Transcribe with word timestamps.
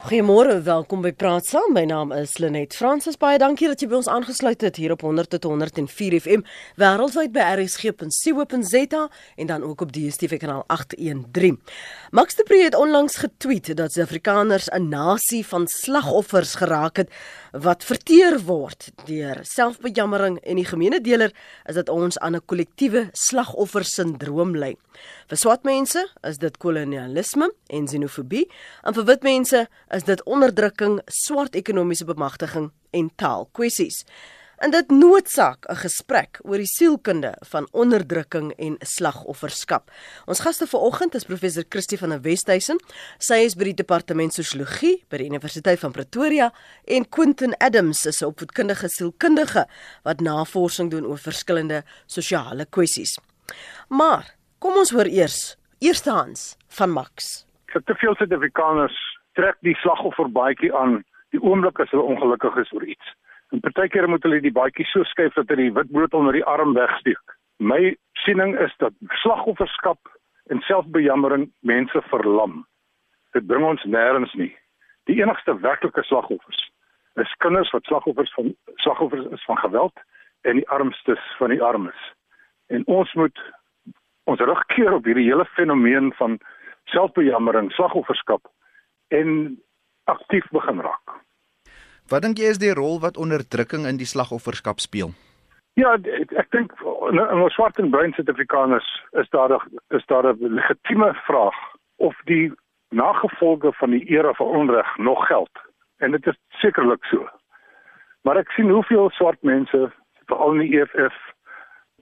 Goeiemôre, 0.00 0.62
welkom 0.64 1.02
by 1.04 1.10
Praat 1.12 1.44
Saam. 1.44 1.74
My 1.76 1.82
naam 1.84 2.08
is 2.16 2.38
Lenet 2.40 2.72
Fransis. 2.72 3.18
Baie 3.20 3.36
dankie 3.36 3.66
dat 3.68 3.82
jy 3.82 3.88
by 3.90 3.98
ons 3.98 4.06
aangesluit 4.08 4.62
het 4.64 4.78
hier 4.80 4.94
op 4.94 5.02
100.104 5.04 6.16
FM 6.16 6.40
wêreldwyd 6.80 7.34
by 7.34 7.44
rsg.co.za 7.58 9.02
en 9.36 9.50
dan 9.50 9.66
ook 9.68 9.84
op 9.84 9.92
DStv 9.92 10.38
kanaal 10.40 10.64
813. 10.72 11.60
Max 12.16 12.38
de 12.38 12.46
Pre 12.48 12.62
het 12.64 12.78
onlangs 12.80 13.18
getweet 13.20 13.68
dat 13.76 13.92
Suid-Afrikaners 13.92 14.70
'n 14.72 14.88
nasie 14.88 15.44
van 15.46 15.68
slagoffers 15.68 16.54
geraak 16.54 16.96
het 16.96 17.12
wat 17.52 17.84
verteer 17.84 18.40
word 18.40 18.88
deur 19.04 19.38
selfbejammering 19.42 20.40
en 20.40 20.56
die 20.56 20.64
gemeene 20.64 21.00
deler 21.00 21.34
is 21.68 21.74
dat 21.74 21.88
ons 21.88 22.18
aan 22.18 22.36
'n 22.36 22.46
kollektiewe 22.46 23.08
slagoffersindroom 23.12 24.56
ly. 24.56 24.76
Vir 25.30 25.38
swart 25.38 25.62
mense 25.62 26.00
is 26.26 26.40
dit 26.42 26.56
kolonialisme 26.58 27.46
en 27.70 27.84
xenofobie, 27.86 28.48
en 28.82 28.96
vir 28.96 29.04
wit 29.06 29.22
mense 29.22 29.60
is 29.94 30.06
dit 30.08 30.22
onderdrukking, 30.26 30.96
swart 31.06 31.54
ekonomiese 31.54 32.08
bemagtiging 32.08 32.72
en 32.98 33.10
taalkwessies. 33.14 34.00
En 34.58 34.74
dit 34.74 34.90
noodsaak 34.90 35.68
'n 35.70 35.76
gesprek 35.86 36.40
oor 36.42 36.58
die 36.58 36.66
sielkunde 36.66 37.36
van 37.52 37.68
onderdrukking 37.70 38.52
en 38.58 38.76
slagofferskap. 38.80 39.90
Ons 40.26 40.40
gaste 40.40 40.66
vanoggend 40.66 41.14
is 41.14 41.24
professor 41.24 41.64
Christie 41.68 41.98
van 41.98 42.08
der 42.08 42.20
Westhuizen. 42.20 42.80
Sy 43.18 43.34
is 43.34 43.54
by 43.54 43.64
die 43.64 43.74
departement 43.74 44.34
sosiologie 44.34 45.04
by 45.08 45.16
die 45.16 45.28
Universiteit 45.28 45.78
van 45.78 45.92
Pretoria 45.92 46.52
en 46.84 47.08
Quentin 47.08 47.54
Adams 47.58 48.06
is 48.06 48.20
'n 48.20 48.24
opvoedkundige 48.24 48.88
sielkundige 48.88 49.68
wat 50.02 50.20
navorsing 50.20 50.90
doen 50.90 51.06
oor 51.06 51.18
verskillende 51.18 51.84
sosiale 52.06 52.66
kwessies. 52.66 53.18
Maar 53.88 54.39
kom 54.60 54.76
ons 54.76 54.92
hoor 54.92 55.08
eers 55.08 55.56
eerstehands 55.80 56.54
van 56.76 56.92
Max. 56.92 57.30
Te 57.72 57.94
veel 57.96 58.14
Suid-Afrikaners 58.18 58.96
trek 59.38 59.56
die 59.64 59.76
slagoffer 59.80 60.28
baadjie 60.28 60.68
aan 60.76 60.98
die 61.32 61.40
oomblik 61.40 61.80
as 61.80 61.88
hulle 61.94 62.04
ongelukkig 62.12 62.58
is 62.60 62.72
oor 62.76 62.84
iets. 62.84 63.12
En 63.54 63.62
partykeer 63.64 64.08
moet 64.08 64.22
hulle 64.26 64.42
die 64.44 64.52
baadjie 64.52 64.84
so 64.90 65.06
skuif 65.08 65.32
dat 65.38 65.48
hulle 65.48 65.70
die 65.70 65.76
witbrood 65.78 66.14
onder 66.18 66.36
die 66.36 66.44
arm 66.44 66.74
wegsteek. 66.76 67.36
My 67.56 67.94
siening 68.24 68.52
is 68.60 68.74
dat 68.82 68.92
slagofferskap 69.22 70.12
en 70.52 70.60
selfbejammering 70.66 71.48
mense 71.64 72.02
verlam. 72.10 72.60
Dit 73.32 73.46
bring 73.48 73.64
ons 73.64 73.86
nêrens 73.88 74.34
nie. 74.36 74.52
Die 75.08 75.16
enigste 75.22 75.56
werklike 75.64 76.04
slagoffers 76.04 76.66
is 77.20 77.32
kinders 77.42 77.72
wat 77.72 77.88
slagoffers 77.88 78.32
van 78.36 78.52
slagoffers 78.84 79.24
is 79.32 79.44
van 79.48 79.58
geweld 79.64 80.04
en 80.48 80.60
die 80.60 80.68
armstes 80.68 81.24
van 81.38 81.54
die 81.54 81.62
armes. 81.62 82.04
En 82.68 82.84
ons 82.86 83.12
moet 83.18 83.40
ons 84.30 84.40
rugkeer 84.40 84.94
op 84.94 85.08
hierdie 85.08 85.28
hele 85.28 85.46
fenomeen 85.56 86.12
van 86.18 86.38
selfbejammering, 86.94 87.72
slagofferskap 87.74 88.46
en 89.14 89.58
aktief 90.10 90.46
begin 90.54 90.80
raak. 90.86 91.18
Wat 92.10 92.22
dink 92.22 92.38
jy 92.42 92.50
is 92.50 92.62
die 92.62 92.74
rol 92.74 92.98
wat 93.02 93.18
onderdrukking 93.18 93.86
in 93.86 93.98
die 94.00 94.08
slagofferskap 94.08 94.82
speel? 94.82 95.12
Ja, 95.78 95.94
ek, 95.94 96.32
ek 96.34 96.50
dink 96.54 96.72
in 97.10 97.20
ons 97.20 97.54
swart 97.54 97.78
en 97.78 97.92
bruin 97.92 98.14
Suid-Afrikaners 98.16 98.88
is 99.22 99.30
daar 99.34 99.54
is 99.94 100.06
daar 100.10 100.26
'n 100.32 100.54
legitieme 100.58 101.12
vraag 101.26 101.58
of 101.98 102.14
die 102.26 102.50
nagevolge 102.90 103.72
van 103.78 103.90
die 103.90 104.04
era 104.10 104.32
van 104.34 104.46
onreg 104.46 104.96
nog 104.98 105.26
geld. 105.26 105.54
En 105.98 106.10
dit 106.10 106.26
is 106.26 106.38
sekerlik 106.48 107.04
so. 107.04 107.28
Maar 108.22 108.36
ek 108.36 108.50
sien 108.50 108.70
hoeveel 108.70 109.10
swart 109.10 109.42
mense 109.42 109.92
veral 110.26 110.52
in 110.52 110.58
die 110.58 110.80
EFF 110.80 111.16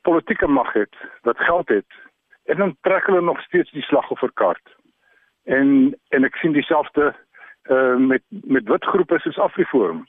politieke 0.02 0.46
mag 0.46 0.72
het, 0.72 0.94
wat 1.22 1.38
geld 1.38 1.68
het 1.68 2.07
en 2.48 2.56
dan 2.56 2.76
trek 2.80 3.06
hulle 3.06 3.20
nog 3.20 3.40
steeds 3.40 3.70
die 3.70 3.82
slagofferkaart. 3.82 4.76
En 5.44 5.96
en 6.08 6.24
ek 6.24 6.36
sien 6.40 6.52
dieselfde 6.56 7.12
uh 7.68 7.96
met 7.96 8.22
met 8.28 8.68
wit 8.68 8.84
groepe 8.84 9.18
soos 9.20 9.38
Afriforum. 9.38 10.06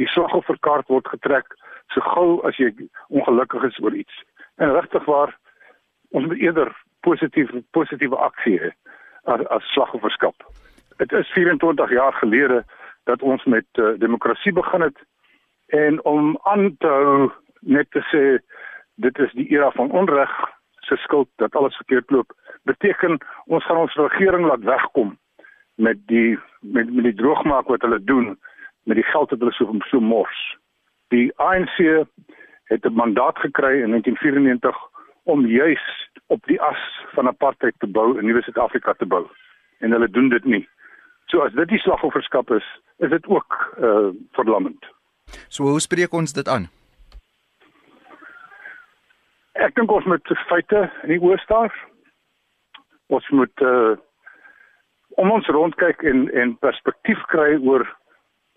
Die 0.00 0.08
slagofferkaart 0.14 0.90
word 0.90 1.08
getrek 1.08 1.54
so 1.94 2.00
gou 2.00 2.40
as 2.48 2.58
jy 2.58 2.72
ongelukkig 3.08 3.68
is 3.70 3.78
oor 3.82 3.94
iets. 3.94 4.22
En 4.56 4.74
regtig 4.74 5.04
waar 5.04 5.36
ons 6.10 6.26
moet 6.26 6.42
eerder 6.42 6.72
positief 7.06 7.52
positiewe 7.70 8.16
aksie 8.16 8.58
hê 8.58 8.72
as, 9.24 9.46
as 9.54 9.72
slagofferskap. 9.72 10.34
Dit 10.98 11.12
is 11.12 11.30
24 11.36 11.90
jaar 11.94 12.12
gelede 12.18 12.64
dat 13.04 13.22
ons 13.22 13.44
met 13.44 13.66
uh, 13.78 13.94
demokrasie 14.02 14.52
begin 14.52 14.88
het 14.88 14.98
en 15.66 16.04
om 16.04 16.38
aan 16.42 16.74
te 16.78 16.90
hou 16.90 17.30
net 17.60 17.90
te 17.90 18.02
sê 18.10 18.22
dit 18.94 19.18
is 19.18 19.32
die 19.38 19.46
era 19.54 19.70
van 19.76 19.90
onreg 19.90 20.32
se 20.88 20.96
skuld 20.96 21.28
dat 21.42 21.56
alles 21.56 21.76
verkeerd 21.76 22.10
loop 22.10 22.32
beteken 22.62 23.18
ons 23.46 23.64
gaan 23.64 23.76
ons 23.84 23.94
regering 23.94 24.46
laat 24.46 24.64
wegkom 24.64 25.16
met 25.74 25.98
die 26.12 26.38
met 26.60 26.92
met 26.92 27.04
die 27.04 27.18
droogmaak 27.20 27.68
wat 27.72 27.84
hulle 27.86 28.00
doen 28.04 28.38
met 28.88 28.96
die 28.96 29.10
geld 29.12 29.30
wat 29.30 29.38
hulle 29.38 29.52
so 29.52 29.74
so 29.90 30.00
mors. 30.00 30.38
Die 31.14 31.32
ANC 31.36 31.76
het 32.72 32.84
'n 32.84 32.98
mandaat 33.02 33.38
gekry 33.38 33.82
in 33.82 33.90
1994 33.90 34.76
om 35.22 35.46
juis 35.46 36.10
op 36.26 36.46
die 36.46 36.60
as 36.60 36.80
van 37.14 37.26
apartheid 37.26 37.74
te 37.78 37.86
bou 37.86 38.18
in 38.18 38.26
Nuwe 38.26 38.42
Suid-Afrika 38.42 38.92
te 38.92 39.06
bou 39.06 39.26
en 39.78 39.90
hulle 39.90 40.10
doen 40.10 40.28
dit 40.28 40.44
nie. 40.44 40.68
So 41.26 41.40
as 41.40 41.52
dit 41.52 41.68
die 41.68 41.78
slagofferskap 41.78 42.50
is, 42.50 42.66
is 42.96 43.10
dit 43.10 43.26
ook 43.26 43.74
uh 43.80 44.08
verlammend. 44.32 44.86
So 45.48 45.62
hoe 45.62 45.80
spreek 45.80 46.12
ons 46.12 46.32
dit 46.32 46.48
aan? 46.48 46.68
Ek 49.58 49.74
dink 49.74 49.90
ons 49.90 50.06
moet 50.06 50.34
feite 50.46 50.84
in 51.02 51.16
die 51.16 51.22
oë 51.22 51.38
staar. 51.42 51.72
Ons 53.10 53.26
moet 53.34 53.64
uh 53.66 53.96
om 55.18 55.32
ons 55.34 55.48
rondkyk 55.50 56.04
en 56.06 56.28
en 56.38 56.52
perspektief 56.62 57.18
kry 57.32 57.56
oor 57.66 57.82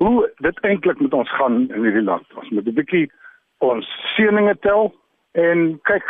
hoe 0.04 0.28
dit 0.46 0.60
eintlik 0.68 1.00
met 1.02 1.14
ons 1.18 1.32
gaan 1.40 1.64
in 1.74 1.88
hierdie 1.88 2.06
land. 2.06 2.28
Ons 2.38 2.52
moet 2.54 2.68
'n 2.68 2.78
bietjie 2.78 3.08
ons 3.66 3.88
seëninge 4.14 4.54
tel 4.62 4.94
en 5.34 5.80
kyk 5.90 6.06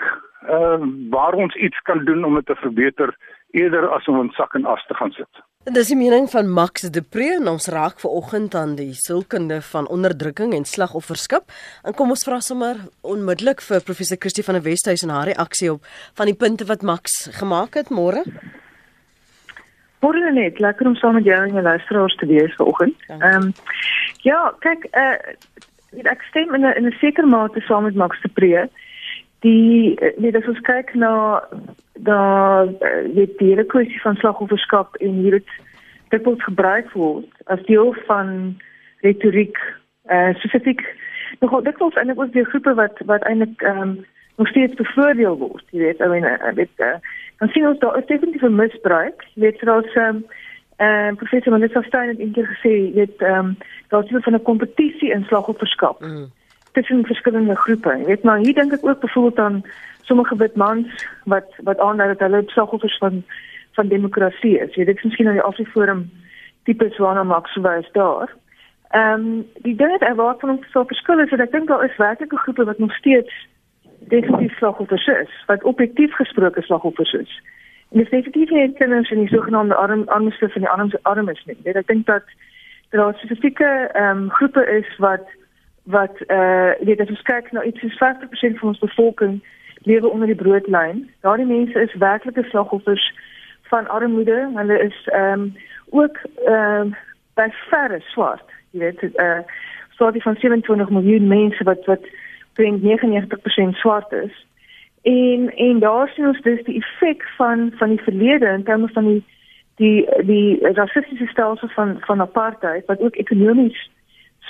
uh 0.57 0.81
waar 1.13 1.39
ons 1.39 1.55
iets 1.55 1.79
kan 1.87 2.03
doen 2.05 2.25
om 2.25 2.35
dit 2.35 2.45
te 2.45 2.55
verbeter 2.55 3.15
eerder 3.51 3.87
as 3.89 4.07
om 4.07 4.19
in 4.19 4.31
sak 4.35 4.55
en 4.55 4.65
as 4.65 4.85
te 4.87 4.95
gaan 4.99 5.11
sit. 5.11 5.43
Dis 5.61 5.91
die 5.91 5.95
mening 5.95 6.25
van 6.25 6.47
Max 6.49 6.87
de 6.89 7.03
Pre 7.05 7.35
en 7.35 7.45
ons 7.51 7.67
raak 7.69 7.99
ver 8.01 8.09
oggend 8.09 8.55
aan 8.57 8.71
die 8.79 8.95
sielkunde 8.97 9.59
van 9.61 9.85
onderdrukking 9.93 10.55
en 10.57 10.65
slagofferskap. 10.65 11.51
En 11.85 11.93
kom 11.93 12.09
ons 12.09 12.25
vra 12.25 12.39
sommer 12.41 12.79
onmiddellik 13.05 13.61
vir 13.61 13.83
professor 13.85 14.17
Christie 14.17 14.41
van 14.41 14.57
der 14.57 14.65
Westhuizen 14.65 15.13
haar 15.13 15.29
reaksie 15.29 15.69
op 15.75 15.85
van 16.17 16.31
die 16.31 16.33
punte 16.33 16.65
wat 16.65 16.81
Max 16.81 17.29
gemaak 17.37 17.77
het 17.77 17.93
môre. 17.93 18.23
Môre 20.01 20.33
net, 20.33 20.57
lekker 20.57 20.89
om 20.89 20.97
saam 20.97 21.19
met 21.19 21.29
jou 21.29 21.37
en 21.37 21.53
jou 21.53 21.63
luisteraars 21.69 22.15
te 22.17 22.25
wees 22.25 22.57
vanoggend. 22.57 22.97
Ehm 23.19 23.29
um, 23.29 23.53
ja, 24.25 24.39
kyk, 24.65 24.89
uh, 24.97 26.09
ek 26.09 26.25
stem 26.31 26.55
in 26.57 26.65
'n 26.65 26.73
in 26.73 26.89
'n 26.89 26.97
sekere 26.97 27.27
mate 27.27 27.61
saam 27.61 27.83
met 27.83 27.93
Max 27.93 28.17
de 28.25 28.33
Pre. 28.33 28.65
Die 29.41 29.97
nee, 30.17 30.37
as 30.37 30.47
ons 30.47 30.61
kyk 30.67 30.93
na 30.93 31.41
da 32.07 32.21
die 33.13 33.27
die 33.37 33.65
kwessie 33.65 34.01
van 34.01 34.17
slagofferskap 34.21 34.95
en 34.99 35.21
hier 35.21 35.39
dit 35.39 35.59
dit 36.13 36.25
word 36.25 36.43
gebruik 36.43 36.91
word 36.93 37.45
as 37.45 37.61
deel 37.69 37.93
van 38.07 38.55
retoriek 39.05 39.57
uh 40.11 40.33
spesifiek 40.41 40.81
nog 41.39 41.61
dit 41.63 41.77
was 41.77 41.95
eintlik 41.95 42.19
ook 42.19 42.33
die 42.33 42.45
groepe 42.45 42.73
wat 42.73 42.99
wat 43.05 43.23
eintlik 43.29 43.61
ehm 43.61 43.81
um, 43.81 43.93
nog 44.37 44.47
steeds 44.47 44.73
bevoordeel 44.75 45.37
word 45.37 45.65
jy 45.69 45.79
weet 45.85 46.01
i 46.01 46.07
mean 46.07 46.25
uh, 46.25 46.55
dit 46.55 46.73
uh, 46.77 46.97
dan 47.41 47.49
sien 47.49 47.67
ons 47.67 47.79
daar 47.79 47.97
is 47.97 48.05
definitief 48.05 48.41
'n 48.41 48.55
misbruik. 48.55 49.25
Jy 49.33 49.41
weet 49.41 49.59
soos 49.59 49.93
ehm 49.93 50.15
um, 50.15 50.25
uh, 50.85 51.15
professor 51.15 51.51
Melissa 51.51 51.81
Stein 51.81 52.07
het 52.09 52.19
eendag 52.19 52.47
gesê, 52.53 52.69
jy 52.69 52.93
weet 52.93 53.21
ehm 53.21 53.45
um, 53.45 53.57
daar 53.87 54.03
is 54.03 54.11
iets 54.11 54.23
van 54.23 54.33
'n 54.33 54.41
kompetisie 54.49 55.11
in 55.11 55.23
slagofferskap. 55.23 56.01
Mm. 56.01 56.29
Tussen 56.71 57.05
verskillende 57.05 57.55
groepe. 57.55 57.95
Jy 57.97 58.05
weet 58.05 58.23
maar 58.23 58.37
hier 58.37 58.53
dink 58.53 58.73
ek 58.73 58.85
ook 58.85 58.99
byvoorbeeld 58.99 59.39
aan 59.39 59.61
sommige 60.01 60.35
wit 60.35 60.55
mans 60.55 61.05
wat 61.23 61.47
wat 61.67 61.79
aandui 61.79 62.07
dat 62.07 62.19
hulle 62.19 62.43
slagoffers 62.45 62.97
van 62.97 63.23
van 63.71 63.87
demokrasie 63.87 64.57
is. 64.59 64.75
Jy 64.75 64.85
weet 64.85 64.95
ek 64.95 65.03
miskien 65.03 65.27
aan 65.27 65.39
die 65.39 65.49
Afriforum 65.49 66.09
tipe 66.63 66.89
swaar 66.95 67.25
Max 67.25 67.55
wys 67.55 67.91
daar. 67.91 68.35
Ehm 68.91 69.13
um, 69.13 69.45
die 69.63 69.75
ding 69.75 69.97
wat 69.99 70.15
waar 70.15 70.35
van 70.39 70.49
ons 70.49 70.71
so 70.71 70.83
verskil 70.83 71.19
is 71.19 71.31
ek 71.31 71.51
dink 71.51 71.67
daar 71.67 71.85
is 71.85 71.97
werklike 71.97 72.37
groepe 72.37 72.65
wat 72.65 72.79
nog 72.79 72.95
steeds 72.95 73.33
definitief 73.99 74.57
slagoffers 74.57 75.07
is, 75.07 75.31
wat 75.47 75.63
objektief 75.63 76.13
gesproke 76.15 76.61
slagoffers 76.61 77.13
is. 77.13 77.41
En 77.91 77.97
dit 77.97 78.05
is 78.05 78.11
definitief 78.11 78.49
nie 78.49 78.73
kinders 78.73 79.11
in 79.11 79.19
die 79.19 79.33
sogenaamde 79.35 79.75
arm 79.75 80.03
armste 80.07 80.49
van 80.49 80.61
die 80.61 80.69
armste 80.69 80.99
armes 81.03 81.43
nie. 81.45 81.57
Ek 81.63 81.87
dink 81.87 82.05
dat 82.05 82.23
daar 82.89 83.13
spesifieke 83.13 83.69
ehm 83.93 84.17
um, 84.17 84.29
groepe 84.29 84.65
is 84.77 84.97
wat 84.97 85.27
wat 85.83 86.21
eh 86.27 86.37
uh, 86.37 86.71
weet 86.79 86.99
as 86.99 87.09
ons 87.09 87.21
kyk 87.21 87.51
na 87.51 87.63
iets 87.63 87.79
soos 87.79 87.97
50% 87.97 88.59
van 88.59 88.67
ons 88.67 88.79
bevolking 88.79 89.43
lewe 89.83 90.09
onder 90.09 90.27
die 90.27 90.35
broodlyn. 90.35 91.09
Daardie 91.21 91.45
mense 91.45 91.81
is 91.81 91.93
werklike 91.93 92.43
slagoffers 92.43 93.13
van 93.61 93.87
armoede. 93.87 94.51
Hulle 94.55 94.79
is 94.79 95.07
ehm 95.07 95.39
um, 95.39 95.55
ook 95.89 96.17
ehm 96.45 96.81
um, 96.81 96.95
by 97.33 97.47
verre 97.69 97.99
swart. 97.99 98.47
Jy 98.71 98.79
weet 98.79 99.01
eh 99.01 99.25
uh, 99.25 99.39
so 99.89 100.11
die 100.11 100.21
van 100.21 100.35
27 100.35 100.89
miljoen 100.89 101.27
mense 101.27 101.63
wat 101.63 101.85
wat 101.85 102.05
99% 102.55 103.77
swart 103.77 104.11
is. 104.11 104.45
En 105.01 105.53
en 105.55 105.79
daar 105.79 106.09
sien 106.09 106.27
ons 106.27 106.41
dus 106.41 106.63
die 106.63 106.75
effek 106.83 107.23
van 107.37 107.71
van 107.75 107.89
die 107.89 108.01
verlede 108.01 108.47
in 108.47 108.63
terme 108.63 108.87
van 108.87 109.07
die 109.07 109.23
die 109.75 110.25
die 110.25 110.73
rassistiese 110.73 111.25
stelsel 111.25 111.67
van 111.67 111.97
van 111.99 112.21
apartheid 112.21 112.85
wat 112.85 112.99
ook 113.01 113.15
ekonomies 113.15 113.89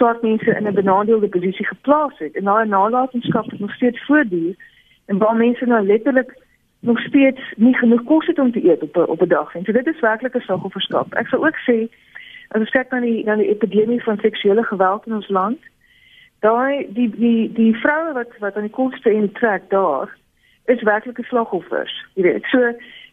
swart 0.01 0.21
mense 0.21 0.55
in 0.57 0.67
'n 0.67 0.73
benadeelde 0.73 1.29
posisie 1.29 1.65
geplaas 1.65 2.17
het 2.17 2.35
en 2.35 2.43
daai 2.43 2.67
nalatenskap 2.67 3.45
nog 3.59 3.73
steeds 3.73 4.05
voortduur 4.05 4.55
en 5.05 5.17
waar 5.17 5.35
mense 5.35 5.65
nou 5.65 5.85
letterlik 5.85 6.31
nog 6.79 6.99
steeds 6.99 7.41
nie 7.55 7.77
genoeg 7.77 8.03
kos 8.03 8.25
het 8.25 8.39
om 8.39 8.51
te 8.51 8.63
eet 8.69 8.81
op 8.81 8.95
op 9.13 9.21
'n 9.21 9.27
dag 9.27 9.53
nie. 9.53 9.63
So 9.63 9.71
dit 9.71 9.87
is 9.87 9.99
werklik 9.99 10.35
'n 10.35 10.39
slagofferskap. 10.39 11.13
Ek 11.13 11.27
sou 11.27 11.45
ook 11.45 11.57
sê 11.69 11.77
as 12.47 12.59
ons 12.59 12.69
kyk 12.69 12.91
na 12.91 12.99
die 12.99 13.23
na 13.23 13.35
die 13.35 13.49
epidemie 13.49 14.03
van 14.03 14.17
seksuele 14.17 14.63
geweld 14.63 15.05
in 15.05 15.13
ons 15.13 15.29
land, 15.29 15.59
daai 16.39 16.87
die 16.89 17.09
die 17.09 17.51
die 17.53 17.75
vroue 17.75 18.13
wat 18.13 18.31
wat 18.39 18.55
aan 18.55 18.67
die 18.69 18.79
koste 18.81 19.11
intrek 19.11 19.69
daar 19.69 20.17
is 20.65 20.81
werklik 20.81 21.19
'n 21.19 21.23
slagoffers. 21.23 22.05
Jy 22.13 22.23
weet, 22.23 22.43
so 22.43 22.59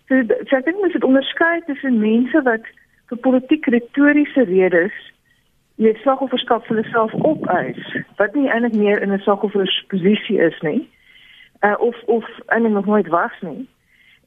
so, 0.09 0.15
so 0.47 0.57
ek 0.57 0.65
dink 0.65 0.81
mens 0.81 0.93
moet 0.93 1.05
onderskei 1.05 1.61
tussen 1.67 1.99
mense 1.99 2.43
wat 2.43 2.65
vir 3.09 3.19
politiek 3.19 3.67
retoriese 3.67 4.43
redes 4.43 4.93
jy 5.79 5.95
slagofferskap 6.03 6.67
vir 6.67 6.81
hulself 6.81 7.13
opeis 7.23 7.83
wat 8.19 8.35
nie 8.35 8.49
eintlik 8.51 8.75
meer 8.75 9.03
in 9.03 9.13
'n 9.15 9.23
slagoffersposisie 9.23 10.39
is 10.39 10.61
nie 10.67 10.89
uh, 11.61 11.75
of 11.79 11.97
of 12.07 12.25
eintlik 12.47 12.73
nog 12.73 12.87
nooit 12.87 13.09
was 13.09 13.33
nie. 13.41 13.69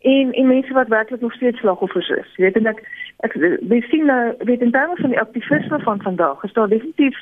En 0.02 0.32
en 0.32 0.48
mense 0.48 0.74
wat 0.74 0.88
werklik 0.88 1.22
nog 1.22 1.34
steeds 1.34 1.60
slagoffers 1.60 2.10
is. 2.10 2.36
Jy 2.36 2.44
weet 2.44 2.56
en 2.56 2.66
ek 2.66 2.80
ek 3.18 3.34
we 3.68 3.82
sien 3.90 4.06
nou 4.06 4.34
weet 4.38 4.62
in 4.62 4.72
terme 4.72 4.96
van 4.96 5.10
die 5.10 5.20
aktivisme 5.20 5.80
van 5.80 6.02
vandag 6.02 6.44
is 6.44 6.54
daar 6.54 6.68
definitief 6.70 7.20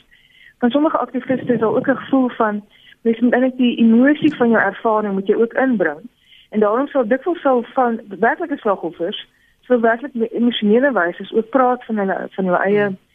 van 0.59 0.69
sommige 0.69 0.97
aktiviste 0.97 1.53
is 1.53 1.59
daar 1.59 1.75
ook 1.75 1.89
'n 1.89 1.97
gevoel 2.03 2.29
van 2.29 2.63
mens 3.01 3.19
moet 3.19 3.33
eintlik 3.33 3.57
die 3.57 3.77
emosie 3.77 4.35
van 4.35 4.49
jou 4.49 4.61
ervaring 4.63 5.13
moet 5.13 5.27
jy 5.27 5.35
ook 5.35 5.53
inbring. 5.53 5.99
En 6.49 6.59
daarom 6.59 6.87
sal 6.87 7.07
dit 7.07 7.21
sou 7.21 7.65
van 7.73 8.01
werklike 8.19 8.57
slagoffers 8.57 9.27
so 9.61 9.79
werklik 9.79 10.31
emosionele 10.31 10.91
wyse 10.91 11.35
ook 11.35 11.49
praat 11.49 11.85
van 11.85 11.97
hulle 11.97 12.27
van 12.29 12.45
hulle 12.45 12.63
eie 12.63 12.85
hmm 12.85 13.07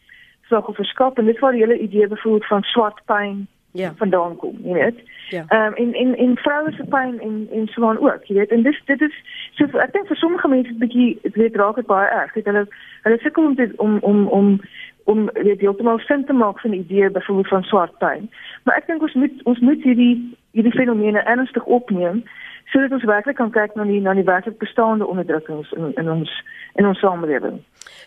slagofferskap 0.47 1.17
en 1.17 1.25
dit 1.25 1.39
was 1.39 1.51
die 1.51 1.61
hele 1.61 1.79
idee 1.79 2.07
bevoer 2.07 2.45
van 2.47 2.63
swart 2.63 3.01
pyn 3.05 3.47
ja. 3.75 3.93
vandaan 3.97 4.35
kom 4.35 4.57
jy 4.63 4.73
weet. 4.73 4.99
Ja. 5.29 5.43
Ehm 5.47 5.65
um, 5.65 5.73
en 5.73 5.93
en 5.93 6.17
en 6.17 6.37
vroue 6.37 6.71
se 6.71 6.85
pyn 6.89 7.19
en 7.19 7.47
en 7.51 7.67
so 7.67 7.87
aan 7.87 7.99
ook 7.99 8.25
jy 8.25 8.35
weet. 8.35 8.51
En 8.51 8.63
dis 8.63 8.81
dit 8.85 9.01
is 9.01 9.15
so 9.53 9.77
ek 9.77 9.93
dink 9.93 10.07
vir 10.07 10.17
sommige 10.17 10.47
mense 10.47 10.73
bietjie 10.73 11.19
dit 11.21 11.35
weet 11.35 11.55
raak 11.55 11.75
dit 11.75 11.85
baie 11.85 12.07
erg 12.07 12.33
dit 12.33 12.45
hulle 12.45 12.67
hulle 13.01 13.19
sukkel 13.21 13.45
om 13.45 13.55
dit 13.55 13.75
om 13.75 13.97
om 14.01 14.27
om 14.27 14.59
om 15.03 15.25
weet 15.33 15.59
jy 15.61 15.67
heeltemal 15.67 15.99
sin 15.99 16.25
te 16.25 16.33
maak 16.33 16.59
van 16.59 16.71
die 16.71 16.79
idee 16.79 17.09
bevoer 17.09 17.47
van 17.47 17.63
swart 17.63 17.97
pyn 18.01 18.29
maar 18.63 18.77
ek 18.77 18.87
dink 18.87 19.01
ons 19.01 19.13
moet 19.13 19.43
ons 19.43 19.59
moet 19.59 19.83
hierdie 19.83 20.15
hierdie 20.57 20.77
fenomene 20.77 21.21
ernstig 21.33 21.65
opneem 21.65 22.23
sodat 22.71 22.91
ons 22.91 23.03
werklik 23.03 23.37
kan 23.37 23.51
kyk 23.51 23.75
na 23.75 23.83
die 23.83 24.01
na 24.01 24.13
die 24.13 24.27
werklik 24.27 24.59
bestaande 24.59 25.05
onderdrukkings 25.05 25.71
in 25.71 25.93
in 25.95 26.09
ons 26.09 26.31
in 26.75 26.85
ons 26.85 26.99
samelewing 26.99 27.61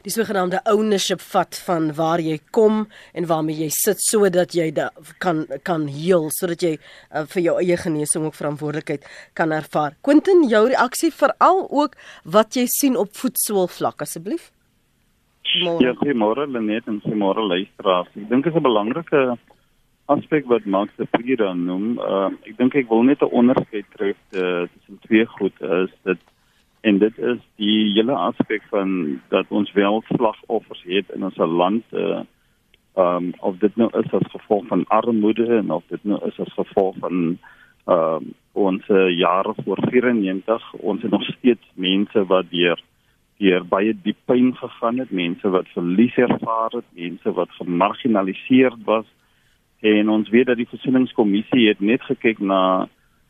die 0.06 0.12
sogenaamde 0.12 0.60
ownership 0.72 1.22
vat 1.32 1.58
van 1.66 1.90
waar 1.98 2.20
jy 2.22 2.38
kom 2.54 2.84
en 3.14 3.26
waarmee 3.30 3.64
jy 3.64 3.70
sit 3.74 4.02
sodat 4.04 4.54
jy 4.56 4.70
da, 4.74 4.88
kan 5.22 5.44
kan 5.66 5.88
heel 5.90 6.28
sodat 6.34 6.62
jy 6.62 6.74
uh, 6.76 7.24
vir 7.32 7.42
jou 7.44 7.56
eie 7.62 7.78
genesing 7.80 8.26
ook 8.26 8.38
verantwoordelikheid 8.38 9.06
kan 9.38 9.52
ervaar. 9.54 9.96
Quentin, 10.06 10.44
jou 10.50 10.64
reaksie 10.68 11.10
veral 11.14 11.66
ook 11.68 11.98
wat 12.24 12.56
jy 12.56 12.66
sien 12.70 12.96
op 12.96 13.14
voetsoolvlak 13.18 14.06
asseblief. 14.06 14.50
Ja, 15.48 15.94
goeiemôre 15.96 16.44
Lenet 16.46 16.86
en 16.86 17.00
goeiemôre 17.02 17.42
luisteraars. 17.48 18.10
Ek 18.14 18.28
dink 18.28 18.44
dit 18.44 18.52
is 18.52 18.58
'n 18.58 18.62
belangrike 18.62 19.38
aspek 20.08 20.46
wat 20.48 20.64
Max 20.64 20.92
de 20.96 21.04
Priera 21.10 21.52
noem. 21.52 21.98
Uh, 22.00 22.30
ek 22.48 22.56
dink 22.56 22.74
ek 22.80 22.88
wil 22.88 23.04
net 23.04 23.20
'n 23.22 23.34
onderskeid 23.40 23.86
tref 23.96 24.16
uh, 24.32 24.64
tussen 24.72 24.98
twee 25.04 25.26
goed 25.36 25.56
is 25.60 25.92
dit 26.08 26.20
en 26.80 26.98
dit 26.98 27.18
is 27.18 27.40
die 27.56 27.92
hele 27.92 28.14
aspek 28.14 28.62
van 28.70 29.20
dat 29.28 29.46
ons 29.48 29.72
wel 29.72 30.02
slagoffers 30.08 30.82
het 30.86 31.10
in 31.14 31.24
ons 31.24 31.36
land 31.36 31.84
uh 31.92 32.24
um 32.98 33.32
of 33.46 33.58
dit 33.62 33.76
nou 33.76 33.86
is 33.98 34.12
as 34.12 34.30
gevolg 34.30 34.66
van 34.66 34.84
armoede 34.88 35.46
en 35.56 35.70
of 35.70 35.84
dit 35.88 36.04
nou 36.04 36.18
is 36.26 36.38
as 36.40 36.52
gevolg 36.52 36.96
van 36.98 37.38
um 37.86 38.32
ons 38.52 38.86
jare 39.22 39.54
voor 39.64 39.78
94 39.90 40.72
ons 40.72 41.02
het 41.02 41.10
nog 41.10 41.22
steeds 41.22 41.66
mense 41.74 42.24
wat 42.32 42.50
deur 42.50 42.82
deur 43.38 43.64
baie 43.64 43.94
diep 44.02 44.18
pyn 44.24 44.50
gegaan 44.56 44.98
het 44.98 45.10
mense 45.10 45.48
wat 45.48 45.70
verlies 45.74 46.16
ervaar 46.16 46.74
het 46.80 46.88
mense 46.94 47.32
wat 47.32 47.54
gemarginaliseer 47.60 48.74
was 48.84 49.06
en 49.80 50.08
ons 50.08 50.28
weet 50.28 50.46
dat 50.46 50.56
die 50.56 50.68
versoeningskommissie 50.68 51.68
het 51.68 51.80
net 51.80 52.02
gekyk 52.02 52.38
na 52.38 52.88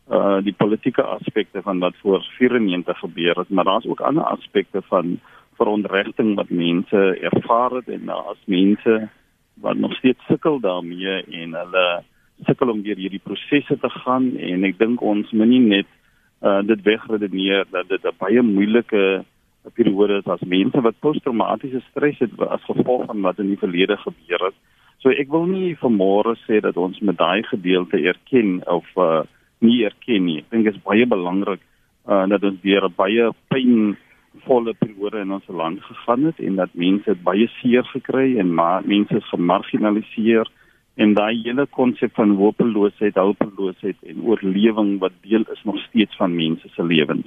uh 0.09 0.39
die 0.41 0.55
politieke 0.56 1.03
aspekte 1.03 1.62
van 1.62 1.79
wat 1.79 1.97
voor 2.00 2.23
94 2.39 2.99
gebeur 2.99 3.37
het, 3.37 3.49
maar 3.49 3.65
daar's 3.65 3.87
ook 3.87 4.00
ander 4.00 4.25
aspekte 4.25 4.83
van 4.83 5.19
verontrusting 5.56 6.35
wat 6.35 6.49
mense 6.49 7.19
ervaar 7.21 7.71
het 7.71 7.89
en 7.89 8.09
is 8.33 8.45
mense 8.47 9.09
wat 9.61 9.77
nog 9.77 9.95
steeds 9.97 10.25
sukkel 10.27 10.61
daarmee 10.61 11.25
en 11.25 11.55
hulle 11.55 12.03
sukkel 12.47 12.71
om 12.71 12.83
deur 12.83 12.97
hierdie 12.97 13.25
prosesse 13.25 13.79
te 13.79 13.91
gaan 13.91 14.37
en 14.37 14.65
ek 14.65 14.79
dink 14.79 15.03
ons 15.03 15.31
moet 15.33 15.50
nie 15.50 15.65
net 15.75 15.91
uh 16.41 16.62
dit 16.62 16.83
wegredeneer 16.83 17.67
dat 17.71 17.89
dit 17.89 18.05
'n 18.05 18.19
baie 18.19 18.43
moeilike 18.43 19.25
periode 19.75 20.19
is 20.19 20.27
as 20.27 20.41
mense 20.41 20.81
wat 20.81 21.00
posttraumatiese 21.00 21.83
stres 21.91 22.19
het 22.19 22.31
as 22.41 22.65
gevolg 22.65 23.06
van 23.06 23.21
wat 23.21 23.39
in 23.39 23.50
die 23.53 23.59
verlede 23.59 23.97
gebeur 23.97 24.45
het. 24.49 24.55
So 25.03 25.15
ek 25.15 25.31
wil 25.31 25.47
nie 25.47 25.77
vanmôre 25.79 26.35
sê 26.43 26.59
dat 26.65 26.77
ons 26.77 26.99
met 27.06 27.19
daai 27.19 27.43
gedeelte 27.47 28.00
erken 28.03 28.59
of 28.67 28.87
uh 28.97 29.23
nie 29.59 29.83
erken 29.87 30.25
nie. 30.27 30.39
Ek 30.43 30.50
dink 30.55 30.67
dit 30.67 30.75
is 30.75 30.87
baie 30.87 31.06
belangrik 31.06 31.62
uh 32.06 32.25
dat 32.31 32.43
ons 32.43 32.59
deur 32.62 32.87
'n 32.89 32.99
baie 32.99 33.31
pynvolle 33.55 34.75
periode 34.83 35.23
in 35.23 35.35
ons 35.39 35.47
land 35.49 35.83
gegaan 35.83 36.25
het 36.31 36.39
en 36.39 36.56
dat 36.56 36.75
mense 36.75 37.15
baie 37.31 37.47
seer 37.61 37.85
gekry 37.95 38.39
en 38.39 38.55
maar 38.55 38.83
mense 38.87 39.21
gemarginaliseer 39.31 40.47
en 40.99 41.15
daai 41.15 41.43
hele 41.45 41.67
konsep 41.67 42.15
van 42.15 42.35
hopeloosheid, 42.35 43.15
hulpeloosheid 43.15 43.99
en 44.03 44.23
oorlewing 44.27 44.99
wat 44.99 45.15
deel 45.23 45.45
is 45.55 45.62
nog 45.65 45.79
steeds 45.87 46.17
van 46.17 46.35
mense 46.35 46.69
se 46.75 46.83
lewens. 46.83 47.27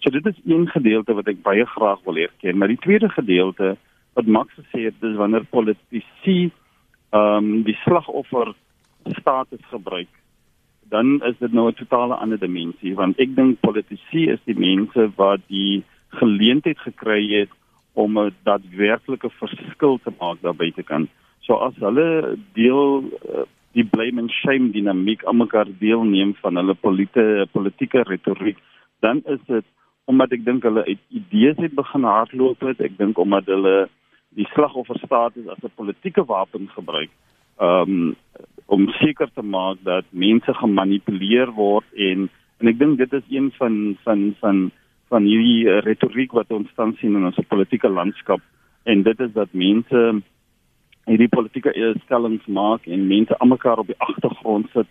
So 0.00 0.10
dit 0.10 0.26
is 0.26 0.40
een 0.46 0.68
gedeelte 0.68 1.14
wat 1.14 1.28
ek 1.28 1.42
baie 1.44 1.66
graag 1.66 2.00
wil 2.04 2.16
erken, 2.16 2.56
maar 2.56 2.72
die 2.72 2.80
tweede 2.80 3.08
gedeelte 3.12 3.76
wat 4.16 4.26
Max 4.26 4.56
gesê 4.56 4.88
het, 4.88 4.96
dis 5.00 5.16
wanneer 5.20 5.44
politici 5.44 6.50
ehm 7.10 7.36
um, 7.36 7.62
die 7.62 7.78
slagoffer 7.84 8.54
status 9.18 9.64
gebruik 9.70 10.12
dan 10.90 11.22
is 11.22 11.38
dit 11.38 11.52
nou 11.52 11.68
'n 11.68 11.74
totale 11.74 12.14
ander 12.14 12.38
dimensie 12.38 12.94
want 12.94 13.18
ek 13.18 13.34
dink 13.36 13.60
politici 13.60 14.28
is 14.30 14.42
die 14.44 14.58
mense 14.58 15.10
wat 15.16 15.40
die 15.46 15.82
geleentheid 16.10 16.78
gekry 16.78 17.22
het 17.38 17.50
om 17.92 18.18
'n 18.18 18.34
daadwerklike 18.42 19.30
verskil 19.30 19.98
te 20.02 20.12
maak 20.18 20.38
daar 20.40 20.54
buite 20.54 20.82
kan. 20.82 21.08
So 21.40 21.54
as 21.54 21.74
hulle 21.76 22.38
deel 22.52 23.02
uh, 23.02 23.46
die 23.72 23.84
blame 23.84 24.20
and 24.20 24.30
shame 24.30 24.70
dinamiek 24.70 25.24
aan 25.24 25.36
mekaar 25.36 25.66
deelneem 25.78 26.34
van 26.34 26.56
hulle 26.56 26.74
politieke 26.74 27.46
politieke 27.52 28.02
retoriek, 28.02 28.58
dan 29.00 29.22
is 29.24 29.38
dit 29.46 29.64
omdat 30.04 30.32
ek 30.32 30.44
dink 30.44 30.62
hulle 30.62 30.84
uit 30.84 30.98
idees 31.08 31.56
het 31.56 31.74
begin 31.74 32.02
hardloop 32.02 32.60
het. 32.60 32.80
Ek 32.80 32.98
dink 32.98 33.18
omdat 33.18 33.46
hulle 33.46 33.88
die 34.38 34.46
slagofferstatus 34.54 35.48
as 35.48 35.62
'n 35.64 35.72
politieke 35.74 36.24
wapen 36.24 36.68
gebruik. 36.68 37.10
Um, 37.60 38.16
om 38.70 38.88
seker 38.88 39.30
te 39.34 39.42
maak 39.42 39.78
dat 39.82 40.04
mense 40.10 40.54
gemanipuleer 40.54 41.50
word 41.56 41.86
en 42.08 42.28
en 42.60 42.68
ek 42.68 42.78
dink 42.78 42.98
dit 43.00 43.12
is 43.18 43.26
een 43.28 43.50
van 43.58 43.96
van 44.04 44.22
van 44.40 44.70
van 45.10 45.26
hierdie 45.26 45.66
uh, 45.66 45.80
retoriek 45.82 46.32
wat 46.38 46.52
ons 46.54 46.70
tans 46.78 46.98
sien 47.00 47.16
in 47.18 47.26
ons 47.26 47.40
politieke 47.48 47.88
landskap 47.88 48.40
en 48.84 49.02
dit 49.02 49.20
is 49.26 49.32
dat 49.34 49.58
mense 49.64 50.04
hierdie 51.10 51.28
politieke 51.34 51.72
stellings 52.04 52.46
maak 52.46 52.86
en 52.86 53.08
mense 53.10 53.38
almekaar 53.38 53.82
op 53.82 53.90
die 53.90 53.98
agtergrond 53.98 54.70
sit 54.76 54.86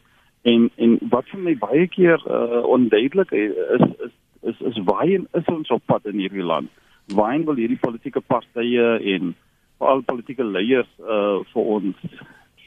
en 0.53 0.67
en 0.75 0.97
wat 1.15 1.31
vir 1.31 1.45
my 1.47 1.55
baie 1.63 1.87
keer 1.95 2.19
uh, 2.27 2.63
onduidelik 2.75 3.31
is 3.31 3.87
is 4.07 4.13
is 4.51 4.61
is 4.73 4.83
waarheen 4.91 5.27
is 5.39 5.53
ons 5.55 5.71
op 5.77 5.85
pad 5.85 6.05
in 6.11 6.19
hierdie 6.19 6.47
land 6.51 6.69
waarheen 7.15 7.45
wil 7.45 7.55
hierdie 7.55 7.79
politieke 7.79 8.21
partye 8.21 8.99
en 9.15 9.35
veral 9.79 10.01
politieke 10.01 10.43
leiers 10.43 10.89
uh, 10.99 11.39
vir 11.53 11.63
ons 11.77 11.95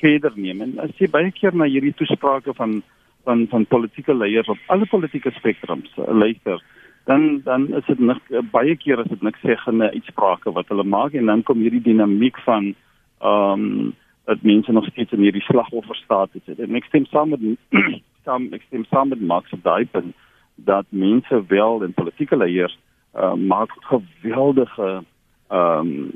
verder 0.01 0.33
neem. 0.37 0.61
En 0.61 0.79
as 0.87 0.95
jy 0.99 1.09
baie 1.11 1.31
keer 1.31 1.55
na 1.55 1.69
hierdie 1.71 1.95
toesprake 1.95 2.55
van 2.59 2.83
van 3.25 3.47
van 3.51 3.67
politieke 3.67 4.15
leiers 4.15 4.49
op 4.49 4.59
alle 4.67 4.87
politieke 4.87 5.31
spektrums 5.31 5.91
uh, 5.99 6.09
luister 6.11 6.63
dan 7.05 7.41
dan 7.45 7.75
is 7.75 7.87
dit 7.87 7.99
nog 7.99 8.19
uh, 8.31 8.43
baie 8.51 8.77
keer 8.77 8.99
as 8.99 9.11
dit 9.11 9.23
niks 9.23 9.41
sê 9.47 9.57
gaan 9.57 9.77
'n 9.77 9.95
uitsprake 9.95 10.53
wat 10.53 10.69
hulle 10.69 10.85
maak 10.85 11.13
en 11.13 11.27
dan 11.27 11.43
kom 11.43 11.59
hierdie 11.59 11.83
dinamiek 11.83 12.39
van 12.39 12.75
ehm 13.21 13.53
um, 13.53 13.95
dat 14.25 14.43
mense 14.43 14.73
nog 14.73 14.87
steeds 14.87 15.13
in 15.13 15.21
hierdie 15.21 15.43
slagofferstatus 15.43 16.45
sit 16.45 16.59
en 16.59 16.75
ek 16.75 16.85
stem 16.85 17.07
saam 17.07 17.29
met 17.29 17.41
saam 18.27 18.49
ek 18.53 18.63
stem 18.67 18.85
saam 18.85 19.09
met 19.09 19.21
Max 19.21 19.51
Daipen 19.63 20.15
dat 20.55 20.87
mense 20.89 21.45
wel 21.47 21.83
en 21.83 21.93
politieke 21.93 22.37
leiers 22.37 22.79
uh, 23.15 23.35
maak 23.35 23.71
geweldige 23.81 25.03
ehm 25.49 25.79
um, 25.79 26.11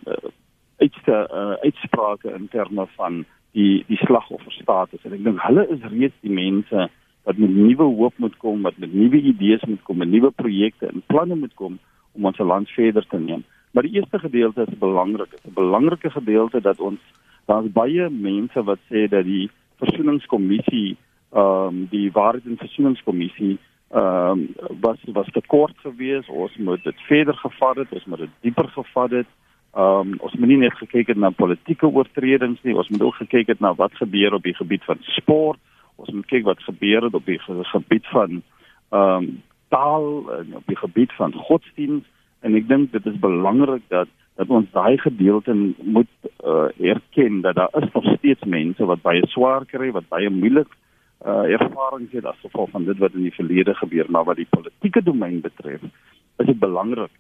uitste 0.76 1.28
uh, 1.32 1.56
uitsprake 1.64 2.32
in 2.32 2.48
terme 2.48 2.86
van 2.96 3.24
die 3.52 3.84
die 3.88 3.96
slagofferstatus 3.96 5.04
en 5.04 5.12
ek 5.16 5.24
dink 5.24 5.40
hulle 5.40 5.64
is 5.72 5.84
reeds 5.92 6.16
die 6.20 6.32
mense 6.32 6.88
wat 7.26 7.38
met 7.42 7.50
nuwe 7.50 7.82
hoop 7.98 8.18
moet 8.22 8.36
kom, 8.36 8.62
wat 8.62 8.76
met 8.78 8.92
nuwe 8.94 9.18
idees 9.18 9.64
moet 9.66 9.82
kom, 9.82 9.96
met 9.98 10.08
nuwe 10.08 10.30
projekte 10.30 10.86
en 10.86 11.02
planne 11.10 11.34
moet 11.34 11.54
kom 11.58 11.78
om 12.14 12.28
ons 12.30 12.38
land 12.38 12.70
verder 12.70 13.06
te 13.10 13.18
neem. 13.18 13.42
Maar 13.74 13.82
die 13.82 13.96
eerste 13.98 14.18
gedeelte 14.18 14.64
is 14.68 14.78
belangrik. 14.78 15.30
Dit 15.30 15.40
is 15.42 15.50
'n 15.50 15.54
belangrike 15.54 16.10
gedeelte 16.10 16.60
dat 16.60 16.80
ons 16.80 17.00
daar's 17.46 17.72
baie 17.72 18.10
mense 18.10 18.62
wat 18.62 18.78
sê 18.90 19.08
dat 19.08 19.24
die 19.24 19.50
versoeningskommissie 19.82 20.96
ehm 21.32 21.66
um, 21.66 21.86
die 21.90 22.12
waarheid 22.12 22.46
en 22.46 22.56
versoeningskommissie 22.56 23.58
ehm 23.90 24.30
um, 24.30 24.78
was 24.80 24.98
was 25.04 25.30
te 25.30 25.42
kort 25.46 25.78
geweest. 25.78 26.28
Ons 26.28 26.56
moet 26.56 26.82
dit 26.84 27.00
verder 27.06 27.34
gevat 27.34 27.76
het, 27.76 27.92
ons 27.92 28.04
moet 28.04 28.18
dit 28.18 28.30
dieper 28.40 28.68
gevat 28.68 29.10
het. 29.10 29.26
Ehm 29.74 30.12
um, 30.12 30.14
ons 30.18 30.34
moet 30.34 30.48
nie 30.48 30.62
net 30.64 30.74
gekyk 30.74 31.06
het 31.06 31.16
na 31.16 31.30
politieke 31.30 31.86
oortredings 31.86 32.62
nie, 32.62 32.76
ons 32.76 32.88
moet 32.88 33.02
ook 33.02 33.14
gekyk 33.14 33.46
het 33.46 33.60
na 33.60 33.74
wat 33.74 33.94
gebeur 33.94 34.34
op 34.34 34.42
die 34.42 34.54
gebied 34.54 34.84
van 34.84 34.98
sport. 35.00 35.58
Ons 35.96 36.10
moet 36.10 36.26
kyk 36.26 36.44
wat 36.44 36.62
gebeur 36.62 37.02
het 37.02 37.14
op 37.14 37.24
die 37.26 37.40
gebied 37.72 38.06
van 38.06 38.42
ehm 38.90 39.22
um, 39.22 39.42
taal 39.68 40.32
en 40.32 40.56
op 40.56 40.66
die 40.66 40.76
gebied 40.76 41.12
van 41.12 41.32
godsdiens 41.32 42.04
en 42.40 42.54
ek 42.54 42.68
dink 42.68 42.92
dit 42.92 43.06
is 43.06 43.18
belangrik 43.18 43.82
dat 43.88 44.08
dat 44.36 44.50
ons 44.52 44.68
daai 44.72 44.98
gedeelte 45.00 45.54
moet 45.82 46.10
uh, 46.44 46.68
erken 46.78 47.40
dat 47.40 47.54
daar 47.54 47.82
is 47.82 47.88
nog 47.92 48.04
steeds 48.16 48.44
mense 48.44 48.84
wat 48.84 49.02
baie 49.02 49.26
swaar 49.32 49.64
kry, 49.64 49.90
wat 49.90 50.08
baie 50.08 50.30
moeilik 50.30 50.68
uh, 51.24 51.46
ervarings 51.58 52.12
het 52.12 52.24
as 52.24 52.40
gevolg 52.40 52.70
van 52.70 52.84
dit 52.84 52.98
wat 52.98 53.14
in 53.14 53.22
die 53.22 53.34
verlede 53.34 53.74
gebeur, 53.74 54.06
maar 54.08 54.24
wat 54.24 54.36
die 54.36 54.50
politieke 54.50 55.02
domein 55.02 55.40
betref, 55.40 55.82
is 56.36 56.46
dit 56.46 56.58
belangrik 56.58 57.10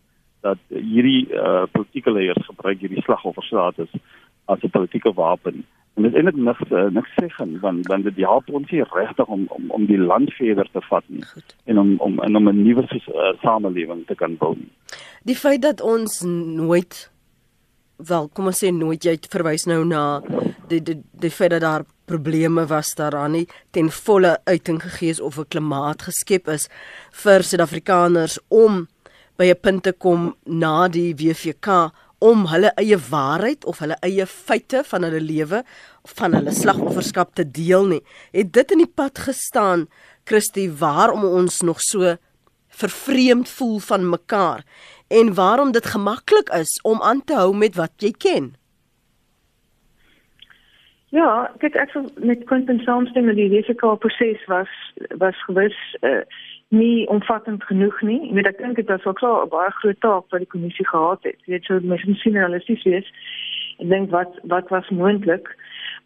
dat 0.40 0.58
hierdie 0.68 1.26
uh, 1.32 1.64
politieke 1.72 2.12
leiers 2.12 2.46
gebruik 2.46 2.80
hierdie 2.80 3.02
slagofferstatus 3.02 3.90
as 4.44 4.62
'n 4.62 4.70
politieke 4.70 5.12
wapen. 5.12 5.64
En 5.96 6.02
dit 6.02 6.12
is 6.12 6.18
eintlik 6.18 6.36
niks 6.36 6.70
uh, 6.70 6.90
niks 6.92 7.34
gaan 7.36 7.58
want 7.60 7.86
want 7.86 8.04
dit 8.04 8.16
help 8.16 8.48
ons 8.52 8.70
nie 8.70 8.84
regtig 8.92 9.26
om 9.26 9.46
om 9.48 9.70
om 9.70 9.86
die 9.86 9.98
land 9.98 10.32
verder 10.32 10.68
te 10.72 10.80
vat 10.88 11.04
nie 11.06 11.24
Goed. 11.24 11.56
en 11.64 11.78
om 11.78 11.94
om 11.98 12.18
en 12.20 12.36
om 12.36 12.48
'n 12.48 12.62
nuwe 12.62 12.84
uh, 12.92 13.32
samelewing 13.40 14.06
te 14.06 14.14
kan 14.14 14.36
bou. 14.36 14.56
Die 15.22 15.36
feit 15.36 15.62
dat 15.62 15.80
ons 15.80 16.20
nooit 16.20 17.10
wel 17.96 18.28
kom 18.28 18.46
ons 18.46 18.58
sê 18.62 18.72
nooit 18.72 19.04
jy 19.04 19.16
verwys 19.30 19.66
nou 19.66 19.84
na 19.84 20.20
die 20.68 20.80
die 20.80 20.98
die 21.12 21.30
feit 21.30 21.50
dat 21.50 21.64
daar 21.64 21.84
probleme 22.06 22.66
was 22.66 22.94
daaraan 22.94 23.32
nie 23.32 23.46
ten 23.72 23.90
volle 23.90 24.36
uiting 24.46 24.80
gegee 24.82 25.10
is 25.10 25.20
of 25.20 25.38
'n 25.38 25.48
klimaat 25.48 26.02
geskep 26.02 26.48
is 26.48 26.68
vir 27.12 27.42
Suid-Afrikaners 27.42 28.38
om 28.48 28.88
by 29.36 29.50
'n 29.50 29.60
punt 29.60 29.82
te 29.82 29.92
kom 29.92 30.34
na 30.44 30.88
die 30.88 31.14
WVK 31.14 31.90
om 32.18 32.46
hulle 32.46 32.72
eie 32.80 32.96
waarheid 33.10 33.64
of 33.64 33.78
hulle 33.78 33.96
eie 34.02 34.26
feite 34.26 34.82
van 34.84 35.02
hulle 35.02 35.20
lewe 35.20 35.62
van 36.16 36.34
hulle 36.34 36.52
slagofferskap 36.54 37.34
te 37.34 37.44
deel 37.44 37.86
nie. 37.86 38.02
Het 38.32 38.52
dit 38.52 38.70
in 38.72 38.78
die 38.78 38.94
pad 38.94 39.18
gestaan, 39.18 39.88
Christie, 40.24 40.70
waarom 40.70 41.24
ons 41.24 41.60
nog 41.66 41.80
so 41.80 42.16
vervreemd 42.68 43.48
voel 43.48 43.78
van 43.78 44.08
mekaar 44.08 44.64
en 45.08 45.34
waarom 45.34 45.72
dit 45.72 45.86
gemaklik 45.86 46.48
is 46.48 46.80
om 46.82 47.02
aan 47.02 47.24
te 47.24 47.34
hou 47.34 47.56
met 47.56 47.74
wat 47.74 47.92
jy 47.96 48.10
ken? 48.10 48.54
Ja, 51.14 51.50
kyk 51.62 51.76
ek 51.78 51.92
sou 51.94 52.02
met 52.18 52.42
Quentin 52.44 52.80
saamstem 52.84 53.28
dat 53.30 53.38
die 53.38 53.48
risiko 53.48 53.94
proses 53.96 54.42
was 54.50 54.72
was 55.22 55.38
gewis 55.46 55.76
uh, 56.02 56.24
nie 56.74 57.06
omvattend 57.08 57.64
genoeg 57.64 58.00
nie. 58.02 58.18
Ek 58.28 58.34
weet 58.34 58.50
ek 58.50 58.58
dink 58.58 58.80
dit 58.80 58.90
was 58.90 59.06
ook 59.06 59.22
so 59.22 59.44
'n 59.44 59.48
baie 59.48 59.70
groot 59.80 60.00
taak 60.00 60.24
wat 60.30 60.42
die 60.42 60.52
kommissie 60.54 60.88
gehad 60.88 61.22
het. 61.22 61.38
Jy 61.46 61.52
weet 61.52 61.64
so 61.64 61.80
mens 61.80 62.22
sien 62.22 62.36
realisties 62.36 62.82
wees. 62.82 63.08
Ek 63.78 63.88
dink 63.88 64.10
wat 64.10 64.34
wat 64.42 64.68
was 64.68 64.88
moontlik. 64.90 65.48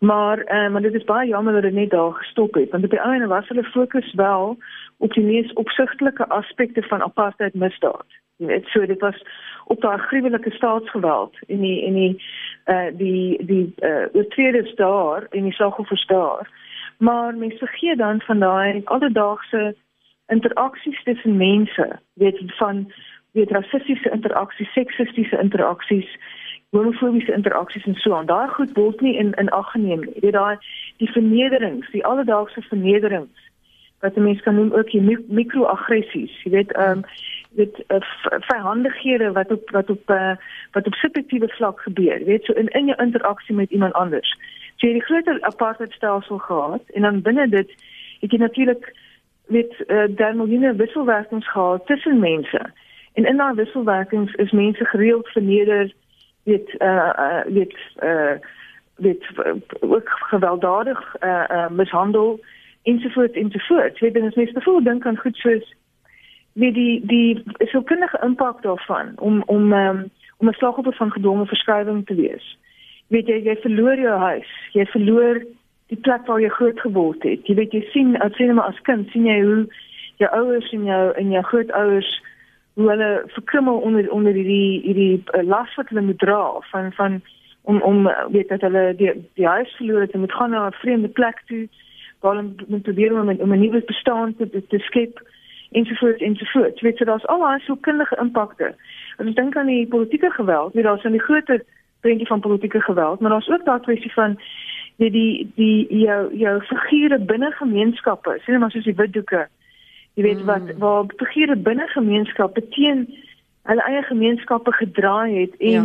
Maar 0.01 0.39
eh 0.39 0.65
uh, 0.65 0.71
maar 0.71 0.83
dit 0.83 0.95
is 0.95 1.05
baie 1.05 1.29
jammer 1.29 1.53
dat 1.53 1.63
dit 1.63 1.73
net 1.73 1.91
daar 1.91 2.13
gestop 2.13 2.55
het 2.55 2.71
want 2.71 2.85
op 2.85 2.91
die 2.91 2.99
einde 2.99 3.27
was 3.27 3.49
hulle 3.49 3.65
fokus 3.65 4.13
wel 4.15 4.59
op 4.97 5.13
die 5.13 5.25
mees 5.25 5.53
opsigtelike 5.53 6.29
aspekte 6.29 6.83
van 6.83 7.03
apartheid 7.03 7.55
misdaad. 7.55 8.07
Jy 8.37 8.47
weet 8.47 8.67
so 8.67 8.87
dit 8.87 9.01
was 9.01 9.23
op 9.65 9.81
daai 9.81 9.99
gruwelike 9.99 10.51
staatsgeweld 10.51 11.37
en 11.47 11.61
die 11.61 11.85
en 11.87 11.95
die 11.95 12.25
eh 12.65 12.77
uh, 12.77 12.97
die 12.97 13.45
die 13.45 13.73
eh 13.79 13.91
uh, 13.91 14.07
oortreders 14.13 14.75
daar 14.75 15.27
en 15.31 15.43
die 15.43 15.53
slagoffers 15.53 16.07
daar. 16.07 16.49
Maar 16.99 17.35
mense 17.35 17.59
vergeet 17.59 17.99
dan 17.99 18.21
van 18.21 18.39
daai 18.39 18.81
alledaagse 18.85 19.75
interaksies 20.27 21.03
tussen 21.03 21.37
mense, 21.37 21.99
weet 22.15 22.43
van 22.47 22.93
weet 23.33 23.51
rassistiese 23.51 24.11
interaksies, 24.11 24.73
seksistiese 24.73 25.39
interaksies, 25.39 26.19
homofobiese 26.71 27.33
interaksies 27.33 27.87
en 27.87 27.95
so 27.95 28.15
aan. 28.15 28.27
Daai 28.27 28.49
goed 28.49 28.73
word 28.79 29.01
nie 29.01 29.17
in 29.19 29.33
in 29.33 29.49
ag 29.49 29.71
geneem 29.71 30.05
nie. 30.07 30.21
Weet 30.23 30.33
daai 30.33 30.57
die 31.03 31.11
vernederings, 31.11 31.91
die 31.91 32.05
alledaagse 32.07 32.63
vernederings 32.63 33.49
wat 34.01 34.17
mense 34.17 34.43
kan 34.43 34.55
noem 34.55 34.73
ook 34.73 34.91
die 34.91 35.19
mikroaggressies. 35.29 36.33
Jy 36.45 36.51
weet 36.51 36.73
ehm 36.73 37.03
um, 37.03 37.05
dit 37.59 37.81
uh, 37.89 37.99
verhandighede 38.47 39.33
wat 39.33 39.51
op 39.51 39.71
wat 39.71 39.91
op 39.91 40.11
uh, 40.11 40.37
wat 40.73 40.87
op 40.87 40.95
subjektiewe 40.95 41.49
vlak 41.49 41.81
gebeur. 41.81 42.25
Weet 42.25 42.45
so 42.45 42.53
in 42.53 42.69
in 42.69 42.87
jou 42.87 43.03
interaksie 43.03 43.55
met 43.55 43.71
iemand 43.71 43.93
anders. 43.93 44.31
So 44.77 44.87
jy 44.87 44.93
het 44.93 45.01
die 45.01 45.09
groter 45.09 45.41
apartheidstelsel 45.43 46.39
gehad 46.39 46.83
en 46.95 47.03
dan 47.03 47.23
binne 47.23 47.49
dit 47.49 47.75
het 48.21 48.31
jy 48.31 48.39
natuurlik 48.39 48.95
met 49.47 49.85
uh, 49.87 50.05
daar 50.09 50.37
miljoene 50.37 50.75
wisselwerkings 50.75 51.51
gehad 51.51 51.87
tussen 51.87 52.19
mense. 52.19 52.61
En 53.13 53.27
in 53.27 53.37
daardie 53.37 53.65
wisselwerkings 53.65 54.35
is 54.35 54.51
mense 54.51 54.85
gereeld 54.85 55.29
verneder, 55.29 55.93
weet 56.45 56.75
uh 56.79 57.43
weet 57.47 57.75
uh 58.03 58.39
weet 58.97 59.25
ook 59.81 60.09
gewelddadig 60.09 61.17
uh, 61.21 61.45
uh 61.51 61.69
mishandel 61.71 62.41
ensovoorts 62.83 63.35
ensovoorts. 63.35 64.01
Weet 64.01 64.15
dan 64.15 64.25
is 64.25 64.35
mens 64.35 64.53
bevoel 64.53 64.83
dink 64.83 65.07
aan 65.07 65.17
goed 65.17 65.37
soos 65.37 65.75
wie 66.53 66.73
die 66.73 67.07
die 67.07 67.45
sulke 67.59 68.19
impak 68.23 68.63
daarvan 68.63 69.13
om 69.19 69.43
om 69.47 69.73
um, 69.73 70.11
om 70.37 70.49
'n 70.49 70.53
slagoffer 70.53 70.95
van 70.95 71.13
gedwonge 71.13 71.47
verskuiwing 71.47 72.07
te 72.07 72.15
wees. 72.15 72.59
Weet 73.07 73.27
jy 73.27 73.43
jy 73.45 73.57
verloor 73.57 73.99
jou 73.99 74.19
huis, 74.19 74.51
jy 74.73 74.87
verloor 74.87 75.43
die 75.87 76.01
plek 76.01 76.27
waar 76.27 76.41
jy 76.41 76.49
groot 76.49 76.81
geword 76.81 77.23
het. 77.23 77.47
Jy 77.47 77.55
weet 77.55 77.73
jy 77.73 77.83
sien 77.93 78.17
as 78.21 78.35
sien 78.37 78.55
maar 78.55 78.69
as 78.69 78.81
kind 78.81 79.11
sien 79.11 79.27
jy 79.27 79.41
hoe 79.43 79.67
jou 80.17 80.31
ouers 80.31 80.73
en 80.73 80.85
jou 80.85 81.13
en 81.13 81.31
jou 81.31 81.43
grootouers 81.43 82.23
hoe 82.75 82.89
hulle 82.89 83.23
verkrummel 83.27 83.79
onder 83.79 84.11
onder 84.11 84.33
hierdie 84.33 84.81
hierdie 84.83 85.23
uh, 85.35 85.43
las 85.43 85.75
wat 85.75 85.89
hulle 85.89 86.07
moet 86.07 86.19
dra 86.19 86.43
van 86.73 86.93
van 86.93 87.21
om 87.63 87.81
om 87.83 88.11
weet 88.31 88.49
dat 88.49 88.61
hulle 88.61 88.95
die 88.97 89.13
die 89.35 89.47
huis 89.47 89.77
verloor 89.77 90.01
het 90.01 90.11
en 90.11 90.21
moet 90.21 90.33
gaan 90.33 90.51
na 90.51 90.67
'n 90.67 90.73
vreemde 90.73 91.09
plek 91.09 91.43
toe 91.47 91.69
waar 92.21 92.37
hulle 92.37 92.55
moet 92.67 92.83
probeer 92.83 93.13
om, 93.21 93.29
om 93.29 93.53
'n 93.53 93.61
nuwe 93.61 93.83
bestaan 93.87 94.35
te 94.37 94.65
te 94.69 94.79
skep 94.79 95.23
ensovoorts 95.71 96.23
ensovoorts. 96.23 96.81
Weet 96.81 96.99
jy 96.99 97.05
daar's 97.05 97.27
al 97.27 97.39
daai 97.39 97.61
so 97.61 97.77
kindige 97.77 98.17
impakte. 98.21 98.75
As 99.17 99.27
ek 99.27 99.37
dink 99.37 99.57
aan 99.57 99.71
die 99.71 99.87
politieke 99.87 100.31
geweld, 100.31 100.75
weet 100.75 100.85
daar's 100.85 101.05
'n 101.05 101.19
groter 101.19 101.63
prentjie 102.01 102.27
van 102.27 102.41
politieke 102.41 102.81
geweld, 102.81 103.21
maar 103.21 103.31
daar's 103.31 103.49
ook 103.49 103.65
daai 103.65 103.81
kwessie 103.81 104.13
van 104.13 104.39
die 104.97 105.11
die 105.11 105.51
die 105.55 105.87
jou 106.05 106.37
jou 106.37 106.61
figure 106.61 107.19
binne 107.19 107.51
gemeenskappe, 107.51 108.39
sien 108.45 108.59
maar 108.59 108.71
soos 108.71 108.85
die 108.85 108.95
witdoeke. 108.95 109.49
Jy 110.15 110.23
weet 110.23 110.45
wat 110.45 110.63
mm. 110.63 110.79
waar 110.79 111.05
figure 111.17 111.57
binne 111.57 111.87
gemeenskappe 111.95 112.63
teen 112.69 113.07
hulle 113.69 113.85
eie 113.87 114.03
gemeenskappe 114.03 114.73
gedraai 114.73 115.41
het 115.41 115.57
en 115.59 115.71
ja. 115.71 115.83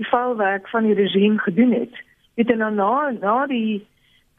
die 0.00 0.08
vuilwerk 0.08 0.68
van 0.68 0.88
die 0.88 0.94
regime 0.94 1.38
gedoen 1.38 1.72
het. 1.72 1.94
Weet 2.34 2.50
en 2.50 2.58
dan 2.58 2.74
na 2.74 3.10
na 3.20 3.46
die 3.46 3.86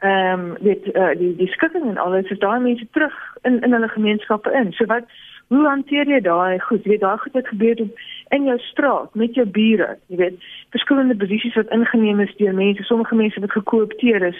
ehm 0.00 0.40
um, 0.40 0.56
weet 0.60 0.86
uh, 0.94 1.12
die 1.18 1.34
die 1.36 1.50
skikking 1.52 1.88
en 1.88 1.98
alles 1.98 2.30
is 2.30 2.38
daai 2.38 2.60
mense 2.60 2.86
terug 2.90 3.16
in 3.42 3.60
in 3.60 3.72
hulle 3.72 3.88
gemeenskappe 3.88 4.52
in. 4.52 4.72
So 4.72 4.84
wat 4.84 5.04
hoe 5.48 5.66
hanteer 5.66 6.08
jy 6.08 6.20
daai 6.20 6.58
goed? 6.58 6.84
Jy 6.84 6.90
weet 6.90 7.00
daai 7.00 7.18
goed 7.18 7.34
het 7.34 7.48
gebeur 7.48 7.80
op 7.82 7.98
in 8.30 8.44
jou 8.46 8.58
straat 8.58 9.14
met 9.14 9.34
jou 9.34 9.46
bure, 9.46 9.96
jy 10.06 10.16
weet, 10.16 10.36
verskillende 10.70 11.16
posisies 11.18 11.56
wat 11.58 11.72
ingeneem 11.74 12.20
is 12.22 12.34
deur 12.38 12.54
mense, 12.54 12.84
sommige 12.86 13.14
mense 13.18 13.40
wat 13.42 13.56
gekoopteer 13.56 14.22
is 14.28 14.38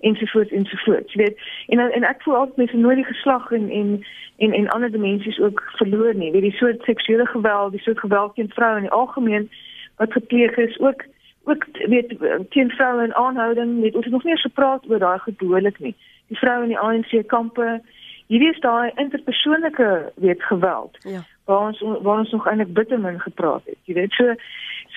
ensovoorts 0.00 0.50
ensovoorts, 0.50 1.12
jy 1.12 1.22
weet. 1.22 1.38
En 1.66 1.78
en 1.78 2.06
ek 2.06 2.22
voel 2.22 2.36
altyd 2.36 2.56
mense 2.56 2.76
nooit 2.76 2.96
die 2.96 3.10
geslag 3.10 3.50
en 3.52 3.70
en 3.70 4.04
en 4.36 4.52
en 4.52 4.68
ander 4.68 4.90
dimensies 4.90 5.40
ook 5.40 5.62
verloor 5.80 6.14
nie. 6.14 6.32
Weet 6.32 6.46
die 6.46 6.56
soort 6.56 6.82
seksuele 6.82 7.26
geweld, 7.26 7.72
die 7.72 7.80
soort 7.80 7.98
geweld 7.98 8.34
teen 8.34 8.50
vroue 8.54 8.76
in 8.76 8.88
die 8.88 8.96
algemeen 9.00 9.50
wat 9.96 10.12
gepleeg 10.12 10.56
is, 10.56 10.78
ook 10.78 11.04
ook 11.44 11.64
weet 11.88 12.14
teen 12.50 12.70
vroue 12.70 13.04
in 13.04 13.14
aanhouding, 13.14 13.80
weet 13.80 13.94
ons 13.94 14.04
het 14.04 14.12
nog 14.12 14.24
nie 14.24 14.32
eens 14.32 14.46
gepraat 14.46 14.90
oor 14.90 14.98
daai 14.98 15.18
gedoelik 15.18 15.78
nie. 15.78 15.94
Die 16.28 16.38
vroue 16.38 16.62
in 16.62 16.74
die 16.74 16.78
ANC 16.78 17.26
kampe 17.26 17.80
Hierdie 18.28 18.50
is 18.52 18.60
daai 18.60 18.90
interpersoonlike 19.00 20.12
weet 20.14 20.42
geweld. 20.42 20.96
Ja 21.00 21.24
waar 21.48 21.66
ons 21.66 21.80
waar 21.80 22.18
ons 22.18 22.30
nog 22.30 22.46
eintlik 22.46 22.72
bitter 22.72 23.00
min 23.00 23.20
gepraat 23.20 23.62
het. 23.64 23.78
Jy 23.88 23.94
weet 23.94 24.12
so 24.12 24.34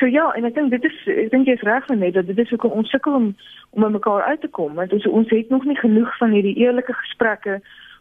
so 0.02 0.10
ja, 0.10 0.32
en 0.34 0.48
ek 0.50 0.56
dink 0.58 0.74
dit 0.74 0.86
is 0.90 0.98
ek 1.14 1.30
dink 1.30 1.50
jy's 1.50 1.62
reg 1.68 1.86
van 1.86 2.02
net 2.02 2.16
dat 2.18 2.26
dit 2.26 2.40
is 2.42 2.52
ook 2.56 2.66
ons 2.66 2.90
sukkel 2.90 3.14
om 3.14 3.28
om 3.70 3.84
met 3.86 3.94
mekaar 3.94 4.24
uit 4.34 4.42
te 4.42 4.50
kom 4.58 4.74
want 4.80 4.94
ons 4.98 5.06
ons 5.08 5.30
het 5.30 5.50
nog 5.54 5.66
nie 5.70 5.78
genoeg 5.78 6.18
van 6.18 6.34
hierdie 6.34 6.58
eerlike 6.58 6.94
gesprekke 7.04 7.60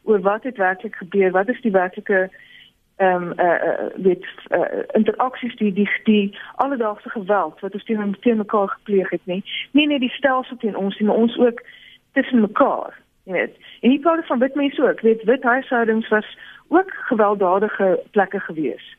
oor 0.09 0.21
wat 0.25 0.43
het 0.49 0.57
werklik 0.57 0.97
gebeur, 0.97 1.31
wat 1.31 1.49
is 1.49 1.61
die 1.61 1.77
werklike 1.77 2.31
ehm 3.01 3.23
um, 3.23 3.33
eh 3.33 3.47
uh, 3.47 3.69
uh, 3.69 4.05
weet 4.07 4.25
uh, 4.49 4.83
interaksies 4.93 5.57
die 5.57 5.73
die 5.73 5.89
die 6.05 6.39
alledaagse 6.55 7.11
geweld 7.11 7.61
wat 7.61 7.73
ons 7.75 7.85
teen 7.85 8.17
teen 8.21 8.37
mekaar 8.37 8.69
gepleeg 8.69 9.11
het 9.11 9.25
nie. 9.25 9.45
Nie 9.73 9.87
net 9.87 10.01
die 10.01 10.17
stelsel 10.17 10.57
teen 10.57 10.77
ons 10.77 10.99
nie, 10.99 11.09
maar 11.09 11.17
ons 11.17 11.39
ook 11.39 11.63
tussen 12.13 12.41
mekaar. 12.41 12.99
Jy 13.25 13.33
weet. 13.33 13.57
En 13.81 13.89
nie 13.89 14.01
praat 14.01 14.27
van 14.27 14.39
wit 14.39 14.55
mense 14.55 14.83
ook. 14.83 15.01
Weet 15.01 15.23
wit 15.23 15.43
huishoudings 15.43 16.09
was 16.09 16.39
ook 16.69 16.93
gewelddadige 16.93 18.01
plekke 18.11 18.41
gewees. 18.41 18.97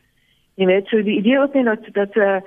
Jy 0.54 0.66
weet 0.66 0.86
so 0.86 1.02
die 1.02 1.18
idee 1.18 1.38
ook 1.38 1.54
nie 1.54 1.64
dat 1.64 1.86
dat 1.92 2.16
uh 2.16 2.40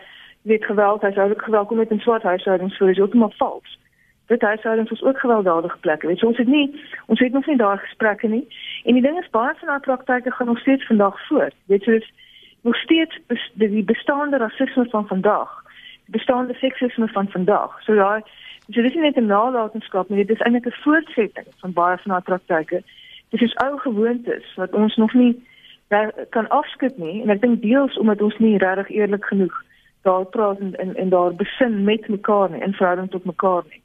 weet 0.45 0.65
geweld, 0.65 1.01
huishoudelike 1.01 1.43
geweld 1.43 1.67
kom 1.67 1.77
met 1.77 1.91
'n 1.91 1.99
swart 1.99 2.23
huishoudings 2.23 2.77
voor 2.77 2.89
is 2.89 2.97
heeltemal 2.97 3.33
vals. 3.35 3.79
Dit 4.25 4.41
huishoudings 4.41 4.91
is 4.91 5.03
ook 5.03 5.19
gewelddadige 5.19 5.77
plekke. 5.77 6.07
Weet 6.07 6.19
jy 6.19 6.27
ons 6.27 6.37
het 6.37 6.47
nie 6.47 6.81
ons 7.05 7.19
het 7.19 7.31
nog 7.31 7.45
nie 7.45 7.57
daar 7.57 7.77
gesprekke 7.77 8.27
nie. 8.27 8.47
En 8.83 8.93
die 8.93 9.01
ding 9.01 9.19
is 9.19 9.29
baie 9.29 9.53
van 9.55 9.67
daardie 9.67 9.85
praktyke 9.85 10.31
gaan 10.31 10.47
nog 10.47 10.59
steeds 10.59 10.85
vandag 10.85 11.27
voort. 11.27 11.53
Weet 11.65 11.83
jy 11.83 11.91
dis 11.91 12.13
nog 12.61 12.75
steeds 12.75 13.19
bes, 13.27 13.51
die 13.53 13.83
bestaande 13.83 14.37
rasisme 14.37 14.85
van 14.89 15.07
vandag. 15.07 15.63
Die 16.05 16.17
bestaande 16.17 16.53
seksisme 16.53 17.07
van 17.07 17.29
vandag. 17.29 17.81
So 17.83 17.93
ja, 17.93 18.21
so 18.69 18.81
dis 18.81 18.93
nie 18.93 19.01
net 19.01 19.17
'n 19.17 19.25
nalatenskap 19.25 20.09
nie, 20.09 20.25
dit 20.25 20.35
is 20.35 20.41
eintlik 20.41 20.65
'n 20.65 20.81
voortsetting 20.83 21.47
van 21.57 21.73
baie 21.73 21.97
van 21.97 22.11
daardie 22.11 22.37
praktyke. 22.37 22.83
Dit 23.29 23.41
is 23.41 23.55
ou 23.55 23.79
gewoontes 23.79 24.55
wat 24.55 24.73
ons 24.73 24.95
nog 24.95 25.13
nie 25.13 25.43
daar 25.87 26.13
kan 26.29 26.49
afskud 26.49 26.97
nie 26.97 27.21
en 27.21 27.29
ek 27.29 27.41
dink 27.41 27.61
deels 27.61 27.97
omdat 27.97 28.21
ons 28.21 28.37
nie 28.37 28.57
regtig 28.57 28.89
eerlik 28.89 29.25
genoeg 29.25 29.63
daar 30.05 30.25
praat 30.35 30.59
en 30.59 30.75
en, 30.83 30.95
en 30.95 31.09
daar 31.09 31.33
besin 31.41 31.83
met 31.83 32.07
mekaar 32.07 32.49
nie 32.53 32.61
in 32.61 32.73
verhouding 32.77 33.11
tot 33.11 33.25
mekaar 33.25 33.63
nie. 33.69 33.81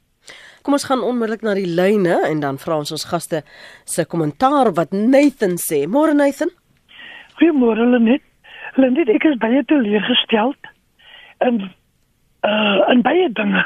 Kom 0.61 0.77
ons 0.77 0.85
gaan 0.85 1.01
onmiddellik 1.01 1.41
na 1.41 1.53
die 1.57 1.69
lyne 1.69 2.19
en 2.27 2.41
dan 2.43 2.59
vra 2.61 2.77
ons 2.83 2.93
ons 2.93 3.05
gaste 3.09 3.41
se 3.89 4.05
kommentaar 4.05 4.73
wat 4.77 4.91
Nathan 4.93 5.57
sê. 5.57 5.87
Môre 5.89 6.13
Nathan. 6.13 6.51
Goeiemôre 7.39 7.87
Lenet. 7.93 8.21
Lenet, 8.77 9.09
ek 9.09 9.25
is 9.31 9.39
baie 9.41 9.63
teleurgestel 9.65 10.53
en 11.47 11.61
uh 12.45 12.89
en 12.93 13.01
baie 13.01 13.29
dinge. 13.41 13.65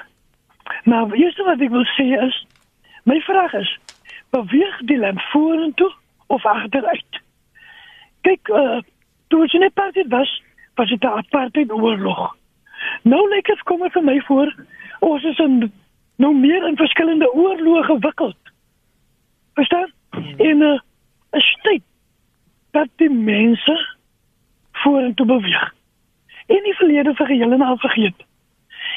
Maar 0.88 1.14
eerste 1.20 1.44
wat 1.44 1.62
ek 1.62 1.76
wil 1.76 1.86
sê 1.98 2.08
is 2.28 2.40
my 3.04 3.20
vraag 3.28 3.54
is 3.60 3.76
beweeg 4.36 4.80
die 4.90 4.98
land 4.98 5.22
vorentoe 5.34 5.92
of 6.28 6.46
agteruit? 6.46 7.22
Kyk, 8.26 8.50
uh, 8.50 8.80
toe 9.30 9.44
ons 9.46 9.54
net 9.62 9.84
dit 9.94 10.10
was, 10.10 10.32
was 10.76 10.90
dit 10.90 11.04
'n 11.04 11.18
apartheid 11.22 11.72
oorlog. 11.72 12.36
Nou 13.06 13.22
lyk 13.30 13.46
dit 13.46 13.60
kom 13.70 13.84
vir 13.86 14.04
my 14.04 14.16
voor 14.26 14.50
ons 15.06 15.24
is 15.30 15.40
in 15.44 15.60
nou 16.18 16.32
meer 16.34 16.64
in 16.66 16.78
verskillende 16.80 17.28
oorloë 17.34 17.84
gewikkeld. 17.86 18.38
Verstaan? 19.54 19.92
En 20.38 20.58
'n 20.58 20.80
uh, 21.38 21.52
tyd 21.62 21.84
dat 22.72 22.90
die 22.96 23.10
mense 23.10 23.76
vorentoe 24.72 25.26
beweeg. 25.26 25.74
En 26.48 26.64
die 26.64 26.76
verlede 26.76 27.14
vir 27.14 27.26
geheel 27.26 27.52
en 27.52 27.62
al 27.62 27.78
vergeet. 27.78 28.26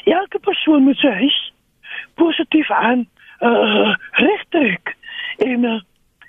Elke 0.03 0.39
persoon 0.39 0.83
moet 0.83 0.97
sy 0.97 1.11
huis 1.21 1.53
positief 2.13 2.71
aan 2.71 3.07
uh 3.39 3.95
regtrek 4.11 4.95
en 5.37 5.63
uh, 5.63 5.79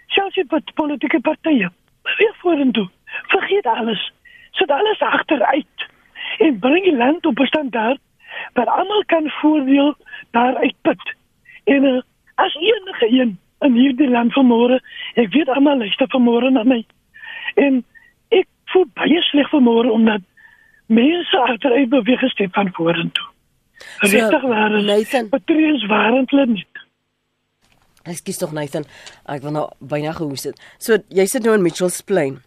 selfs 0.07 0.35
die 0.35 0.47
politieke 0.75 1.21
partye 1.21 1.71
weer 2.17 2.35
vorentoe. 2.43 2.89
Vergeet 3.27 3.67
alles. 3.67 4.13
Sit 4.51 4.71
alles 4.71 5.01
agteruit 5.01 5.89
en 6.45 6.59
bring 6.59 6.85
die 6.85 6.97
land 6.97 7.27
op 7.27 7.39
'n 7.39 7.47
standaard 7.47 8.01
waar 8.53 8.67
almal 8.67 9.05
kan 9.07 9.31
voordeel 9.41 9.97
daaruit 10.31 10.75
put. 10.83 11.15
En 11.65 11.85
uh, 11.85 12.03
as 12.35 12.55
enige 12.55 13.07
een 13.21 13.39
in 13.61 13.73
hierdie 13.73 14.11
land 14.11 14.33
vermoere, 14.33 14.81
ek 15.15 15.33
weet 15.33 15.49
almal 15.49 15.79
luister 15.79 16.09
vermoere 16.09 16.51
na 16.51 16.63
my. 16.65 16.85
En 17.55 17.85
ek 18.29 18.47
voel 18.65 18.87
baie 18.95 19.23
sleg 19.23 19.49
vermoere 19.49 19.91
omdat 19.91 20.21
mense 20.87 21.39
agteruit 21.39 21.89
beweeg 21.89 22.19
gestep 22.19 22.55
van 22.55 22.73
vorentoe. 22.73 23.29
Regtig 23.99 24.43
waar. 24.43 24.83
Nathan. 24.83 25.29
Patriens 25.29 25.87
waren 25.87 26.25
hulle 26.27 26.47
nie. 26.47 26.67
Ekskuus 28.09 28.39
tog 28.41 28.53
Nathan, 28.57 28.87
ek 29.29 29.43
wil 29.45 29.53
nou 29.53 29.67
byna 29.79 30.15
gehoes 30.17 30.47
het. 30.49 30.61
So 30.81 30.97
jy 31.13 31.27
sit 31.29 31.45
nou 31.45 31.53
in 31.57 31.65
Mitchells 31.65 32.01
Plain. 32.09 32.39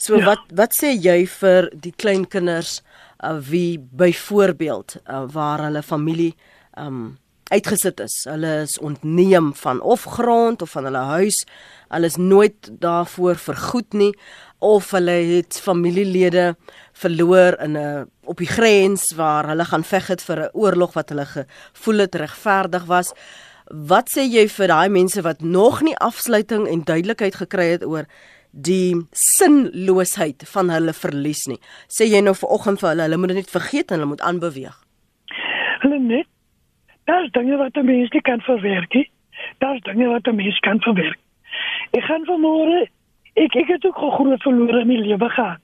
So 0.00 0.16
ja. 0.16 0.24
wat 0.30 0.54
wat 0.56 0.72
sê 0.76 0.94
jy 0.96 1.26
vir 1.28 1.68
die 1.76 1.92
klein 1.92 2.24
kinders 2.24 2.78
uh, 3.20 3.38
wie 3.38 3.78
byvoorbeeld 3.78 4.96
uh, 5.06 5.24
waar 5.32 5.62
hulle 5.62 5.82
familie 5.82 6.34
um 6.78 7.18
uitgesit 7.52 8.00
is. 8.00 8.14
Hulle 8.28 8.62
is 8.64 8.78
ontneem 8.78 9.52
van 9.54 9.80
of 9.80 10.04
grond 10.16 10.62
of 10.62 10.70
van 10.70 10.88
hulle 10.88 11.04
huis. 11.18 11.44
Hulle 11.88 12.06
is 12.06 12.16
nooit 12.16 12.70
daarvoor 12.80 13.36
vergoed 13.36 13.92
nie 13.92 14.12
of 14.64 14.90
hulle 14.96 15.16
het 15.34 15.58
familielede 15.60 16.54
verloor 16.92 17.58
in 17.60 17.76
'n 17.76 18.10
op 18.24 18.38
die 18.38 18.48
grens 18.48 19.12
waar 19.14 19.48
hulle 19.48 19.64
gaan 19.64 19.84
veg 19.84 20.06
het 20.06 20.22
vir 20.22 20.38
'n 20.40 20.50
oorlog 20.52 20.92
wat 20.94 21.08
hulle 21.08 21.26
gevoel 21.26 21.98
het 21.98 22.14
regverdig 22.14 22.84
was. 22.84 23.12
Wat 23.64 24.08
sê 24.16 24.22
jy 24.22 24.48
vir 24.48 24.68
daai 24.68 24.88
mense 24.88 25.22
wat 25.22 25.40
nog 25.40 25.82
nie 25.82 25.96
afsluiting 25.96 26.68
en 26.68 26.84
duidelikheid 26.84 27.34
gekry 27.34 27.70
het 27.70 27.84
oor 27.84 28.06
die 28.54 28.94
sinloosheid 29.10 30.44
van 30.52 30.70
hulle 30.70 30.92
verlies 30.92 31.46
nie? 31.46 31.58
Sê 31.88 32.06
jy 32.06 32.20
nou 32.20 32.34
vanoggend 32.34 32.80
vir 32.80 32.88
hulle, 32.88 33.02
hulle 33.08 33.16
moet 33.16 33.34
dit 33.34 33.42
net 33.42 33.50
vergeet 33.50 33.90
en 33.90 33.98
hulle 33.98 34.12
moet 34.14 34.22
aanbeweeg. 34.22 34.78
Hulle 35.82 35.98
net 35.98 36.28
Daar's 37.04 37.30
dinge 37.30 37.56
wat 37.56 37.76
'n 37.76 37.84
mens 37.84 38.08
kan 38.08 38.40
verwerk. 38.40 39.08
Daar's 39.58 39.80
dinge 39.80 40.06
wat 40.06 40.26
'n 40.26 40.34
mens 40.34 40.58
kan 40.58 40.80
verwerk. 40.80 41.18
Ek 41.90 42.04
gaan 42.04 42.24
vanmôre 42.24 42.88
ek 43.34 43.54
ek 43.54 43.66
het 43.66 43.84
ook 43.86 43.96
groot 43.96 44.42
verloor 44.42 44.80
in 44.80 44.86
my 44.86 44.94
lewe 44.94 45.28
gehad. 45.28 45.60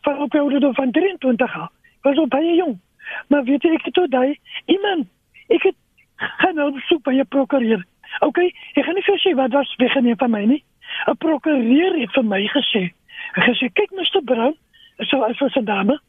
Van 0.00 0.18
op 0.18 0.34
ouderdom 0.34 0.74
van 0.74 0.90
23 0.90 1.54
jaar. 1.54 1.70
Ek 1.98 2.02
was 2.02 2.16
al 2.16 2.26
baie 2.26 2.54
jong. 2.54 2.80
Maar 3.28 3.44
weet 3.44 3.62
jy 3.62 3.72
ek 3.72 3.84
het 3.84 3.94
tot 3.94 4.10
daai 4.10 4.38
iemand 4.66 5.06
ek 5.48 5.62
het 5.62 5.74
gaan 6.16 6.54
nou 6.54 6.80
soek 6.80 7.02
by 7.02 7.12
'n 7.12 7.26
prokureur. 7.28 7.84
OK, 8.20 8.38
ek 8.74 8.84
gaan 8.84 8.94
nie 8.94 9.02
vir 9.02 9.18
sê 9.18 9.34
wat 9.34 9.52
was 9.52 9.76
weggeneem 9.76 10.16
van 10.16 10.30
my 10.30 10.44
nie. 10.44 10.64
'n 11.06 11.16
Prokureur 11.16 11.98
het 12.00 12.12
vir 12.12 12.24
my 12.24 12.46
gesê. 12.46 12.92
Gesê 13.34 13.72
kyk 13.72 13.90
Mr 13.90 14.22
Brown, 14.24 14.54
so 14.98 15.22
as 15.22 15.36
vir 15.38 15.50
'n 15.56 15.64
dame. 15.64 16.00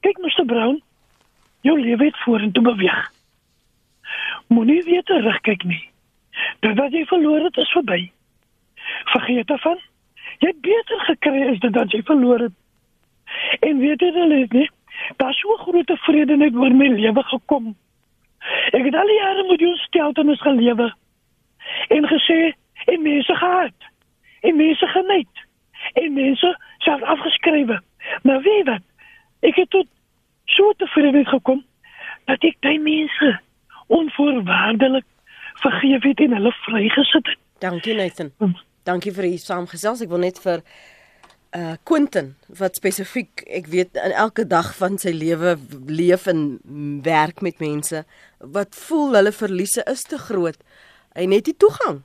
Kyk 0.00 0.18
Mr 0.18 0.44
Brown, 0.44 0.82
jou 1.60 1.80
lewe 1.80 2.04
het 2.04 2.16
vorentoe 2.24 2.62
beweeg. 2.62 3.12
Moenie 4.48 4.82
weer 4.82 5.02
terugkyk 5.02 5.64
nie. 5.64 5.88
Dit 6.60 6.76
wat 6.78 6.92
jy 6.92 7.04
verloor 7.06 7.44
het 7.44 7.56
is 7.56 7.70
verby. 7.70 8.10
Vergeet 9.04 9.46
daarvan. 9.46 9.78
Jy 10.38 10.48
het 10.48 10.60
beter 10.60 11.00
gekry 11.00 11.48
as 11.52 11.58
dit 11.58 11.74
wat 11.74 11.92
jy 11.92 12.02
verloor 12.02 12.38
het. 12.38 12.52
En 13.60 13.78
weet 13.78 14.00
jy 14.00 14.10
dan 14.10 14.46
nie? 14.50 14.70
Daar 15.16 15.34
sou 15.34 15.56
groot 15.58 15.86
tevredenheid 15.86 16.54
oor 16.54 16.74
my 16.74 16.88
lewe 16.88 17.22
gekom. 17.22 17.76
Ek 18.72 18.84
het 18.84 18.94
al 18.94 19.06
die 19.06 19.18
jare 19.18 19.46
met 19.48 19.60
jou 19.60 19.72
steltenis 19.76 20.40
gelewe 20.40 20.92
en 21.88 22.06
gesê 22.10 22.38
en 22.84 23.02
mense 23.02 23.34
gehad 23.34 23.91
en 24.42 24.56
mense 24.56 24.86
geniet 24.86 25.44
en 25.92 26.12
mense 26.14 26.50
self 26.78 27.02
afgeskrywe. 27.02 27.82
Maar 28.22 28.42
weet 28.42 28.66
wat? 28.66 28.84
Ek 29.40 29.58
het 29.58 29.70
tot 29.70 29.88
so 30.44 30.72
tevredenheid 30.78 31.28
gekom 31.28 31.62
dat 32.30 32.44
ek 32.46 32.58
daai 32.64 32.78
mense 32.82 33.32
onvoorwaardelik 33.92 35.06
vergeef 35.62 36.02
het 36.02 36.20
en 36.20 36.36
hulle 36.38 36.52
vrygesit 36.64 37.26
het. 37.26 37.38
Dankie 37.62 37.94
Nathan. 37.94 38.32
Hm. 38.38 38.56
Dankie 38.82 39.12
vir 39.14 39.30
u 39.30 39.36
saamgesels. 39.38 40.02
Ek 40.02 40.10
wil 40.10 40.24
net 40.24 40.40
vir 40.42 40.64
uh 41.52 41.74
Quentin 41.84 42.30
wat 42.58 42.78
spesifiek 42.80 43.42
ek 43.44 43.66
weet 43.68 43.98
in 44.00 44.14
elke 44.16 44.46
dag 44.48 44.70
van 44.78 44.96
sy 44.98 45.12
lewe 45.12 45.58
leef 45.86 46.24
en 46.32 46.46
werk 47.04 47.42
met 47.44 47.60
mense 47.60 48.00
wat 48.54 48.78
voel 48.86 49.18
hulle 49.18 49.34
verliese 49.36 49.84
is 49.92 50.06
te 50.08 50.16
groot. 50.18 50.56
Hy 51.12 51.26
net 51.28 51.50
nie 51.50 51.58
toegang 51.60 52.00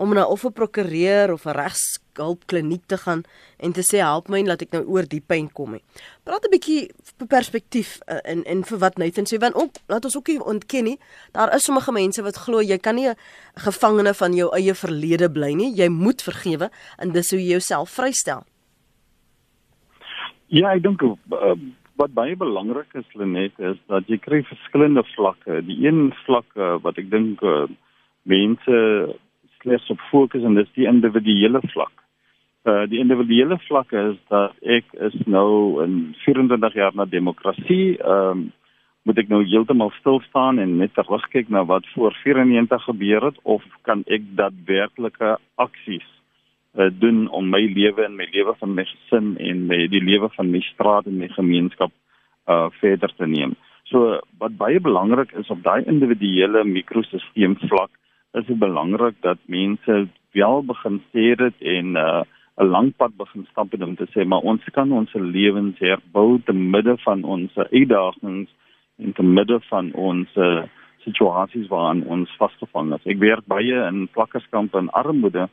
om 0.00 0.14
na 0.16 0.24
of 0.24 0.44
'n 0.44 0.52
prokureur 0.52 1.32
of 1.32 1.44
'n 1.44 1.56
regshulpkliniek 1.62 2.84
te 2.86 2.96
gaan 2.96 3.22
en 3.58 3.72
te 3.72 3.82
sê 3.90 3.98
help 3.98 4.28
my 4.28 4.42
laat 4.42 4.62
ek 4.62 4.72
nou 4.72 4.84
oor 4.86 5.04
die 5.08 5.20
pyn 5.20 5.52
kom 5.52 5.72
nie. 5.72 5.84
Praat 6.24 6.44
'n 6.44 6.50
bietjie 6.50 6.90
perspektief 7.28 7.98
in 8.24 8.40
uh, 8.40 8.50
in 8.52 8.64
vir 8.64 8.78
wat 8.78 8.98
Nathan 8.98 9.26
sê 9.26 9.38
want 9.38 9.54
ook 9.54 9.72
laat 9.88 10.04
ons 10.04 10.16
ook 10.16 10.28
nie 10.28 10.44
ontken 10.44 10.84
nie. 10.84 10.98
Daar 11.32 11.54
is 11.54 11.64
sommige 11.64 11.92
mense 11.92 12.22
wat 12.22 12.36
glo 12.36 12.60
jy 12.60 12.78
kan 12.78 12.94
nie 12.94 13.08
'n 13.08 13.16
gevangene 13.54 14.14
van 14.14 14.32
jou 14.32 14.48
eie 14.56 14.74
verlede 14.74 15.30
bly 15.30 15.52
nie. 15.52 15.74
Jy 15.74 15.88
moet 15.88 16.22
vergewe 16.22 16.70
en 16.98 17.12
dis 17.12 17.30
hoe 17.30 17.40
jy 17.40 17.50
jouself 17.50 17.90
vrystel. 17.90 18.42
Ja, 20.46 20.72
ek 20.72 20.82
dink 20.82 21.02
uh, 21.02 21.16
wat 21.96 22.14
baie 22.14 22.36
belangrik 22.36 22.94
is 22.94 23.14
Lenet 23.14 23.52
is 23.58 23.76
dat 23.86 24.08
jy 24.08 24.18
kry 24.18 24.42
verskillende 24.42 25.04
vlakke. 25.14 25.62
Die 25.62 25.86
een 25.86 26.14
vlak 26.24 26.46
uh, 26.56 26.78
wat 26.82 26.98
ek 26.98 27.10
dink 27.10 27.42
uh, 27.42 27.68
mense 28.22 28.76
slegs 29.62 29.90
op 29.90 30.00
fokus 30.10 30.44
en 30.44 30.54
dis 30.58 30.70
die 30.78 30.88
individuele 30.88 31.60
vlak. 31.72 31.92
Uh 32.68 32.84
die 32.92 33.00
individuele 33.00 33.58
vlak 33.66 33.92
is 33.96 34.16
dat 34.28 34.56
ek 34.60 34.88
is 35.08 35.16
nou 35.26 35.82
in 35.84 36.14
24 36.24 36.74
jaar 36.74 36.94
na 36.94 37.08
demokrasie, 37.08 37.98
ehm 37.98 38.30
um, 38.30 38.48
moet 39.08 39.18
ek 39.22 39.30
nou 39.32 39.40
heeltemal 39.48 39.88
stil 39.96 40.18
staan 40.26 40.58
en 40.60 40.74
net 40.76 40.92
terugkyk 40.94 41.48
na 41.48 41.62
wat 41.64 41.86
voor 41.94 42.12
94 42.20 42.82
gebeur 42.84 43.24
het 43.30 43.38
of 43.48 43.64
kan 43.88 44.02
ek 44.12 44.26
daadwerklike 44.36 45.38
aksies 45.56 46.04
uh, 46.76 46.90
doen 46.92 47.24
om 47.32 47.48
my 47.48 47.62
lewe 47.64 48.04
en 48.04 48.18
my 48.18 48.26
lewe 48.32 48.52
van 48.60 48.74
my 48.76 48.84
gesin 48.84 49.32
en 49.40 49.64
my 49.70 49.86
die 49.88 50.02
lewe 50.04 50.28
van 50.36 50.52
my 50.52 50.60
straat 50.68 51.08
en 51.08 51.16
my 51.16 51.30
gemeenskap 51.32 51.92
uh 52.48 52.68
verder 52.80 53.12
te 53.16 53.26
neem. 53.26 53.56
So 53.88 54.20
wat 54.38 54.56
baie 54.60 54.80
belangrik 54.80 55.32
is 55.32 55.48
op 55.50 55.62
daai 55.64 55.84
individuele 55.88 56.64
mikrosisteem 56.64 57.56
vlak 57.68 57.90
is 58.32 58.46
dit 58.46 58.58
belangrik 58.58 59.16
dat 59.20 59.38
mense 59.46 60.08
wel 60.32 60.62
begin 60.64 61.00
sê 61.12 61.34
dit 61.36 61.54
en 61.76 61.96
uh 61.96 62.22
'n 62.60 62.66
lang 62.66 62.92
pad 62.96 63.16
begin 63.16 63.46
stap 63.50 63.72
en 63.72 63.82
om 63.82 63.96
te 63.96 64.06
sê 64.12 64.26
maar 64.26 64.44
ons 64.44 64.64
kan 64.72 64.92
ons 64.92 65.12
lewens 65.12 65.78
herbou 65.78 66.40
te 66.44 66.52
midde 66.52 66.96
van 66.98 67.24
ons 67.24 67.56
uitdagings 67.56 68.50
en 68.98 69.12
te 69.12 69.22
midde 69.22 69.60
van 69.60 69.92
ons 69.92 70.28
situasies 71.04 71.68
waarin 71.68 72.04
ons 72.06 72.36
vasgevang 72.38 72.92
is. 72.94 73.06
Ek 73.08 73.20
werk 73.22 73.46
baie 73.48 73.86
in 73.88 74.06
plakkerskampe 74.14 74.78
en 74.78 74.92
armoede 74.96 75.48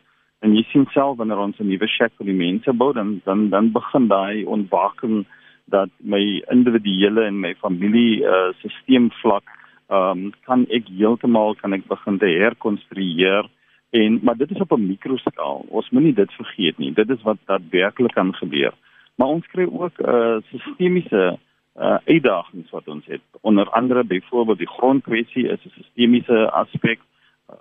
en 0.46 0.54
jy 0.54 0.64
sien 0.72 0.86
self 0.94 1.18
wanneer 1.18 1.40
ons 1.42 1.60
'n 1.60 1.70
nuwe 1.70 1.88
shack 1.88 2.12
vir 2.18 2.28
die 2.30 2.42
mense 2.46 2.74
bou 2.74 2.94
dan 2.94 3.22
dan 3.26 3.50
dan 3.50 3.72
begin 3.72 4.08
daai 4.08 4.46
ontwaking 4.46 5.26
dat 5.68 5.90
my 6.00 6.42
individuele 6.52 7.26
en 7.26 7.40
my 7.40 7.54
familie 7.56 8.24
uh, 8.24 8.54
stelsel 8.60 9.10
vlak 9.22 9.44
ehm 9.88 10.26
um, 10.26 10.32
kan 10.44 10.66
ek 10.70 10.88
heeltemal 10.88 11.56
kan 11.56 11.74
ek 11.74 11.88
begin 11.88 12.18
te 12.18 12.28
herkonstrueer 12.28 13.48
en 13.90 14.20
maar 14.24 14.38
dit 14.38 14.52
is 14.52 14.60
op 14.60 14.72
'n 14.72 14.88
mikroskaal. 14.88 15.66
Ons 15.70 15.90
moenie 15.90 16.14
dit 16.14 16.32
vergeet 16.34 16.78
nie. 16.78 16.94
Dit 16.94 17.10
is 17.10 17.22
wat 17.22 17.38
daadwerklik 17.46 18.14
kan 18.14 18.34
gebeur. 18.36 18.74
Maar 19.16 19.28
ons 19.28 19.48
kry 19.48 19.68
ook 19.72 20.00
'n 20.00 20.10
uh, 20.10 20.38
sistemiese 20.52 21.40
uh, 21.80 21.98
uitdagings 22.06 22.70
wat 22.70 22.88
ons 22.88 23.06
het. 23.06 23.22
Onder 23.42 23.70
andere 23.70 24.04
byvoorbeeld 24.04 24.58
die 24.58 24.76
grondkwessie 24.78 25.48
is 25.48 25.66
'n 25.66 25.74
sistemiese 25.80 26.52
aspek. 26.52 27.00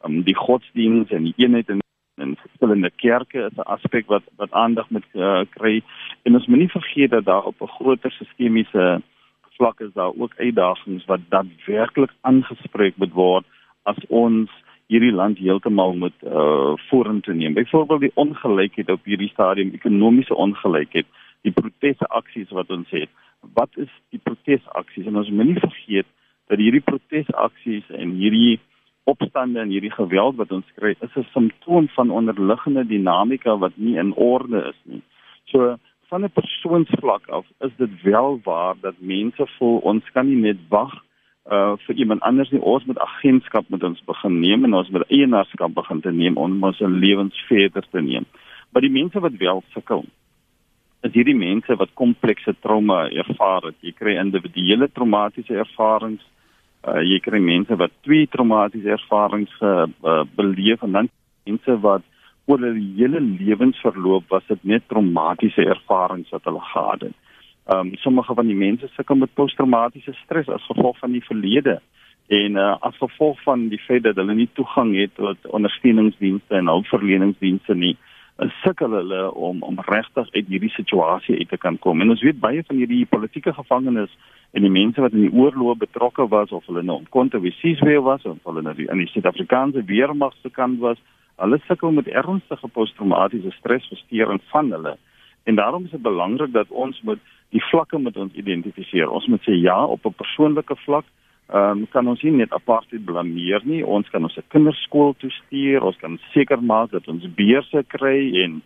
Um, 0.05 0.23
die 0.23 0.37
godsdiens 0.37 1.11
en 1.11 1.23
die 1.23 1.35
eenheid 1.37 1.69
in 1.69 1.81
en 2.17 2.37
verskillende 2.37 2.91
kerke 2.91 3.39
is 3.39 3.57
'n 3.57 3.71
aspek 3.77 4.07
wat 4.07 4.23
wat 4.37 4.51
aandag 4.51 4.91
moet 4.91 5.05
uh, 5.15 5.41
kry 5.51 5.83
en 6.23 6.35
ons 6.35 6.47
moenie 6.47 6.71
vergeet 6.71 7.11
dat 7.11 7.25
daar 7.25 7.45
op 7.45 7.61
'n 7.61 7.75
groter 7.79 8.11
sistemiese 8.11 9.03
vlak 9.57 9.81
is 9.81 9.93
daar 9.93 10.13
ook 10.15 10.35
uitdagings 10.37 11.05
wat 11.11 11.21
daadwerklik 11.29 12.13
aangespreek 12.21 12.97
moet 12.97 13.13
word 13.13 13.45
as 13.83 13.99
ons 14.09 14.51
hierdie 14.87 15.13
land 15.13 15.39
heeltemal 15.39 15.97
moet 15.99 16.17
uh, 16.23 16.75
vorentoe 16.89 17.35
neem. 17.35 17.55
Byvoorbeeld 17.55 18.01
die 18.07 18.15
ongelykheid 18.15 18.91
op 18.91 19.05
hierdie 19.05 19.31
stadium, 19.33 19.73
ekonomiese 19.75 20.35
ongelykheid, 20.35 21.07
die 21.43 21.55
protesaksies 21.55 22.53
wat 22.55 22.71
ons 22.71 22.91
het. 22.95 23.11
Wat 23.55 23.71
is 23.83 23.91
die 24.15 24.23
protesaksies? 24.23 25.07
En 25.07 25.19
ons 25.23 25.31
moenie 25.31 25.59
vergeet 25.59 26.09
dat 26.51 26.63
hierdie 26.63 26.85
protesaksies 26.87 27.91
en 27.99 28.15
hierdie 28.21 28.61
opstande 29.07 29.61
en 29.63 29.71
hierdie 29.71 29.93
geweld 29.95 30.39
wat 30.39 30.53
ons 30.55 30.71
kry 30.79 30.95
is 31.01 31.17
'n 31.17 31.27
simptoom 31.33 31.89
van 31.95 32.11
onderliggende 32.11 32.87
dinamika 32.87 33.57
wat 33.59 33.75
nie 33.77 33.97
in 33.97 34.15
orde 34.15 34.63
is 34.71 34.81
nie. 34.85 35.03
So 35.45 35.77
van 36.09 36.25
'n 36.25 36.31
persoonsvlak 36.31 37.29
af 37.29 37.47
is 37.61 37.71
dit 37.77 38.03
wel 38.03 38.41
waar 38.43 38.75
dat 38.81 38.95
mense 38.99 39.47
voel 39.59 39.79
ons 39.79 40.05
kan 40.13 40.27
nie 40.27 40.43
net 40.43 40.57
wag 40.69 40.93
uh 41.51 41.73
vir 41.87 41.95
iemand 41.95 42.21
anders 42.21 42.51
nie 42.51 42.61
ons 42.61 42.85
moet 42.85 42.99
agentskap 42.99 43.69
met 43.69 43.83
ons 43.83 44.05
begin 44.05 44.41
neem 44.41 44.65
en 44.65 44.75
ons 44.75 44.89
moet 44.91 45.11
eienaarskap 45.11 45.75
begin 45.75 46.01
te 46.01 46.13
neem 46.13 46.37
om 46.37 46.63
ons 46.65 46.79
lewens 46.79 47.45
verder 47.49 47.85
te 47.91 48.01
neem. 48.01 48.25
Maar 48.73 48.83
die 48.83 48.91
mense 48.91 49.21
wat 49.21 49.33
wel 49.39 49.63
sukkel 49.73 50.05
is 51.03 51.13
hierdie 51.13 51.37
mense 51.37 51.77
wat 51.77 51.95
komplekse 51.95 52.55
trauma 52.61 53.09
ervaar 53.09 53.63
het. 53.63 53.77
Jy 53.81 53.93
kry 53.93 54.17
individuele 54.19 54.89
traumatiese 54.93 55.55
ervarings 55.55 56.25
uh, 56.87 57.03
jy 57.03 57.21
kry 57.25 57.41
mense 57.43 57.77
wat 57.79 57.95
twee 58.07 58.27
traumatiese 58.31 58.95
ervarings 58.97 59.53
ge, 59.61 59.73
uh, 59.87 60.23
beleef 60.39 60.83
en 60.83 60.93
dan 60.93 61.11
mense 61.47 61.79
wat 61.81 62.03
oor 62.47 62.63
hulle 62.63 62.83
hele 62.97 63.21
lewensverloop 63.21 64.29
was 64.35 64.47
dit 64.49 64.65
net 64.65 64.89
traumatiese 64.89 65.67
ervarings 65.67 66.31
wat 66.35 66.45
hulle 66.45 66.63
gehad 66.73 67.09
het. 67.09 67.17
Ehm 67.67 67.79
um, 67.79 67.95
sommige 68.03 68.35
van 68.35 68.47
die 68.47 68.59
mense 68.59 68.89
sukkel 68.95 69.17
met 69.17 69.35
posttraumatiese 69.35 70.15
stres 70.25 70.49
as 70.49 70.67
gevolg 70.71 70.99
van 70.99 71.13
die 71.13 71.25
verlede 71.25 71.81
en 72.27 72.59
uh, 72.59 72.75
as 72.81 72.97
gevolg 72.99 73.43
van 73.43 73.69
die 73.69 73.79
feit 73.79 74.03
dat 74.03 74.17
hulle 74.17 74.35
nie 74.35 74.51
toegang 74.53 74.95
het 74.95 75.15
tot 75.15 75.47
ondersteuningsdienste 75.59 76.55
en 76.55 76.71
hulpverleningsdienste 76.71 77.75
nie 77.75 77.97
sukkel 78.63 78.91
hulle 78.91 79.33
om 79.33 79.63
om 79.63 79.79
regtig 79.81 80.29
uit 80.33 80.49
hierdie 80.49 80.71
situasie 80.71 81.39
uit 81.39 81.49
te 81.49 81.57
kan 81.57 81.79
kom. 81.79 82.01
En 82.01 82.11
ons 82.11 82.23
weet 82.23 82.41
baie 82.41 82.63
van 82.67 82.77
hierdie 82.77 83.07
politieke 83.07 83.53
gevangenes 83.53 84.13
en 84.53 84.63
die 84.63 84.73
mense 84.73 85.01
wat 85.01 85.13
in 85.17 85.25
die 85.25 85.33
oorlog 85.33 85.79
betrokke 85.81 86.29
was 86.29 86.53
of 86.53 86.67
hulle 86.67 86.83
nou 86.83 87.01
kontrabesies 87.11 87.81
weer 87.81 88.03
was 88.05 88.25
of 88.25 88.37
hulle 88.45 88.63
nou 88.63 88.75
in 88.77 89.01
die 89.01 89.09
Suid-Afrikaanse 89.15 89.85
weermag 89.89 90.37
se 90.43 90.51
kant 90.51 90.79
was, 90.85 91.01
hulle 91.37 91.59
sukkel 91.67 91.93
met 91.93 92.09
ernstige 92.09 92.69
posttraumatiese 92.69 93.51
stresversteuring 93.59 94.41
van 94.53 94.71
hulle. 94.71 94.97
En 95.45 95.55
daarom 95.55 95.85
is 95.85 95.91
dit 95.91 96.03
belangrik 96.03 96.53
dat 96.53 96.69
ons 96.69 97.01
moet 97.03 97.19
die 97.55 97.63
vlakke 97.71 97.99
met 97.99 98.17
ons 98.17 98.33
identifiseer. 98.33 99.09
Ons 99.09 99.27
moet 99.27 99.43
sê 99.43 99.55
ja 99.55 99.85
op 99.85 100.07
'n 100.07 100.15
persoonlike 100.17 100.77
vlak, 100.77 101.05
ehm 101.49 101.79
um, 101.79 101.87
kan 101.89 102.09
ons 102.09 102.23
nie 102.23 102.33
net 102.33 102.53
apartheid 102.53 103.05
blameer 103.05 103.61
nie. 103.65 103.87
Ons 103.87 104.09
kan 104.11 104.23
ons 104.23 104.39
kinderskool 104.49 105.15
toe 105.19 105.31
stuur, 105.31 105.83
ons 105.83 105.97
kan 105.97 106.19
seker 106.33 106.63
maak 106.63 106.91
dat 106.91 107.09
ons 107.09 107.35
beurse 107.35 107.85
kry 107.87 108.43
en 108.43 108.63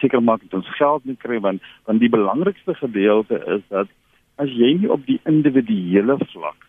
seker 0.00 0.22
maak 0.22 0.40
dat 0.42 0.54
ons 0.54 0.76
geld 0.76 1.04
moet 1.04 1.18
kry 1.18 1.40
want 1.40 1.62
want 1.84 2.00
die 2.00 2.08
belangrikste 2.08 2.74
gedeelte 2.74 3.42
is 3.56 3.62
dat 3.68 3.88
as 4.36 4.50
jy 4.50 4.72
nie 4.80 4.90
op 4.90 5.06
die 5.06 5.20
individuele 5.24 6.18
vlak 6.32 6.65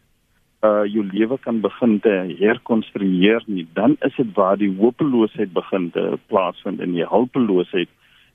uh 0.65 0.85
jou 0.89 1.03
lewe 1.05 1.37
kan 1.37 1.61
begin 1.61 1.99
te 1.99 2.13
herkonstrueer 2.39 3.43
nie, 3.45 3.67
dan 3.73 3.95
is 4.01 4.15
dit 4.15 4.33
waar 4.33 4.57
die 4.57 4.73
hopeloosheid 4.79 5.53
begin 5.53 5.91
te 5.91 6.17
plaasvind 6.27 6.81
in 6.81 6.95
jou 6.97 7.09
hulpeloosheid 7.09 7.89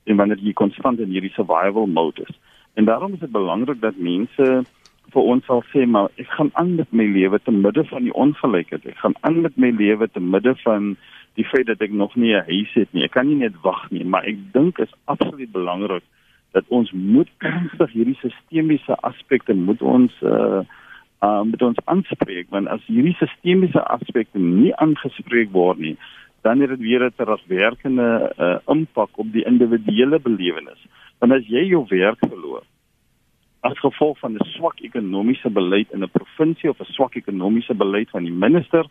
en 0.04 0.16
wanneer 0.16 0.38
jy 0.38 0.52
konstant 0.52 1.00
in 1.00 1.11
hierdie 1.11 1.35
survival 1.35 1.87
mode 1.87 2.22
is. 2.28 2.38
En 2.74 2.85
daarom 2.85 3.12
is 3.12 3.24
dit 3.24 3.30
belangrik 3.30 3.80
dat 3.80 3.98
mense 3.98 4.62
vir 5.12 5.28
ons 5.35 5.44
sal 5.46 5.64
sê 5.72 5.85
maar 5.87 6.08
ek 6.16 6.30
gaan 6.37 6.50
aan 6.61 6.76
met 6.78 6.92
my 6.92 7.04
lewe 7.11 7.40
te 7.42 7.52
midde 7.52 7.85
van 7.90 8.06
die 8.06 8.14
ongelykheid. 8.14 8.87
Ek 8.87 9.02
gaan 9.02 9.18
aan 9.20 9.42
met 9.42 9.58
my 9.58 9.72
lewe 9.76 10.08
te 10.08 10.20
midde 10.20 10.54
van 10.62 10.94
die 11.35 11.44
feit 11.48 11.66
dat 11.66 11.82
ek 11.82 11.92
nog 11.92 12.14
nie 12.16 12.32
'n 12.37 12.46
huis 12.46 12.72
het 12.74 12.92
nie. 12.92 13.04
Ek 13.04 13.12
kan 13.12 13.26
nie 13.26 13.40
net 13.42 13.61
wag 13.62 13.90
nie, 13.90 14.04
maar 14.04 14.24
ek 14.24 14.37
dink 14.52 14.78
is 14.78 14.94
absoluut 15.04 15.52
belangrik 15.52 16.04
dat 16.52 16.64
ons 16.68 16.92
moet 16.92 17.28
ernstig 17.38 17.92
hierdie 17.92 18.18
sistemiese 18.20 18.96
aspekte 19.00 19.54
moet 19.54 19.82
ons 19.82 20.12
uh 20.22 20.62
uh 21.22 21.42
met 21.42 21.62
ons 21.62 21.78
aanspreek 21.85 22.50
want 22.50 22.68
as 22.68 22.85
hierdie 22.87 23.16
sistemiese 23.18 23.82
aspekte 23.96 24.38
nie 24.38 24.74
aangespreek 24.74 25.52
word 25.52 25.78
nie 25.78 25.96
dan 26.42 26.61
het 26.61 26.68
dit 26.74 26.80
weer 26.88 27.04
'n 27.04 27.14
terugwerkende 27.16 28.35
uh 28.38 28.58
impak 28.74 29.18
op 29.18 29.32
die 29.32 29.44
individuele 29.44 30.18
belewenis. 30.20 30.80
Want 31.18 31.32
as 31.32 31.46
jy 31.46 31.64
jou 31.70 31.85
werk 31.88 32.18
verloor 32.18 32.62
as 33.62 33.78
gevolg 33.78 34.18
van 34.18 34.32
'n 34.35 34.44
swak 34.44 34.80
ekonomiese 34.80 35.50
beleid 35.50 35.90
in 35.90 36.02
'n 36.02 36.11
provinsie 36.11 36.70
of 36.70 36.80
'n 36.80 36.92
swak 36.92 37.14
ekonomiese 37.14 37.74
beleid 37.74 38.11
van 38.11 38.24
die 38.24 38.38
minister 38.44 38.85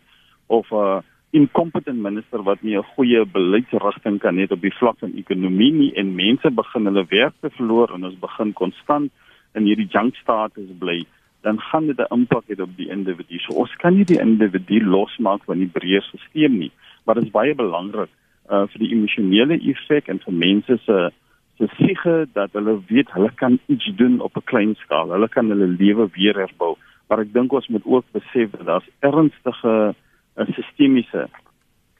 of 0.46 0.70
'n 0.70 0.76
uh, 0.76 1.00
incompetent 1.30 1.98
minister 1.98 2.42
wat 2.42 2.62
nie 2.62 2.76
'n 2.76 2.90
goeie 2.94 3.26
beleidsrigting 3.26 4.18
kan 4.18 4.36
hê 4.36 4.46
op 4.50 4.60
die 4.60 4.78
vlak 4.80 4.98
van 4.98 5.12
ekonomie 5.16 5.72
nie 5.72 5.92
en 5.94 6.14
mense 6.14 6.50
begin 6.50 6.84
hulle 6.84 7.04
werk 7.08 7.34
te 7.40 7.50
verloor 7.50 7.94
en 7.94 8.04
ons 8.04 8.18
begin 8.18 8.52
konstant 8.52 9.10
in 9.54 9.64
hierdie 9.64 9.88
junk 9.88 10.16
status 10.16 10.68
bly 10.78 11.04
dan 11.42 11.60
gaan 11.60 11.86
dit 11.86 11.98
'n 11.98 12.14
impak 12.14 12.44
hê 12.48 12.60
op 12.62 12.76
die 12.76 12.88
individu. 12.88 13.38
So 13.38 13.54
ons 13.54 13.74
kan 13.76 13.94
nie 13.94 14.04
die 14.04 14.20
individu 14.20 14.84
losmaak 14.84 15.44
van 15.44 15.58
die 15.58 15.72
breë 15.72 16.02
stelsel 16.02 16.50
nie, 16.50 16.72
maar 17.04 17.14
dit 17.14 17.24
is 17.24 17.30
baie 17.30 17.54
belangrik 17.54 18.10
uh 18.50 18.66
vir 18.66 18.78
die 18.78 18.92
emosionele 18.92 19.58
effek 19.70 20.08
en 20.08 20.18
vir 20.18 20.34
mense 20.34 20.78
se 20.86 21.10
se 21.58 21.66
siege 21.76 22.26
dat 22.32 22.52
hulle 22.52 22.80
weet 22.86 23.10
hulle 23.10 23.30
kan 23.34 23.58
iets 23.66 23.90
doen 23.96 24.20
op 24.20 24.36
'n 24.36 24.44
klein 24.44 24.74
skaal. 24.74 25.10
Hulle 25.10 25.28
kan 25.28 25.48
hulle 25.48 25.66
lewe 25.66 26.08
weer 26.12 26.34
herbou. 26.34 26.76
Maar 27.08 27.20
ek 27.20 27.32
dink 27.32 27.52
ons 27.52 27.68
moet 27.68 27.84
ook 27.84 28.04
besef 28.12 28.50
dat 28.50 28.66
daar's 28.66 28.90
ernstige 28.98 29.94
uh, 30.36 30.46
sistemiese 30.46 31.28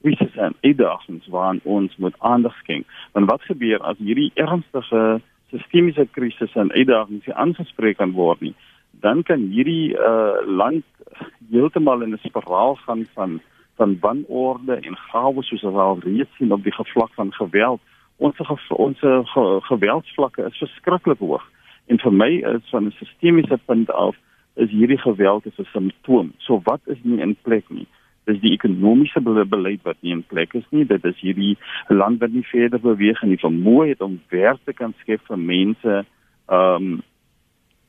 krisis 0.03 0.37
en 0.37 0.55
uitdagings 0.61 1.27
waaraan 1.27 1.61
ons 1.63 1.97
moet 1.97 2.15
aandag 2.19 2.57
skenk. 2.57 2.87
Want 3.13 3.31
wat 3.31 3.43
gebeur 3.43 3.81
as 3.81 3.99
hierdie 3.99 4.31
ernstige 4.35 5.21
sistemiese 5.51 6.09
krisisse 6.11 6.61
en 6.61 6.73
uitdagings 6.73 7.27
nie 7.27 7.35
aangespreek 7.35 7.97
kan 7.97 8.13
word 8.13 8.41
nie? 8.41 8.55
Dan 9.01 9.23
kan 9.23 9.49
hierdie 9.51 9.95
uh, 9.97 10.37
land 10.47 10.85
heeltemal 11.51 12.03
in 12.03 12.13
'n 12.13 12.21
spiraal 12.23 12.75
gaan 12.75 13.07
van 13.15 13.41
van 13.77 13.97
wanorde 14.01 14.75
en 14.75 14.97
chaos 14.97 15.49
soos 15.49 15.63
ons 15.63 15.77
al 15.77 15.99
reeds 16.01 16.37
sien 16.37 16.53
op 16.53 16.63
die 16.63 16.75
vlak 16.75 17.15
van 17.15 17.33
geweld 17.33 17.81
ons 18.17 18.37
ons 18.69 18.99
ge, 18.99 19.61
geweldsvlakke 19.63 20.45
is 20.45 20.59
verskriklik 20.59 21.19
hoog 21.19 21.45
en 21.87 21.99
vir 21.99 22.13
my 22.13 22.31
is 22.55 22.69
van 22.71 22.87
'n 22.87 22.95
sistemiese 22.99 23.59
punt 23.67 23.91
af 23.91 24.17
is 24.55 24.71
hierdie 24.71 24.99
geweld 24.99 25.47
'n 25.47 25.65
simptoom. 25.73 26.33
So 26.39 26.61
wat 26.65 26.81
is 26.85 26.99
nie 27.03 27.21
in 27.21 27.37
plek 27.43 27.65
nie? 27.71 27.87
Dis 28.25 28.41
die 28.41 28.53
ekonomiese 28.53 29.21
beleid 29.21 29.83
wat 29.83 29.97
nie 30.01 30.13
in 30.13 30.23
plek 30.23 30.55
is 30.55 30.67
nie. 30.71 30.85
Dit 30.87 31.05
is 31.05 31.21
hierdie 31.21 31.57
land 31.89 32.21
wat 32.21 32.31
nie 32.31 32.47
verder 32.47 32.81
beweeg 32.81 33.23
en 33.23 33.29
nie 33.29 33.45
vermoë 33.45 33.89
het 33.89 34.01
om 34.01 34.21
werk 34.29 34.61
te 34.65 34.73
kan 34.73 34.95
skep 35.01 35.21
vir 35.27 35.39
mense 35.39 36.05
ehm 36.49 36.75
um, 36.77 37.03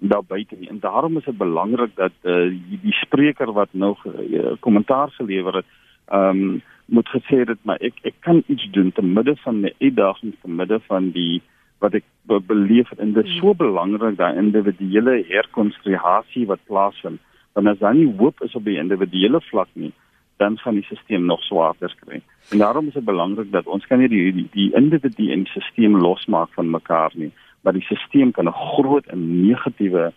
daar 0.10 0.24
buite 0.28 0.56
nie. 0.60 0.70
En 0.70 0.80
daarom 0.80 1.18
is 1.18 1.26
dit 1.26 1.38
belangrik 1.38 1.96
dat 1.96 2.12
uh, 2.22 2.52
die 2.82 2.94
spreker 2.94 3.52
wat 3.52 3.70
nou 3.72 3.96
uh, 4.06 4.52
kommentaar 4.60 5.12
gelewer 5.12 5.56
het 5.56 5.66
ehm 6.08 6.40
um, 6.44 6.62
moet 6.86 7.08
gesê 7.08 7.38
het 7.48 7.60
maar 7.62 7.80
ek 7.80 7.94
ek 8.02 8.16
kan 8.20 8.44
iets 8.46 8.66
doen 8.72 8.92
te 8.92 9.02
midde 9.02 9.36
van 9.36 9.60
my 9.60 9.74
uitdagings 9.80 10.36
te 10.42 10.50
midde 10.50 10.80
van 10.88 11.12
die 11.12 11.42
wat 11.80 11.94
ek 11.94 12.04
be 12.28 12.40
beleef 12.40 12.92
en 12.98 13.14
dit 13.14 13.26
is 13.26 13.38
so 13.38 13.54
belangrik 13.54 14.18
daai 14.18 14.36
individuele 14.38 15.24
herkonstruasie 15.28 16.46
wat 16.46 16.60
plaasvind 16.68 17.20
want 17.54 17.68
as 17.68 17.80
dan 17.80 17.98
nie 17.98 18.16
hoop 18.20 18.42
is 18.42 18.56
op 18.56 18.66
die 18.66 18.78
individuele 18.78 19.42
vlak 19.50 19.70
nie 19.74 19.94
dan 20.38 20.58
gaan 20.58 20.74
die 20.74 20.84
stelsel 20.84 21.26
nog 21.26 21.44
swaarder 21.44 21.96
kry. 22.00 22.22
En 22.52 22.58
daarom 22.58 22.88
is 22.88 22.94
dit 22.94 23.06
belangrik 23.06 23.52
dat 23.52 23.66
ons 23.66 23.86
kan 23.88 24.00
nie 24.00 24.10
die 24.10 24.34
die, 24.34 24.48
die 24.52 24.70
individu 24.76 25.30
en 25.32 25.46
die 25.46 25.52
stelsel 25.52 26.00
losmaak 26.02 26.52
van 26.58 26.70
mekaar 26.70 27.12
nie, 27.16 27.32
maar 27.64 27.74
die 27.74 27.84
stelsel 27.88 28.32
kan 28.32 28.48
'n 28.48 28.60
groot 28.76 29.06
en 29.08 29.48
negatiewe 29.48 30.12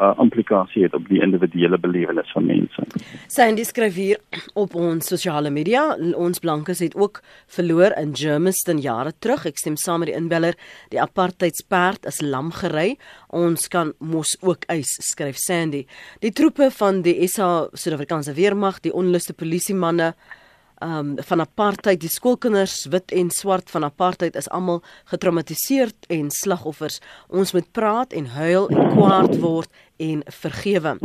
uh, 0.00 0.12
implikasie 0.20 0.82
het 0.82 0.94
op 0.94 1.08
die 1.08 1.20
individuele 1.24 1.78
belewenis 1.78 2.30
van 2.32 2.46
mense. 2.46 2.84
Sandy 3.32 3.64
skryf 3.64 3.94
hier 3.94 4.20
op 4.54 4.74
ons 4.74 5.08
sosiale 5.08 5.50
media, 5.50 5.96
ons 6.16 6.42
blankes 6.42 6.82
het 6.84 6.96
ook 6.96 7.22
verloor 7.56 7.96
in 7.96 8.14
Germiston 8.16 8.80
jare 8.84 9.12
terug. 9.18 9.46
Ek 9.48 9.60
stem 9.60 9.76
saam 9.80 10.04
met 10.04 10.12
die 10.12 10.18
inbeller, 10.18 10.56
die 10.92 11.00
apartheidsperd 11.02 12.08
is 12.10 12.20
lam 12.24 12.52
gery. 12.52 12.96
Ons 13.28 13.68
kan 13.72 13.94
mos 13.98 14.36
ook 14.42 14.68
eis, 14.72 14.96
skryf 15.10 15.40
Sandy. 15.40 15.86
Die 16.20 16.32
troepe 16.32 16.70
van 16.70 17.02
die 17.06 17.18
SA 17.28 17.68
Suid-Afrikaanse 17.72 18.36
weermag, 18.36 18.82
die 18.84 18.94
onluste 18.94 19.34
polisiemanne 19.34 20.14
um 20.84 21.14
van 21.28 21.40
apartheid 21.40 22.00
die 22.00 22.10
skoolkinders 22.12 22.86
wit 22.92 23.12
en 23.12 23.30
swart 23.30 23.70
van 23.70 23.84
apartheid 23.84 24.36
is 24.36 24.48
almal 24.48 24.82
getraumatiseer 25.12 25.92
en 26.12 26.30
slagoffers. 26.30 27.00
Ons 27.28 27.52
moet 27.56 27.68
praat 27.72 28.12
en 28.12 28.26
huil 28.36 28.68
en 28.68 28.90
kwaad 28.92 29.38
word 29.40 29.70
en 29.96 30.22
vergewe. 30.26 30.96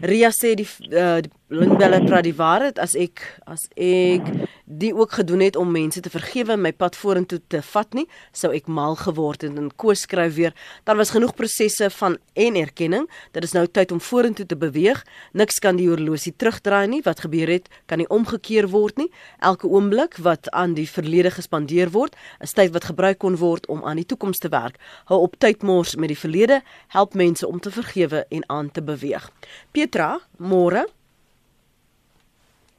Ria 0.00 0.30
sê 0.32 0.54
die, 0.56 0.68
uh, 0.96 1.20
Lindbelle 1.50 1.98
praat 2.06 2.24
die 2.24 2.36
waarheid. 2.38 2.78
As 2.78 2.94
ek 2.94 3.20
as 3.50 3.66
ek 3.74 4.28
die 4.70 4.92
ook 4.94 5.16
gedoen 5.18 5.42
het 5.42 5.56
om 5.58 5.72
mense 5.74 5.98
te 6.00 6.10
vergewe 6.12 6.54
my 6.56 6.70
pad 6.70 6.94
vorentoe 6.94 7.40
te 7.50 7.58
vat 7.72 7.96
nie 7.98 8.04
sou 8.30 8.52
ek 8.54 8.68
mal 8.70 8.94
geword 8.96 9.42
het. 9.42 9.56
En 9.58 9.66
koes 9.74 10.04
skryf 10.06 10.36
weer 10.36 10.54
daar 10.86 10.96
was 11.00 11.10
genoeg 11.10 11.34
prosesse 11.34 11.90
van 11.98 12.16
en 12.38 12.56
erkenning. 12.56 13.08
Dit 13.34 13.44
is 13.44 13.54
nou 13.56 13.66
tyd 13.66 13.90
om 13.92 14.00
vorentoe 14.00 14.46
te 14.46 14.56
beweeg. 14.56 15.02
Niks 15.34 15.58
kan 15.58 15.76
die 15.76 15.88
horlosie 15.90 16.32
terugdraai 16.38 16.86
nie. 16.86 17.02
Wat 17.02 17.24
gebeur 17.26 17.50
het 17.50 17.66
kan 17.90 17.98
nie 17.98 18.08
omgekeer 18.08 18.70
word 18.70 19.02
nie. 19.02 19.10
Elke 19.42 19.66
oomblik 19.66 20.20
wat 20.22 20.48
aan 20.54 20.78
die 20.78 20.86
verlede 20.88 21.34
gespandeer 21.34 21.90
word 21.90 22.14
is 22.38 22.54
tyd 22.54 22.70
wat 22.72 22.86
gebruik 22.92 23.18
kon 23.26 23.40
word 23.42 23.66
om 23.66 23.82
aan 23.82 23.98
die 23.98 24.06
toekoms 24.06 24.38
te 24.38 24.52
werk. 24.54 24.78
Hou 25.10 25.18
op 25.26 25.34
tyd 25.42 25.66
mors 25.66 25.96
met 25.98 26.14
die 26.14 26.18
verlede. 26.18 26.62
Help 26.94 27.18
mense 27.18 27.46
om 27.48 27.58
te 27.60 27.74
vergewe 27.74 28.19
en 28.28 28.44
aan 28.48 28.70
te 28.70 28.82
beweeg 28.82 29.30
Petra 29.72 30.18
môre 30.38 30.86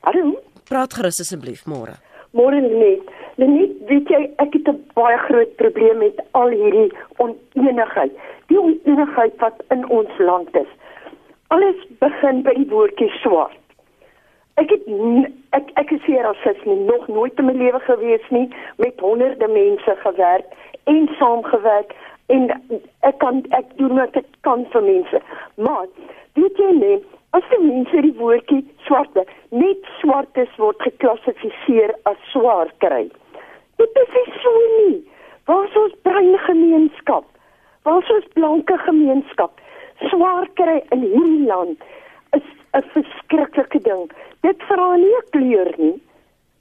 Hallo. 0.02 0.40
Praat 0.66 0.96
gerus 0.98 1.20
asseblief 1.22 1.68
môre. 1.70 2.00
Môre 2.34 2.58
net. 2.64 3.10
Net 3.38 3.74
weet 3.90 4.10
jy 4.10 4.22
ek 4.42 4.56
het 4.58 4.70
'n 4.72 4.80
baie 4.98 5.18
groot 5.28 5.52
probleem 5.62 5.98
met 5.98 6.18
al 6.32 6.50
hierdie 6.50 6.90
onenigheid. 7.18 8.14
Die 8.48 8.60
onenigheid 8.60 9.36
wat 9.38 9.62
in 9.70 9.86
ons 9.90 10.10
land 10.18 10.56
is. 10.56 10.72
Alles 11.48 11.76
begin 12.00 12.42
by 12.42 12.54
die 12.54 12.70
woordjie 12.74 13.12
swart. 13.22 13.60
Ek 14.56 14.70
het 14.70 14.84
ek 15.52 15.70
ek 15.76 15.92
is 15.92 16.04
hier 16.06 16.26
as 16.26 16.42
ek 16.46 16.66
nog 16.66 17.08
nooit 17.08 17.38
in 17.40 17.46
my 17.46 17.54
lewe 17.54 17.80
gewees 17.80 18.26
nie 18.30 18.50
met 18.78 19.00
honderde 19.00 19.48
mense 19.48 19.96
gewerk 20.04 20.46
en 20.84 21.10
saamgewerk 21.20 21.94
en 22.36 22.52
ek 23.10 23.18
kan 23.24 23.44
ek 23.58 23.74
doen 23.78 23.98
wat 24.00 24.16
ek 24.16 24.30
kan 24.48 24.66
vir 24.74 24.86
mense. 24.88 25.24
Maar 25.58 25.88
weet 26.40 26.58
jy 26.58 26.72
net 26.80 27.10
As 27.38 27.46
die 27.48 27.62
mense 27.64 28.02
die 28.04 28.12
woordjie 28.18 28.60
swarte, 28.84 29.22
net 29.56 29.86
swartes 30.02 30.52
word 30.60 30.82
geklassifiseer 30.84 31.94
as 32.10 32.18
swaar 32.28 32.72
kry. 32.84 33.06
Dit 33.80 34.00
is 34.02 34.18
nie 34.18 34.40
so 34.44 34.52
nie. 34.72 34.98
Waar 35.48 35.64
is 35.70 35.78
ons 35.80 35.96
bruin 36.08 36.36
gemeenskap? 36.48 37.24
Waar 37.88 38.04
is 38.04 38.12
ons 38.18 38.28
blanke 38.36 38.76
gemeenskap? 38.84 39.64
Swaar 40.12 40.50
kry 40.60 40.82
in 40.92 41.08
hierdie 41.08 41.48
land 41.48 41.88
is 42.36 42.44
'n 42.76 42.84
verskriklike 42.98 43.80
ding. 43.88 44.12
Dit 44.44 44.68
vra 44.68 44.96
nie 44.96 45.24
kleur 45.32 45.72
nie. 45.78 45.96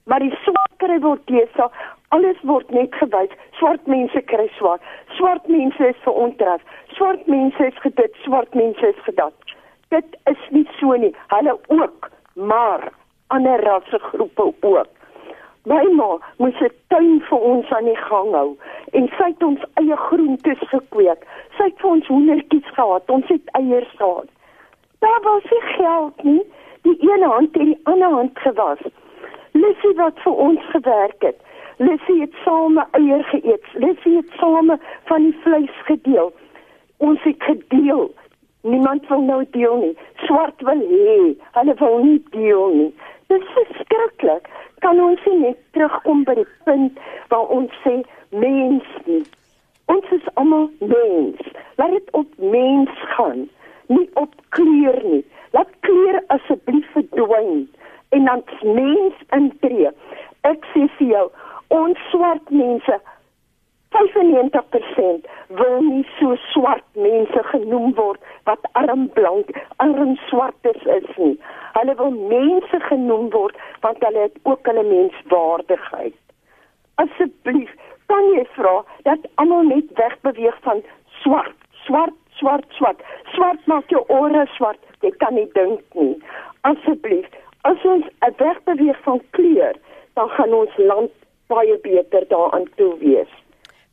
Maar 0.07 0.23
die 0.23 0.35
swart 0.45 0.73
kry 0.77 0.99
word 1.03 1.25
teesa, 1.27 1.67
alles 2.15 2.39
word 2.43 2.69
net 2.71 2.95
gewys. 2.99 3.33
Swart 3.59 3.87
mense 3.87 4.21
kry 4.31 4.47
swaar. 4.57 4.79
Swart 5.17 5.47
mense 5.47 5.87
is 5.93 6.03
verontrus. 6.03 6.63
Swart 6.95 7.27
mense 7.27 7.71
is 7.71 7.81
gedit, 7.83 8.15
swart 8.23 8.53
mense 8.55 8.93
is 8.93 9.03
gedat 9.07 9.33
dit 9.91 10.17
is 10.31 10.41
nie 10.49 10.67
so 10.79 10.95
nie. 10.95 11.13
Hulle 11.27 11.57
ook, 11.67 12.09
maar 12.33 12.91
ander 13.27 13.63
rassegroepe 13.63 14.53
ook. 14.59 14.87
My 15.63 15.83
ma 15.97 16.17
moes 16.37 16.59
'n 16.61 16.71
tuin 16.87 17.21
vir 17.29 17.39
ons 17.39 17.71
aan 17.71 17.85
die 17.85 18.01
gang 18.09 18.31
hou 18.33 18.57
en 18.91 19.07
sy 19.17 19.27
het 19.31 19.43
ons 19.43 19.63
eie 19.81 19.97
groentes 19.97 20.61
gekweek. 20.73 21.21
Sy 21.57 21.63
het 21.63 21.77
vir 21.81 21.89
ons 21.89 22.07
hoendertjies 22.07 22.69
gehad. 22.77 23.09
Ons 23.09 23.27
het 23.27 23.45
eiers 23.59 23.91
gehad. 23.97 24.29
Daar 24.99 25.21
was 25.23 25.43
nie 25.51 25.61
geld 25.61 26.23
nie. 26.23 26.43
Die 26.81 26.97
een 26.99 27.23
hand 27.23 27.53
het 27.53 27.65
die 27.65 27.79
ander 27.83 28.09
hand 28.09 28.39
gewas. 28.39 28.81
Lissie 29.51 29.93
wat 29.95 30.19
vir 30.19 30.35
ons 30.35 30.65
gewerk 30.73 31.21
het. 31.21 31.37
Lissie 31.81 32.19
het 32.21 32.33
same 32.45 32.83
eier 32.91 33.23
geëet. 33.23 33.63
Lissie 33.73 34.15
het 34.15 34.29
same 34.37 34.79
van 35.09 35.23
die 35.23 35.37
vleis 35.43 35.77
gedeel. 35.87 36.33
Ons 36.97 37.23
het 37.23 37.43
gedeel. 37.43 38.11
Niemand 38.61 39.07
wil 39.07 39.21
nou 39.21 39.45
deel 39.51 39.77
nie. 39.77 39.97
Swart 40.15 40.61
wil 40.61 40.83
hê, 40.91 41.15
hulle 41.57 41.75
wil 41.79 41.97
nie 42.03 42.19
deel 42.35 42.67
nie. 42.75 42.91
Dis 43.33 43.49
verskriklik. 43.55 44.45
Kan 44.85 45.01
ons 45.01 45.25
nie 45.25 45.39
net 45.39 45.57
terugkom 45.73 46.21
by 46.29 46.37
die 46.43 46.47
punt 46.69 47.01
waar 47.33 47.49
ons 47.57 47.73
sê 47.81 47.97
mens 48.29 48.85
nie. 49.09 49.23
Ons 49.89 50.13
is 50.13 50.29
almal 50.37 50.69
mens. 50.79 51.41
Laat 51.81 51.97
dit 51.97 52.13
op 52.21 52.29
mens 52.37 53.05
gaan, 53.17 53.47
nie 53.89 54.09
op 54.21 54.37
kleur 54.53 55.01
nie. 55.03 55.25
Laat 55.57 55.73
kleur 55.87 56.21
asseblief 56.27 56.93
verdwyn 56.93 57.65
en 58.13 58.29
dan 58.29 58.45
mens 58.61 59.25
intree. 59.33 59.89
Ek 60.45 60.65
sê 60.75 60.85
vir 60.99 61.15
jou, 61.15 61.29
ons 61.75 61.97
swart 62.11 62.51
mense 62.51 62.99
95% 63.91 65.27
wil 65.59 65.81
nie 65.83 66.03
so 66.17 66.35
swart 66.51 66.85
mense 66.95 67.43
genoem 67.51 67.91
word 67.97 68.21
wat 68.47 68.63
arm 68.79 69.07
blank, 69.17 69.51
arm 69.83 70.15
swartes 70.29 70.85
is 70.95 71.09
nie. 71.17 71.35
Hulle 71.75 71.95
wil 71.99 72.15
mense 72.31 72.79
genoem 72.87 73.29
word 73.35 73.59
want 73.83 74.03
hulle 74.05 74.27
het 74.27 74.39
ook 74.47 74.71
hulle 74.71 74.85
menswaardigheid. 74.87 76.15
Asseblief, 77.03 77.71
kan 78.11 78.31
jy 78.35 78.45
vra 78.55 78.77
dat 79.07 79.27
almal 79.43 79.67
net 79.67 79.91
wegbeweeg 79.99 80.57
van 80.67 80.83
swart, 81.21 81.55
swart, 81.85 82.17
swart, 82.39 82.67
swart. 82.79 83.03
Swart 83.35 83.67
maak 83.71 83.91
jou 83.91 84.03
ore 84.07 84.45
swart. 84.55 84.79
Jy 85.03 85.11
kan 85.23 85.35
nie 85.35 85.47
dink 85.55 85.83
nie. 85.99 86.15
Asseblief, 86.67 87.27
as 87.67 87.87
ons 87.87 88.07
wegbeweeg 88.39 88.99
van 89.07 89.19
kleur, 89.37 89.79
dan 90.19 90.29
gaan 90.37 90.53
ons 90.53 90.77
land 90.77 91.11
baie 91.51 91.77
beter 91.83 92.27
daaraan 92.31 92.67
toe 92.75 92.93
wees. 92.99 93.31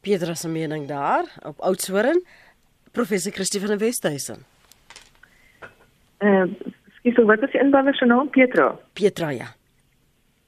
Pieter 0.01 0.37
se 0.37 0.49
mening 0.49 0.87
daar 0.87 1.27
op 1.47 1.61
Oudtshoorn. 1.61 2.23
Professor 2.93 3.33
Christie 3.33 3.61
van 3.61 3.69
der 3.69 3.79
Westhuizen. 3.79 4.45
Eh, 6.19 6.29
uh, 6.29 6.45
skielik 6.99 7.27
wat 7.27 7.43
is 7.43 7.51
die 7.51 7.61
inwoner 7.61 7.95
se 7.95 8.07
naam? 8.07 8.31
Pietra. 8.31 8.79
Pietra 8.93 9.31
ja. 9.31 9.49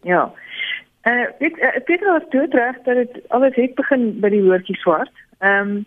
Ja. 0.02 0.32
Eh, 1.00 1.12
uh, 1.12 1.26
dit 1.38 1.58
uh, 1.58 1.76
Pietra 1.84 2.14
het 2.14 2.30
toe 2.30 2.46
reg 2.50 2.76
dat 2.84 2.94
dit 2.94 3.28
alles 3.28 3.54
het 3.54 3.74
begin 3.74 4.20
by 4.20 4.28
die 4.28 4.42
woordjie 4.42 4.76
swart. 4.76 5.12
Ehm 5.38 5.76
um, 5.76 5.84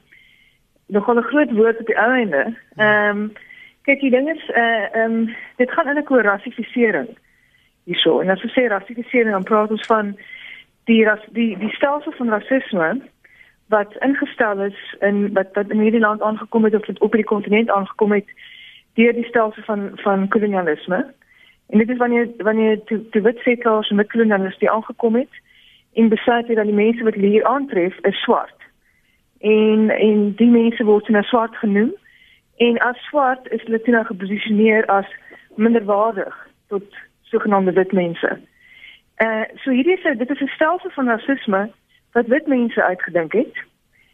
nogal 0.85 1.17
'n 1.17 1.29
groot 1.31 1.51
woord 1.51 1.79
op 1.79 1.85
die 1.85 1.99
ou 1.99 2.11
einde. 2.11 2.57
Ehm 2.75 3.17
um, 3.17 3.33
kyk 3.81 3.99
die 3.99 4.09
ding 4.09 4.29
is 4.29 4.49
eh 4.49 4.61
uh, 4.63 4.95
ehm 4.95 5.11
um, 5.11 5.35
dit 5.55 5.71
gaan 5.71 5.87
eintlik 5.87 6.11
oor 6.11 6.23
rassifisering 6.23 7.09
hierso. 7.83 8.19
En 8.19 8.29
as 8.29 8.43
ons 8.43 8.53
sê 8.53 8.67
rassifisering 8.67 9.31
dan 9.31 9.43
praat 9.43 9.71
ons 9.71 9.85
van 9.85 10.17
die 10.85 11.03
ras 11.05 11.23
die 11.31 11.57
die 11.57 11.73
stelsel 11.77 12.11
van 12.11 12.29
rasisme 12.29 13.01
wat 13.67 13.95
ingestel 13.99 14.61
is 14.61 14.95
in 14.99 15.33
wat 15.33 15.53
wat 15.53 15.69
in 15.69 15.79
hierdie 15.79 16.03
land 16.03 16.21
aangekom 16.21 16.63
het 16.63 16.75
of 16.75 16.85
dit 16.85 16.99
op 16.99 17.11
die 17.11 17.23
kontinent 17.23 17.69
aangekom 17.69 18.11
het 18.11 18.29
deur 18.93 19.13
die 19.13 19.25
stelsel 19.25 19.63
van 19.63 19.91
van 19.95 20.27
kolonialisme. 20.27 21.13
En 21.69 21.77
dit 21.77 21.89
is 21.89 21.97
wanneer 21.97 22.29
wanneer 22.37 22.83
te 22.83 23.09
te 23.09 23.21
wit 23.21 23.39
settlers 23.39 23.89
en 23.89 24.07
kolonialiste 24.07 24.69
aangekom 24.69 25.15
het 25.15 25.41
en 25.93 26.09
besluit 26.09 26.47
het 26.47 26.55
dat 26.55 26.65
die 26.65 26.81
mense 26.81 27.03
wat 27.03 27.13
hier 27.13 27.45
aantref 27.45 27.97
is 28.01 28.21
swart. 28.21 28.59
En 29.39 29.89
en 29.89 30.33
die 30.35 30.49
mense 30.49 30.83
word 30.83 31.07
nou 31.07 31.23
swart 31.23 31.55
genoem 31.55 31.93
en 32.57 32.77
as 32.77 32.97
swart 33.09 33.51
is 33.51 33.61
hulle 33.63 33.81
toe 33.81 33.93
nou 33.93 34.05
geposisioneer 34.05 34.85
as 34.85 35.07
minderwaardig 35.55 36.47
tot 36.67 36.83
sogenaamde 37.21 37.71
wit 37.71 37.91
mense. 37.91 38.39
Uh, 39.23 39.43
so 39.63 39.71
hierdie 39.71 39.93
is 39.93 40.17
dit 40.17 40.29
is 40.29 40.41
'n 40.41 40.47
stelsel 40.55 40.89
van 40.89 41.07
rasisme 41.07 41.71
wat 42.11 42.27
wit 42.27 42.47
mense 42.47 42.83
uitgedink 42.83 43.33
het 43.33 43.55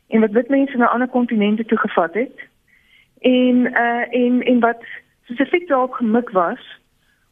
en 0.08 0.20
wat 0.20 0.32
wit 0.32 0.50
mense 0.50 0.78
na 0.78 0.88
ander 0.88 1.08
kontinente 1.08 1.66
toe 1.66 1.78
gevat 1.78 2.14
het 2.14 2.38
en 3.20 3.56
uh 3.86 4.06
en 4.24 4.42
en 4.42 4.60
wat 4.60 4.84
spesifiek 5.24 5.68
daarop 5.68 5.92
gemik 5.92 6.30
was 6.30 6.80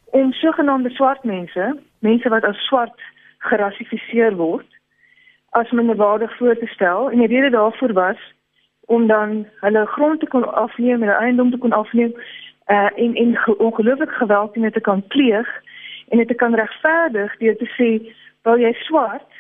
om 0.05 0.31
sogenaamde 0.31 0.89
swart 0.89 1.23
mense, 1.23 1.79
mense 1.99 2.29
wat 2.29 2.43
as 2.43 2.65
swart 2.65 3.01
gerassifiseer 3.37 4.35
word, 4.35 4.67
as 5.49 5.71
minderwaardig 5.71 6.37
voor 6.37 6.57
te 6.57 6.67
stel 6.67 7.11
en 7.11 7.17
die 7.17 7.27
rede 7.27 7.49
daarvoor 7.49 7.93
was 7.93 8.33
om 8.85 9.07
dan 9.07 9.47
hulle 9.59 9.85
grond 9.85 10.19
te 10.19 10.27
kon 10.27 10.53
afneem 10.53 11.01
en 11.01 11.07
hulle 11.07 11.19
eiendom 11.19 11.51
te 11.51 11.57
kon 11.57 11.71
afneem 11.71 12.13
uh 12.67 12.89
en 12.95 13.15
en 13.15 13.57
ongelooflik 13.57 14.11
geweld 14.11 14.53
teen 14.53 14.71
te 14.71 14.79
kan 14.79 15.07
pleeg 15.07 15.47
en 16.08 16.17
dit 16.17 16.36
kan 16.36 16.56
regverdig 16.56 17.38
deur 17.38 17.58
te 17.58 17.70
sê, 17.78 17.89
"Wel 18.43 18.60
jy 18.60 18.74
swart, 18.74 19.32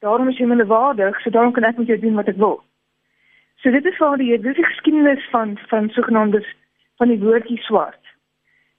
daarom 0.00 0.28
is 0.28 0.38
jy 0.38 0.46
minderwaardig, 0.46 1.20
so 1.20 1.30
daarom 1.30 1.52
kan 1.52 1.64
ek 1.64 1.76
met 1.76 1.86
jou 1.86 1.98
doen 1.98 2.14
wat 2.14 2.28
ek 2.28 2.36
wil." 2.36 2.62
So 3.56 3.70
dit 3.70 3.84
is 3.84 3.98
waar 3.98 4.16
die 4.16 4.40
dis 4.40 4.56
die 4.56 4.64
geskiedenis 4.64 5.28
van 5.30 5.58
van 5.68 5.88
sogenaamde 5.88 6.44
van 6.96 7.08
die 7.08 7.18
woordjie 7.18 7.58
swart. 7.58 8.04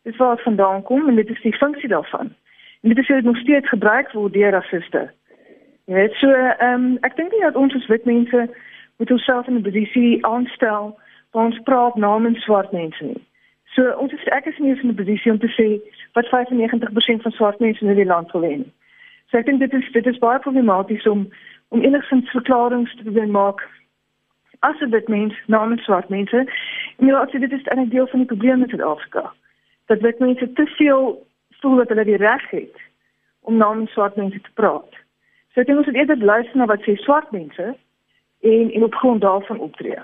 Dit 0.04 0.15
waar 0.15 0.36
dit 0.36 0.43
vandaan 0.43 0.84
kom 0.84 1.08
en 1.08 1.15
dit 1.15 1.30
is 1.30 1.41
die 1.41 1.58
funksie 1.58 1.89
daarvan. 1.89 2.34
En 2.82 2.89
dit 2.89 2.97
is 2.97 3.08
hoe 3.08 3.15
dit 3.15 3.26
nog 3.26 3.38
steeds 3.38 3.69
gebruik 3.69 4.12
word 4.12 4.34
deur 4.34 4.52
rasiste. 4.52 5.12
Jy 5.86 5.93
weet 5.93 6.13
so 6.13 6.32
ehm 6.32 6.73
um, 6.73 6.97
ek 7.02 7.15
dink 7.15 7.32
nie 7.32 7.41
dat 7.41 7.56
ons 7.56 7.76
as 7.76 7.88
wit 7.88 8.06
mense 8.06 8.50
moet 8.97 9.12
onsself 9.12 9.47
in 9.47 9.56
'n 9.58 9.62
posisie 9.62 10.26
aanstel 10.26 11.00
waar 11.32 11.45
ons 11.45 11.60
praat 11.63 11.95
namens 11.95 12.43
swart 12.43 12.71
mense 12.71 13.04
nie. 13.04 13.23
So 13.76 13.91
ons 13.91 14.13
is 14.13 14.28
ek 14.28 14.45
is 14.45 14.58
nie 14.58 14.76
in 14.76 14.89
'n 14.89 14.95
posisie 14.95 15.32
om 15.32 15.39
te 15.39 15.52
sê 15.58 15.67
wat 16.17 16.30
95% 16.34 17.21
van 17.25 17.32
swart 17.32 17.60
mense 17.60 17.86
in 17.86 17.95
die 17.95 18.12
land 18.13 18.32
wil 18.32 18.45
hê. 18.49 18.58
So 19.30 19.38
ek 19.38 19.45
dink 19.45 19.60
dit 19.63 19.73
is 19.73 19.88
dit 19.95 20.06
is 20.10 20.23
baie 20.23 20.39
problematies 20.43 21.08
om 21.13 21.27
om 21.75 21.84
enigsins 21.84 22.30
verklaringe 22.32 22.93
te 22.95 23.12
doen 23.12 23.32
maak 23.32 23.63
as 24.60 24.80
dit 24.80 25.08
mens 25.08 25.36
namens 25.45 25.84
swart 25.84 26.10
mense. 26.10 26.45
En 26.97 27.08
ja, 27.08 27.25
dit 27.25 27.51
is 27.51 27.63
'n 27.63 27.89
deel 27.89 28.08
van 28.08 28.19
die 28.19 28.27
probleem 28.27 28.60
met 28.60 28.69
Suid-Afrika. 28.69 29.34
Dat 29.86 30.01
wit 30.01 30.19
mense 30.19 30.53
te 30.53 30.65
veel 30.65 31.27
voel 31.60 31.75
dat 31.75 31.89
hulle 31.89 32.03
die 32.03 32.17
reg 32.17 32.49
het 32.49 32.75
om 33.41 33.58
namens 33.58 33.91
swart 33.91 34.15
mense 34.15 34.41
te 34.41 34.53
praat. 34.53 34.91
So 35.53 35.60
ek 35.60 35.67
dink 35.67 35.77
ons 35.77 35.88
moet 35.88 35.95
eerder 35.95 36.17
luister 36.17 36.58
na 36.58 36.65
wat 36.65 36.82
sê 36.82 36.95
swart 36.95 37.32
mense 37.32 37.75
en 38.41 38.71
en 38.71 38.84
op 38.84 38.95
grond 38.95 39.21
daarvan 39.21 39.60
optree. 39.60 39.99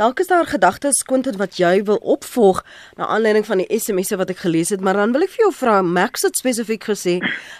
Dalk 0.00 0.20
is 0.20 0.26
daar 0.26 0.46
gedagtes 0.48 1.02
kontent 1.04 1.36
wat 1.36 1.58
jy 1.60 1.82
wil 1.84 1.98
opvolg 2.00 2.62
na 2.96 3.10
aanleiding 3.12 3.44
van 3.44 3.60
die 3.60 3.68
SMS'e 3.76 4.16
wat 4.16 4.30
ek 4.32 4.40
gelees 4.40 4.72
het, 4.72 4.80
maar 4.80 4.96
dan 4.96 5.12
wil 5.12 5.26
ek 5.26 5.34
vir 5.34 5.44
jou 5.44 5.50
vra 5.52 5.82
Max 5.84 6.24
het 6.24 6.38
spesifiek 6.40 6.86
gesê 6.88 7.18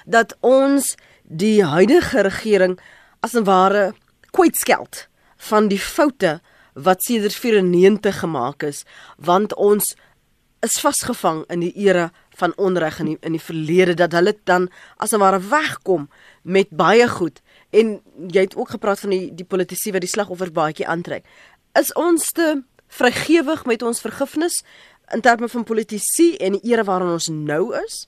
dat 0.09 0.33
ons 0.41 0.95
die 1.29 1.61
huidige 1.61 2.25
regering 2.25 2.79
as 3.21 3.37
'n 3.37 3.45
ware 3.45 3.93
kwytskeld 4.33 5.09
van 5.51 5.69
die 5.69 5.79
foute 5.79 6.41
wat 6.73 7.03
sedert 7.05 7.37
94 7.37 8.25
gemaak 8.25 8.63
is, 8.63 8.85
want 9.19 9.55
ons 9.55 9.95
is 10.63 10.79
vasgevang 10.81 11.45
in 11.51 11.61
die 11.61 11.73
era 11.75 12.11
van 12.39 12.55
onreg 12.57 13.01
in 13.03 13.07
die, 13.07 13.17
in 13.21 13.33
die 13.33 13.43
verlede 13.43 13.95
dat 13.99 14.15
hulle 14.17 14.35
dan 14.45 14.69
as 14.97 15.13
'n 15.13 15.19
ware 15.19 15.41
wegkom 15.41 16.09
met 16.43 16.69
baie 16.71 17.09
goed 17.09 17.43
en 17.71 18.01
jy 18.29 18.41
het 18.41 18.57
ook 18.57 18.71
gepraat 18.71 19.01
van 19.01 19.11
die 19.11 19.35
die 19.35 19.45
politisie 19.45 19.93
wat 19.93 20.01
die 20.01 20.11
slagoffer 20.11 20.53
baadjie 20.53 20.87
aantrek. 20.87 21.25
Is 21.79 21.93
ons 21.97 22.33
te 22.37 22.63
vrygewig 22.93 23.65
met 23.65 23.83
ons 23.83 24.01
vergifnis 24.05 24.59
in 25.15 25.23
terme 25.25 25.49
van 25.49 25.65
politisie 25.65 26.35
en 26.37 26.59
die 26.59 26.73
era 26.73 26.85
waarin 26.85 27.15
ons 27.15 27.31
nou 27.33 27.73
is? 27.79 28.03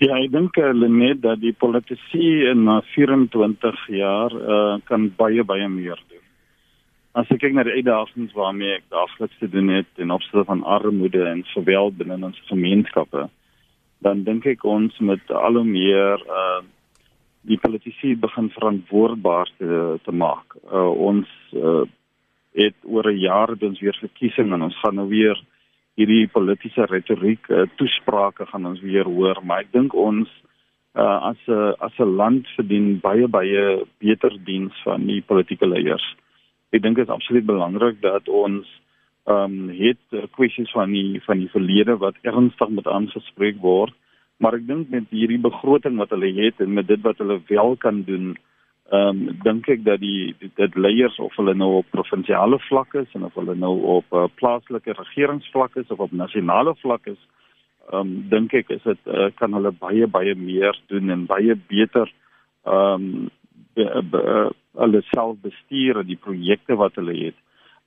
Ja, 0.00 0.16
ek 0.16 0.32
dink 0.32 0.56
hulle 0.56 0.88
eh, 0.88 0.94
net 0.94 1.20
dat 1.22 1.42
die 1.42 1.52
politisie 1.52 2.48
in 2.48 2.64
24 2.94 3.84
jaar 3.94 4.32
uh, 4.32 4.76
kan 4.88 5.10
baie 5.18 5.44
baie 5.44 5.68
meer 5.68 6.00
doen. 6.08 6.22
As 7.14 7.28
ek 7.30 7.44
kyk 7.44 7.54
na 7.54 7.66
die 7.68 7.76
uitdagings 7.76 8.32
waarmee 8.34 8.80
ek 8.80 8.88
daagliks 8.90 9.38
te 9.38 9.48
doen 9.52 9.68
het 9.76 10.02
in 10.02 10.10
opsigte 10.10 10.46
van 10.48 10.64
armoede 10.64 11.22
en 11.28 11.44
geweld 11.52 12.00
binne 12.00 12.16
ons 12.16 12.40
gemeenskappe, 12.48 13.28
dan 14.02 14.24
dink 14.24 14.48
ek 14.50 14.64
ons 14.64 14.96
moet 15.04 15.36
al 15.36 15.60
hoe 15.60 15.68
meer 15.68 16.24
uh, 16.26 16.64
die 17.44 17.58
politisie 17.60 18.14
begin 18.16 18.48
verantwoordbaar 18.50 19.50
te, 19.58 19.98
te 20.04 20.12
maak. 20.12 20.56
Uh, 20.64 20.88
ons 21.10 21.28
uh, 21.52 21.82
het 22.54 22.76
oor 22.82 23.10
'n 23.10 23.20
jaar 23.20 23.56
doen 23.58 23.74
ons 23.74 23.80
weer 23.80 23.98
verkiesing 24.00 24.52
en 24.52 24.62
ons 24.62 24.80
gaan 24.80 24.94
nou 24.94 25.08
weer 25.08 25.40
hierdie 25.94 26.28
politieke 26.28 26.86
retoriek 26.86 27.48
uh, 27.48 27.66
toesprake 27.76 28.46
gaan 28.46 28.66
ons 28.66 28.80
weer 28.80 29.04
hoor 29.04 29.38
maar 29.42 29.60
ek 29.60 29.72
dink 29.72 29.94
ons 29.94 30.28
uh, 30.94 31.18
as 31.30 31.40
'n 31.46 31.74
as 31.78 31.98
'n 31.98 32.16
land 32.16 32.46
verdien 32.56 33.00
baie 33.00 33.28
baie 33.28 33.84
beter 33.98 34.32
diens 34.44 34.74
van 34.82 35.06
die 35.06 35.22
politieke 35.22 35.66
leiers. 35.66 36.06
Ek 36.72 36.82
dink 36.82 36.96
dit 36.96 37.06
is 37.08 37.14
absoluut 37.14 37.46
belangrik 37.46 38.00
dat 38.00 38.28
ons 38.28 38.66
ehm 39.26 39.52
um, 39.52 39.68
het 39.68 40.04
uh, 40.12 40.22
kwessies 40.30 40.70
van 40.70 40.92
die 40.92 41.20
van 41.26 41.38
die 41.38 41.48
verlede 41.48 41.96
wat 41.96 42.14
ernstig 42.22 42.68
met 42.68 42.86
aangespreek 42.86 43.56
word, 43.60 43.94
maar 44.36 44.56
ek 44.58 44.66
dink 44.66 44.90
met 44.90 45.06
hierdie 45.10 45.40
begroting 45.40 45.96
wat 46.00 46.10
hulle 46.14 46.32
het 46.40 46.60
en 46.60 46.74
met 46.74 46.86
dit 46.86 47.00
wat 47.02 47.18
hulle 47.22 47.40
wel 47.48 47.76
kan 47.76 48.02
doen 48.08 48.34
ehm 48.92 49.08
um, 49.08 49.38
dink 49.42 49.68
ek 49.72 49.84
dat 49.84 50.00
die 50.00 50.34
dit 50.40 50.74
leiers 50.76 51.16
of 51.18 51.36
hulle 51.40 51.54
nou 51.56 51.70
op 51.78 51.86
provinsiale 51.90 52.58
vlak 52.68 52.94
is 53.00 53.14
en 53.16 53.24
of 53.24 53.34
hulle 53.40 53.54
nou 53.56 53.72
op 53.98 54.12
uh, 54.12 54.26
plaaslike 54.40 54.92
regeringsvlak 54.98 55.76
is 55.80 55.88
of 55.94 56.02
op 56.04 56.12
nasionale 56.12 56.74
vlak 56.82 57.06
is 57.06 57.20
ehm 57.92 58.00
um, 58.00 58.12
dink 58.28 58.52
ek 58.54 58.74
is 58.76 58.84
dit 58.84 59.08
uh, 59.08 59.30
kan 59.40 59.56
hulle 59.56 59.72
baie 59.72 60.06
baie 60.06 60.34
meer 60.34 60.76
doen 60.92 61.10
en 61.10 61.24
baie 61.26 61.56
beter 61.72 62.12
ehm 62.64 63.08
um, 63.08 63.32
hulle 63.74 65.00
self 65.10 65.38
bestuur 65.42 66.02
die 66.06 66.18
projekte 66.20 66.76
wat 66.78 66.94
hulle 67.00 67.16
het. 67.24 67.38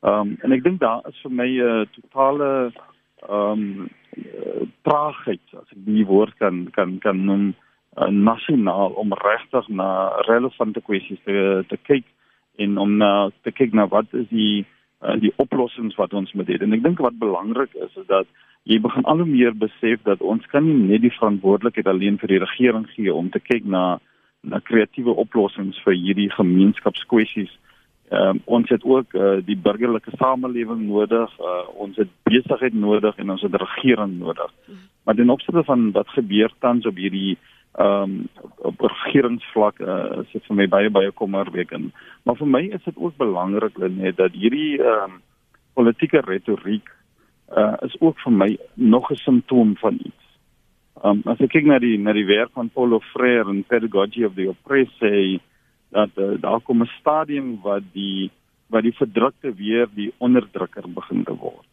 Ehm 0.06 0.34
um, 0.34 0.36
en 0.44 0.52
ek 0.58 0.64
dink 0.64 0.80
daar 0.82 1.06
is 1.10 1.22
vir 1.24 1.32
my 1.32 1.48
'n 1.48 1.70
uh, 1.70 1.86
totale 1.96 2.72
ehm 3.26 3.64
um, 3.64 3.90
traagheid 4.88 5.42
as 5.54 5.72
ek 5.74 5.82
die 5.86 6.06
woord 6.08 6.34
kan 6.42 6.68
kan 6.74 6.98
kan 7.04 7.20
noem 7.26 7.54
uh, 7.98 8.10
nasionaal 8.10 8.96
om 9.02 9.14
regtig 9.14 9.68
na 9.70 9.90
relevante 10.30 10.82
kwessies 10.82 11.22
te 11.26 11.64
te 11.70 11.78
kyk 11.90 12.06
en 12.58 12.78
om 12.78 12.98
na 12.98 13.30
te 13.44 13.52
kyk 13.52 13.74
na 13.74 13.88
wat 13.92 14.14
is 14.14 14.28
die 14.30 14.66
uh, 15.02 15.16
die 15.22 15.34
oplossings 15.38 15.98
wat 15.98 16.14
ons 16.14 16.34
moet 16.34 16.50
hê. 16.50 16.58
En 16.62 16.74
ek 16.78 16.86
dink 16.86 17.02
wat 17.04 17.20
belangrik 17.22 17.74
is 17.76 17.94
is 18.02 18.08
dat 18.10 18.30
jy 18.68 18.80
begin 18.84 19.06
al 19.06 19.22
hoe 19.24 19.30
meer 19.30 19.54
besef 19.56 20.02
dat 20.04 20.22
ons 20.22 20.46
kan 20.52 20.66
nie 20.66 20.90
net 20.92 21.06
die 21.06 21.14
verantwoordelikheid 21.20 21.88
alleen 21.88 22.18
vir 22.22 22.34
die 22.34 22.44
regering 22.44 22.88
gee 22.96 23.14
om 23.14 23.30
te 23.34 23.44
kyk 23.44 23.66
na 23.66 24.00
na 24.48 24.60
kreatiewe 24.64 25.12
oplossings 25.18 25.80
vir 25.84 25.96
hierdie 25.98 26.30
gemeenskapskwessies. 26.32 27.50
Ehm 28.08 28.30
um, 28.30 28.42
ons 28.46 28.70
het 28.70 28.84
ook 28.84 29.14
uh, 29.14 29.38
die 29.44 29.58
burgerlike 29.58 30.12
samelewing 30.16 30.86
nodig, 30.88 31.32
uh, 31.40 31.68
ons 31.76 31.96
het 32.00 32.08
besigheid 32.24 32.74
nodig 32.74 33.18
en 33.18 33.30
ons 33.30 33.42
het 33.42 33.56
regering 33.56 34.14
nodig. 34.20 34.54
Maar 35.04 35.16
ten 35.16 35.30
opsigte 35.30 35.64
van 35.64 35.92
wat 35.92 36.10
gebeur 36.10 36.54
tans 36.60 36.86
op 36.86 36.96
hierdie 36.96 37.38
ehm 37.76 38.16
um, 38.64 38.76
regeringsvlak 38.80 39.80
uh, 39.80 40.22
is 40.22 40.32
dit 40.32 40.46
vir 40.48 40.56
my 40.56 40.68
baie 40.68 40.90
baie 40.90 41.12
kommerwekkend. 41.12 41.92
Maar 42.24 42.36
vir 42.40 42.48
my 42.48 42.62
is 42.80 42.84
dit 42.84 42.96
ook 42.96 43.18
belangrik 43.18 43.78
net 43.78 44.16
dat 44.18 44.32
hierdie 44.32 44.80
ehm 44.80 45.12
um, 45.12 45.20
politieke 45.74 46.22
retoriek 46.26 46.88
uh, 47.58 47.74
is 47.86 47.96
ook 48.00 48.20
vir 48.20 48.34
my 48.34 48.58
nog 48.74 49.12
'n 49.12 49.16
simptoom 49.16 49.76
van 49.78 50.00
iets. 50.00 50.26
Ehm 51.04 51.10
um, 51.10 51.22
as 51.26 51.40
ek 51.40 51.50
kyk 51.50 51.66
na 51.66 51.80
die 51.80 52.00
na 52.00 52.14
die 52.14 52.26
werk 52.26 52.52
van 52.54 52.70
Paulo 52.70 53.00
Freire 53.00 53.50
en 53.50 53.64
Pedagogy 53.64 54.24
of 54.24 54.34
the 54.34 54.50
Oppressed 54.50 55.42
dat 55.90 56.10
uh, 56.16 56.42
daar 56.42 56.62
kom 56.62 56.82
'n 56.82 56.92
stadium 57.00 57.60
wat 57.62 57.84
die 57.94 58.32
wat 58.68 58.84
die 58.84 58.96
verdrukte 58.96 59.54
weer 59.56 59.88
die 59.94 60.14
onderdrukker 60.18 60.84
begin 60.94 61.24
te 61.24 61.36
word. 61.36 61.68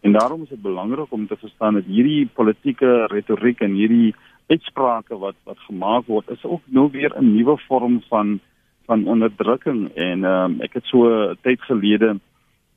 En 0.00 0.12
daarom 0.12 0.42
is 0.42 0.48
dit 0.48 0.62
belangrik 0.62 1.12
om 1.12 1.26
te 1.26 1.36
verstaan 1.36 1.74
dat 1.74 1.84
hierdie 1.84 2.26
politieke 2.26 3.06
retoriek 3.06 3.60
en 3.60 3.72
hierdie 3.72 4.14
uitsprake 4.46 5.18
wat 5.18 5.36
wat 5.44 5.58
gemaak 5.58 6.06
word 6.06 6.28
is 6.30 6.44
ook 6.44 6.60
nou 6.66 6.90
weer 6.90 7.12
'n 7.16 7.34
nuwe 7.36 7.56
vorm 7.68 8.02
van 8.08 8.40
van 8.84 9.06
onderdrukking 9.06 9.88
en 9.94 10.24
um, 10.24 10.60
ek 10.60 10.72
het 10.72 10.84
so 10.84 11.34
tyd 11.40 11.60
gelede 11.60 12.20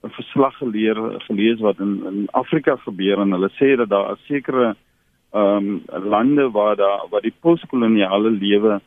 'n 0.04 0.10
verslag 0.10 0.58
geleer 0.58 0.96
gelees 1.28 1.60
wat 1.60 1.80
in 1.80 2.04
in 2.06 2.28
Afrika 2.32 2.76
gebeur 2.76 3.20
en 3.20 3.32
hulle 3.32 3.50
sê 3.60 3.76
dat 3.76 3.90
daar 3.90 4.18
sekere 4.28 4.76
ehm 5.34 5.68
um, 5.68 5.82
lande 6.10 6.52
waar 6.52 6.76
daar 6.76 7.02
waar 7.10 7.22
die 7.22 7.40
postkoloniale 7.40 8.32
lewe 8.32 8.82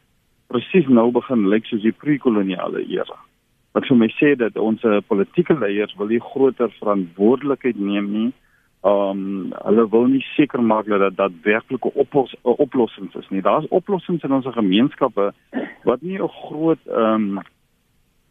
presies 0.51 0.89
nou 0.89 1.11
begin 1.15 1.49
lyk 1.49 1.67
soos 1.67 1.83
die 1.83 1.95
pre-koloniale 1.95 2.83
era. 2.89 3.19
Wat 3.73 3.87
vir 3.87 3.97
my 3.97 4.09
sê 4.19 4.35
dat 4.39 4.57
ons 4.59 4.83
politieke 5.07 5.55
leiers 5.55 5.95
wil 5.99 6.11
nie 6.11 6.23
groter 6.33 6.73
verantwoordelikheid 6.79 7.79
neem 7.79 8.13
nie 8.13 8.31
um 8.81 9.53
hulle 9.53 9.85
wil 9.93 10.07
nie 10.09 10.23
seker 10.35 10.63
maak 10.65 10.87
dat 10.89 11.03
dit 11.05 11.17
daadwerklike 11.19 11.91
oplos, 12.01 12.33
oplossings 12.43 13.15
is 13.15 13.29
nie. 13.29 13.43
Daar's 13.45 13.69
oplossings 13.69 14.25
in 14.25 14.33
ons 14.33 14.49
gemeenskappe 14.55 15.33
wat 15.85 16.03
nie 16.03 16.19
'n 16.19 16.29
groot 16.29 16.81
um 16.89 17.43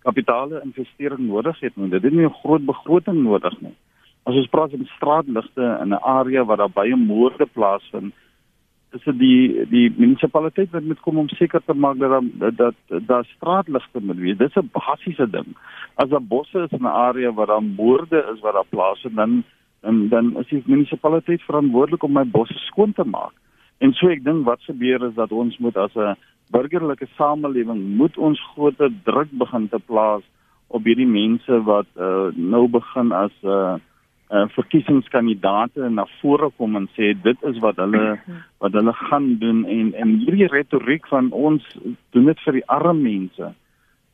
kapitale 0.03 0.61
investering 0.63 1.27
nodig 1.27 1.59
het 1.59 1.77
nie. 1.77 1.89
Dit 1.89 2.03
het 2.03 2.13
nie 2.13 2.25
'n 2.25 2.39
groot 2.43 2.65
begroting 2.65 3.23
nodig 3.23 3.61
nie. 3.61 3.75
As 4.25 4.35
ons 4.35 4.47
praat 4.47 4.71
van 4.71 4.89
straatligte 4.95 5.77
in 5.81 5.93
'n 5.93 6.03
area 6.03 6.43
waar 6.43 6.57
daar 6.57 6.77
baie 6.81 6.95
moorde 6.95 7.45
plaasvind, 7.45 8.13
is 8.91 9.03
dit 9.03 9.19
die 9.19 9.65
die 9.69 9.85
munisipaliteit 9.97 10.71
wat 10.73 10.83
moet 10.83 11.01
kom 11.05 11.17
om 11.21 11.29
seker 11.29 11.61
te 11.65 11.73
maak 11.73 11.99
dat 11.99 12.23
dat 12.39 12.57
dat 12.57 13.07
daar 13.07 13.25
straatligte 13.35 14.01
moet 14.01 14.17
wees. 14.17 14.37
Dis 14.37 14.55
'n 14.55 14.69
basiese 14.73 15.29
ding. 15.29 15.55
As 15.95 16.09
daar 16.09 16.27
bosse 16.33 16.59
is 16.63 16.71
in 16.71 16.85
'n 16.85 16.97
area 17.07 17.31
waar 17.31 17.47
daar 17.47 17.63
moorde 17.63 18.25
is 18.33 18.39
wat 18.39 18.53
daar 18.53 18.69
plaasvind, 18.69 19.15
dan 19.15 19.43
en 19.81 20.09
dan 20.09 20.37
is 20.37 20.47
die 20.47 20.63
munisipaliteit 20.65 21.41
verantwoordelik 21.41 22.03
om 22.03 22.11
my 22.11 22.25
bosse 22.25 22.57
skoon 22.57 22.93
te 22.93 23.03
maak. 23.03 23.33
En 23.77 23.93
so 23.93 24.07
ek 24.07 24.23
dink 24.23 24.45
wat 24.45 24.61
gebeur 24.61 25.03
is 25.07 25.13
dat 25.15 25.31
ons 25.31 25.57
moet 25.57 25.77
as 25.77 25.95
'n 25.95 26.15
burgerlike 26.51 27.07
samelewing 27.15 27.95
moet 27.95 28.17
ons 28.17 28.41
groter 28.53 28.91
druk 29.03 29.31
begin 29.31 29.69
te 29.69 29.79
plaas 29.79 30.23
op 30.67 30.83
hierdie 30.83 31.07
mense 31.07 31.63
wat 31.63 31.85
uh, 31.97 32.27
nou 32.35 32.67
begin 32.67 33.11
as 33.11 33.31
'n 33.43 33.47
uh, 33.47 33.75
uh, 34.29 34.45
verkiesingskandidaate 34.55 35.89
na 35.89 36.05
vore 36.19 36.49
kom 36.57 36.75
en 36.75 36.87
sê 36.97 37.13
dit 37.23 37.47
is 37.49 37.57
wat 37.63 37.79
hulle 37.81 38.19
wat 38.63 38.77
hulle 38.77 38.93
gaan 38.93 39.31
doen 39.41 39.65
en 39.65 39.93
en 39.93 40.13
hierdie 40.25 40.51
retoriek 40.51 41.07
van 41.07 41.31
ons 41.31 41.65
doen 42.15 42.29
dit 42.31 42.45
vir 42.45 42.59
die 42.59 42.67
arme 42.67 43.01
mense. 43.01 43.51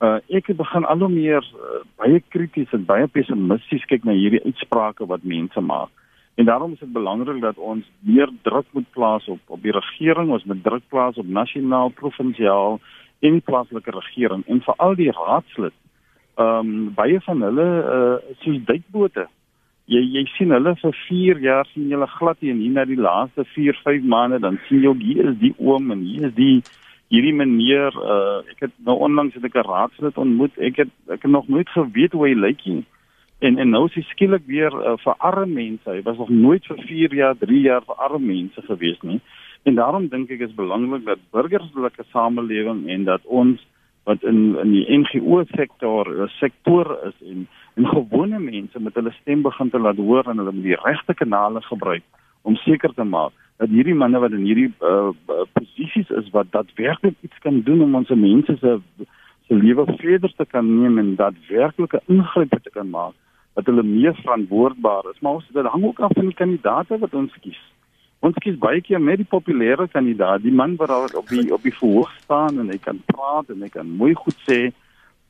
Uh 0.04 0.18
ek 0.40 0.52
het 0.52 0.58
begin 0.58 0.86
al 0.86 1.04
hoe 1.06 1.12
meer 1.12 1.44
uh, 1.44 1.84
baie 2.02 2.24
krities 2.30 2.74
en 2.76 2.88
baie 2.88 3.08
pessimisties 3.08 3.86
kyk 3.92 4.04
na 4.08 4.16
hierdie 4.18 4.44
uitsprake 4.46 5.08
wat 5.12 5.24
mense 5.24 5.62
maak. 5.62 5.92
En 6.36 6.46
daarom 6.46 6.74
is 6.74 6.80
dit 6.80 6.92
belangrik 6.92 7.40
dat 7.42 7.58
ons 7.58 7.86
meer 8.00 8.30
druk 8.44 8.66
moet 8.72 8.90
plaas 8.92 9.28
op 9.28 9.40
op 9.48 9.62
die 9.64 9.72
regering, 9.72 10.32
ons 10.32 10.44
moet 10.44 10.64
druk 10.64 10.84
plaas 10.92 11.18
op 11.18 11.28
nasionaal, 11.28 11.90
provinsiaal 11.90 12.80
en 13.20 13.42
plaaslike 13.42 13.92
regering 13.92 14.44
en 14.48 14.62
veral 14.62 14.96
die 14.96 15.12
raadslid. 15.12 15.76
Ehm 16.36 16.68
um, 16.68 16.94
baie 16.94 17.22
van 17.24 17.42
hulle 17.42 17.68
uh 17.98 18.36
soos 18.44 18.60
duikbote. 18.68 19.28
Jy 19.88 20.02
jy 20.16 20.24
sien 20.38 20.52
hulle 20.56 20.74
vir 20.82 20.96
4 21.08 21.44
jaar 21.44 21.68
sien 21.74 21.92
hulle 21.94 22.08
glad 22.18 22.42
nie 22.42 22.52
en 22.52 22.64
hier 22.64 22.74
na 22.74 22.86
die 22.90 22.98
laaste 22.98 23.46
4, 23.54 23.78
5 23.84 24.08
maande 24.16 24.40
dan 24.42 24.58
sien 24.68 24.82
jy 24.82 24.96
hier 25.02 25.30
is 25.30 25.38
die 25.44 25.54
oom 25.58 25.92
en 25.92 26.02
hier 26.02 26.28
is 26.30 26.36
die 26.40 26.64
hierdie 27.14 27.36
meneer 27.38 27.94
uh 28.02 28.42
ek 28.50 28.66
het 28.66 28.74
nou 28.86 28.98
onlangs 29.08 29.36
het 29.38 29.46
ek 29.46 29.56
'n 29.62 29.70
raadslid 29.70 30.18
ontmoet. 30.18 30.58
Ek 30.58 30.78
het 30.84 30.92
ek 31.08 31.22
het 31.22 31.32
nog 31.32 31.48
nooit 31.48 31.70
geweet 31.70 32.12
hoe 32.18 32.28
hy 32.28 32.34
lyk 32.34 32.66
nie 32.66 32.84
en 33.40 33.58
en 33.58 33.70
nou 33.70 33.86
is 33.90 33.96
hy 34.00 34.04
skielik 34.10 34.46
weer 34.48 34.74
uh, 34.74 34.96
vir 35.04 35.16
arme 35.30 35.46
mense. 35.54 35.90
Hy 35.90 36.02
was 36.08 36.18
nog 36.18 36.30
nooit 36.30 36.66
vir 36.70 36.82
4 36.88 37.16
jaar, 37.20 37.36
3 37.42 37.62
jaar 37.62 37.84
vir 37.86 38.02
arme 38.08 38.26
mense 38.26 38.62
gewees 38.68 39.02
nie. 39.04 39.20
En 39.66 39.76
daarom 39.76 40.08
dink 40.08 40.32
ek 40.32 40.46
is 40.48 40.56
belangrik 40.56 41.06
dat 41.06 41.24
burgerlike 41.36 42.06
samelewing 42.14 42.86
en 42.90 43.08
dat 43.10 43.26
ons 43.26 43.62
wat 44.06 44.24
in 44.24 44.58
in 44.62 44.72
die 44.72 44.86
NGO 44.98 45.44
sektor, 45.56 46.10
uh, 46.10 46.28
sektor 46.40 46.92
is 47.08 47.16
en 47.26 47.48
en 47.76 47.88
gewone 47.92 48.40
mense 48.40 48.80
met 48.80 48.96
hulle 48.96 49.12
stem 49.22 49.42
begin 49.44 49.70
te 49.70 49.80
laat 49.80 49.98
hoor 49.98 50.30
en 50.30 50.38
hulle 50.38 50.54
met 50.54 50.64
die 50.64 50.78
regte 50.84 51.14
kanale 51.14 51.62
gebruik 51.62 52.04
om 52.42 52.56
seker 52.56 52.94
te 52.94 53.04
maak 53.04 53.34
dat 53.58 53.72
hierdie 53.72 53.96
manne 53.96 54.20
wat 54.20 54.32
in 54.36 54.46
hierdie 54.48 54.72
uh, 54.84 55.12
posisies 55.58 56.10
is 56.22 56.32
wat 56.32 56.52
daadwerklik 56.52 57.16
iets 57.22 57.44
kan 57.44 57.62
doen 57.68 57.82
om 57.82 57.96
ons 58.02 58.10
mense 58.10 58.58
se 58.62 58.80
se 59.48 59.54
lewe 59.54 59.86
verder 60.00 60.34
te 60.38 60.46
kan 60.46 60.66
neem 60.82 60.98
en 61.00 61.16
daadwerklike 61.16 62.02
ingrype 62.08 62.60
te 62.62 62.74
kan 62.74 62.90
maak 62.90 63.14
dat 63.56 63.66
hulle 63.70 63.84
meer 63.84 64.16
verantwoordbaar 64.16 65.06
is, 65.12 65.20
maar 65.20 65.40
ons 65.40 65.52
dit 65.54 65.66
hang 65.74 65.84
ook 65.86 66.00
af 66.00 66.14
van 66.14 66.28
die 66.28 66.36
kandidaate 66.36 66.98
wat 67.00 67.14
ons 67.14 67.36
kies. 67.44 67.60
Ons 68.26 68.38
kies 68.42 68.56
baie 68.58 68.82
keer 68.82 69.02
net 69.04 69.20
die 69.22 69.30
populêre 69.30 69.86
kandidaat, 69.94 70.42
die 70.42 70.54
man 70.62 70.74
wat 70.80 70.90
al 70.90 71.04
op 71.20 71.28
die 71.30 71.52
op 71.54 71.66
die 71.66 71.74
verhoog 71.76 72.14
staan 72.24 72.58
en 72.64 72.72
hy 72.74 72.78
kan 72.82 73.02
praat 73.12 73.52
en 73.54 73.62
hy 73.62 73.70
kan 73.70 73.92
mooi 74.00 74.16
goed 74.18 74.40
sê, 74.48 74.72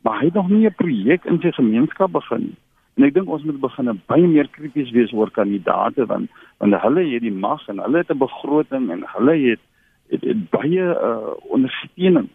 maar 0.06 0.22
hy 0.22 0.30
het 0.30 0.38
nog 0.40 0.52
nie 0.54 0.68
'n 0.70 0.80
projek 0.80 1.26
in 1.26 1.42
sy 1.42 1.52
gemeenskap 1.52 2.12
begin 2.12 2.42
nie. 2.48 2.58
En 2.96 3.04
ek 3.04 3.14
dink 3.14 3.28
ons 3.28 3.44
moet 3.44 3.60
begin 3.60 4.02
baie 4.08 4.28
meer 4.28 4.48
krities 4.48 4.92
wees 4.96 5.12
oor 5.12 5.32
kandidaate 5.32 6.06
want 6.06 6.30
want 6.60 6.82
hulle 6.86 7.04
het 7.12 7.22
die 7.22 7.38
mag 7.48 7.68
en 7.68 7.84
hulle 7.84 7.98
het 7.98 8.12
'n 8.12 8.18
begroting 8.18 8.90
en 8.92 9.04
hulle 9.16 9.36
het 9.50 9.62
het, 10.10 10.22
het 10.22 10.50
baie 10.50 10.84
uh, 11.10 11.34
ondersteuning 11.50 12.30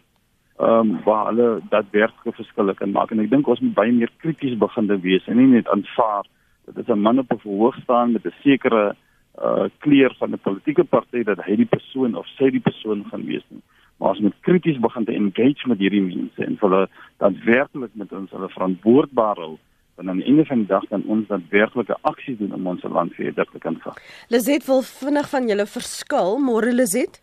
ehm 0.59 0.79
um, 0.79 0.99
waar 1.05 1.25
hulle 1.29 1.61
daadwerklike 1.69 2.35
verskille 2.35 2.73
kan 2.73 2.91
maak 2.91 3.11
en 3.11 3.19
ek 3.19 3.29
dink 3.29 3.47
ons 3.47 3.59
moet 3.59 3.73
baie 3.73 3.91
meer 3.91 4.11
krities 4.17 4.57
begin 4.57 4.87
te 4.87 4.99
wees 4.99 5.27
en 5.27 5.37
nie 5.37 5.47
net 5.47 5.67
aanvaar 5.67 6.25
dat 6.65 6.75
dit 6.75 6.89
'n 6.89 7.01
man 7.01 7.19
op 7.19 7.31
'n 7.31 7.43
verhoog 7.45 7.75
staan 7.83 8.11
met 8.11 8.25
'n 8.25 8.33
sekere 8.43 8.95
uh 9.39 9.69
kleur 9.79 10.15
van 10.19 10.33
'n 10.33 10.43
politieke 10.43 10.83
party 10.83 11.23
dat 11.23 11.43
hy 11.45 11.55
die 11.55 11.71
persoon 11.75 12.15
of 12.15 12.27
sy 12.37 12.49
die 12.49 12.63
persoon 12.63 13.05
gaan 13.11 13.25
wees 13.25 13.45
nie 13.49 13.63
maar 14.01 14.09
ons 14.09 14.19
moet 14.19 14.39
krities 14.39 14.79
begin 14.79 15.05
te 15.05 15.13
engage 15.13 15.67
met 15.69 15.77
hierdie 15.77 16.01
mense 16.01 16.45
en 16.45 16.57
hulle 16.59 16.87
daadwerklik 17.17 17.93
met 17.93 18.11
ons 18.11 18.31
hulle 18.31 18.49
verantwoordbaar 18.49 19.37
hou 19.37 19.57
en 20.01 20.09
aan 20.09 20.21
die 20.21 20.25
einde 20.25 20.45
van 20.45 20.63
die 20.63 20.67
dag 20.67 20.85
dan 20.89 21.03
ons 21.05 21.27
daadwerklike 21.29 21.97
aksie 22.09 22.33
doen 22.37 22.53
om 22.57 22.67
ons 22.67 22.83
land 22.83 23.13
verder 23.13 23.45
te 23.51 23.59
kan 23.61 23.77
vat. 23.83 23.99
Lizet 24.33 24.65
wil 24.65 24.81
vinnig 24.87 25.27
van 25.29 25.49
julle 25.51 25.67
verskil, 25.69 26.39
môre 26.41 26.71
Lizet. 26.73 27.19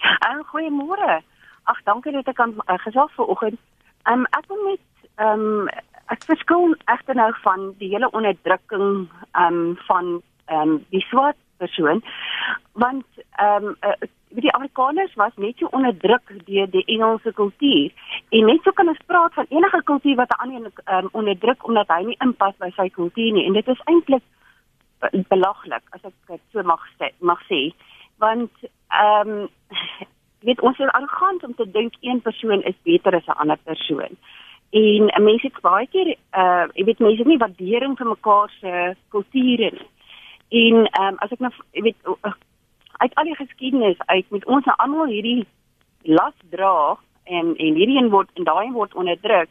Uh, 0.00 0.40
Goeiemôre. 0.52 1.18
Ag, 1.68 1.82
dankie 1.84 2.14
dat 2.14 2.30
ek 2.32 2.38
kan 2.40 2.54
uh, 2.64 2.78
gesels 2.86 3.12
vanoggend. 3.18 3.60
Um, 4.08 4.24
ek 4.38 4.48
wil 4.48 4.62
net 4.70 4.82
um, 5.20 5.68
ek 6.14 6.24
verskil 6.30 6.72
egter 6.94 7.18
nou 7.18 7.28
van 7.42 7.68
die 7.82 7.90
hele 7.92 8.08
onderdrukking 8.16 8.88
ehm 9.34 9.60
um, 9.60 9.76
van 9.90 10.16
ehm 10.46 10.76
um, 10.76 10.84
die 10.94 11.04
swart 11.08 11.36
persoon 11.56 12.02
want 12.72 13.06
ehm 13.36 13.64
um, 13.64 13.76
uh, 13.80 14.08
die 14.36 14.52
Afrikaners 14.54 15.14
was 15.14 15.32
net 15.36 15.56
so 15.58 15.68
onderdruk 15.70 16.32
deur 16.44 16.70
die 16.70 16.84
Engelse 16.84 17.32
kultuur 17.32 17.92
en 18.30 18.46
net 18.46 18.62
so 18.62 18.72
kan 18.72 18.88
ons 18.88 19.06
praat 19.06 19.34
van 19.34 19.46
enige 19.48 19.82
kultuur 19.82 20.16
wat 20.16 20.30
'n 20.30 20.40
ander 20.42 20.72
um, 20.96 21.08
onderdruk 21.12 21.66
omdat 21.68 21.88
hy 21.88 22.02
nie 22.04 22.20
inpas 22.26 22.56
by 22.58 22.70
sy 22.76 22.88
kultuur 22.88 23.32
nie 23.32 23.46
en 23.46 23.52
dit 23.52 23.68
is 23.68 23.84
eintlik 23.84 24.22
belaglik 25.28 25.82
as 25.90 26.04
ek 26.04 26.14
dit 26.28 26.42
so 26.52 26.62
mag 26.62 26.82
sê 26.98 27.10
mag 27.20 27.40
sê 27.48 27.72
want 28.18 28.52
ehm 28.90 29.28
um, 29.28 29.48
weet 30.46 30.60
ons 30.60 30.78
is 30.78 30.94
arrogant 30.98 31.44
om 31.44 31.54
te 31.54 31.70
dink 31.70 31.94
een 32.00 32.20
persoon 32.22 32.62
is 32.62 32.78
beter 32.82 33.14
as 33.14 33.26
'n 33.26 33.40
ander 33.42 33.58
persoon. 33.64 34.12
En 34.70 35.02
'n 35.06 35.22
mens 35.22 35.42
het 35.42 35.60
baie 35.60 35.86
keer 35.86 36.08
uh 36.42 36.66
jy 36.74 36.84
weet 36.84 36.98
mense 36.98 37.22
nie 37.24 37.38
waardering 37.44 37.96
vir 37.98 38.06
mekaar 38.06 38.50
se 38.60 38.96
kulture 39.08 39.70
nie. 39.70 39.88
En 40.48 40.86
ehm 40.86 41.06
um, 41.06 41.16
as 41.18 41.30
ek 41.30 41.38
nou 41.38 41.52
weet 41.72 41.96
uit 42.96 43.14
al 43.14 43.24
die 43.24 43.36
geskiedenis 43.36 43.98
uit 44.06 44.30
met 44.30 44.44
ons 44.46 44.64
nou 44.64 44.76
almal 44.76 45.06
hierdie 45.06 45.46
las 46.02 46.34
dra 46.50 46.96
en 47.24 47.56
en 47.56 47.74
hierdie 47.74 47.98
een 47.98 48.10
word 48.10 48.30
en 48.34 48.44
daai 48.44 48.70
word 48.72 48.94
onderdruk 48.94 49.50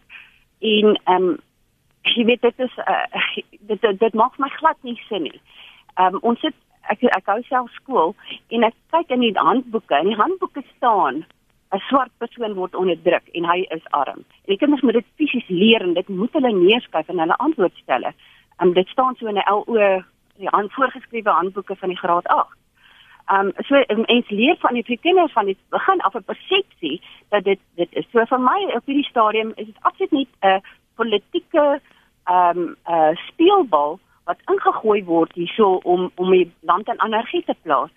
en 0.60 0.96
ehm 1.04 1.28
um, 1.30 1.38
jy 2.16 2.24
weet 2.26 2.42
dit 2.42 2.60
is 2.60 2.78
uh, 2.78 3.06
dit, 3.60 3.82
dit 3.82 4.00
dit 4.00 4.14
maak 4.14 4.38
my 4.38 4.50
glad 4.60 4.78
nie 4.82 5.00
sin 5.10 5.28
nie. 5.28 5.42
Ehm 5.96 6.16
um, 6.16 6.22
ons 6.22 6.40
sit 6.40 6.56
ek 6.94 7.04
ek 7.18 7.28
hou 7.34 7.42
self 7.50 7.72
skool 7.82 8.16
en 8.50 8.64
ek 8.64 8.76
kyk 8.94 9.12
in 9.18 9.26
die 9.26 9.34
handboeke 9.36 9.96
en 10.00 10.12
die 10.12 10.22
handboeke 10.22 10.64
staan 10.76 11.26
'n 11.76 11.82
swart 11.90 12.12
persoon 12.18 12.54
word 12.54 12.76
onderdruk 12.76 13.28
en 13.34 13.46
hy 13.52 13.66
is 13.76 13.86
arm. 13.92 14.24
En 14.46 14.54
die 14.54 14.58
kinders 14.58 14.82
moet 14.82 14.94
dit 14.94 15.08
fisies 15.20 15.48
leer 15.48 15.82
en 15.82 15.94
dit 15.94 16.08
moet 16.08 16.34
hulle 16.34 16.52
neerskryf 16.54 17.10
en 17.10 17.20
hulle 17.20 17.42
antwoord 17.48 17.74
stel. 17.84 18.12
Um, 18.62 18.74
dit 18.74 18.88
staan 18.88 19.16
so 19.16 19.28
in 19.28 19.38
'n 19.38 19.50
LO 19.50 20.04
die 20.38 20.50
hand 20.52 20.74
voorgeskrewe 20.74 21.30
handboeke 21.30 21.76
van 21.76 21.90
die 21.90 21.98
graad 21.98 22.28
8. 22.28 22.48
Um 23.34 23.52
so 23.58 23.76
ens 23.76 24.30
leer 24.30 24.56
van 24.60 24.74
die 24.74 25.00
kinders 25.02 25.32
van 25.32 25.46
die 25.46 25.58
begin 25.70 26.02
af 26.02 26.14
'n 26.14 26.24
persepsie 26.24 27.02
dat 27.30 27.44
dit 27.44 27.60
dit 27.76 27.90
is 27.92 28.06
so 28.12 28.26
vir 28.26 28.40
my 28.40 28.60
op 28.76 28.86
hierdie 28.86 29.10
stadium 29.10 29.52
is 29.56 29.66
dit 29.66 29.78
absoluut 29.82 30.12
nie 30.12 30.28
'n 30.42 30.62
politieke 30.96 31.82
um 32.26 32.60
'n 32.60 32.78
uh, 32.92 33.16
speelbal 33.28 34.00
wat 34.26 34.38
ingegooi 34.46 35.04
word 35.04 35.34
hierso 35.34 35.80
om 35.84 36.12
om 36.16 36.32
die 36.32 36.52
land 36.62 36.88
in 36.88 37.02
energie 37.06 37.44
te 37.46 37.56
plaas 37.62 37.90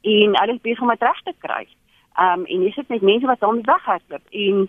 en 0.00 0.38
hulle 0.40 0.52
is 0.52 0.60
besig 0.60 0.80
om 0.80 0.88
dit 0.88 1.02
reg 1.02 1.20
te 1.22 1.34
kry. 1.38 1.66
Ehm 2.14 2.40
um, 2.40 2.44
en 2.46 2.62
jy 2.62 2.70
sit 2.70 2.88
met 2.88 3.02
mense 3.02 3.26
wat 3.26 3.40
daarmee 3.40 3.68
weghardloop 3.68 4.26
en 4.30 4.68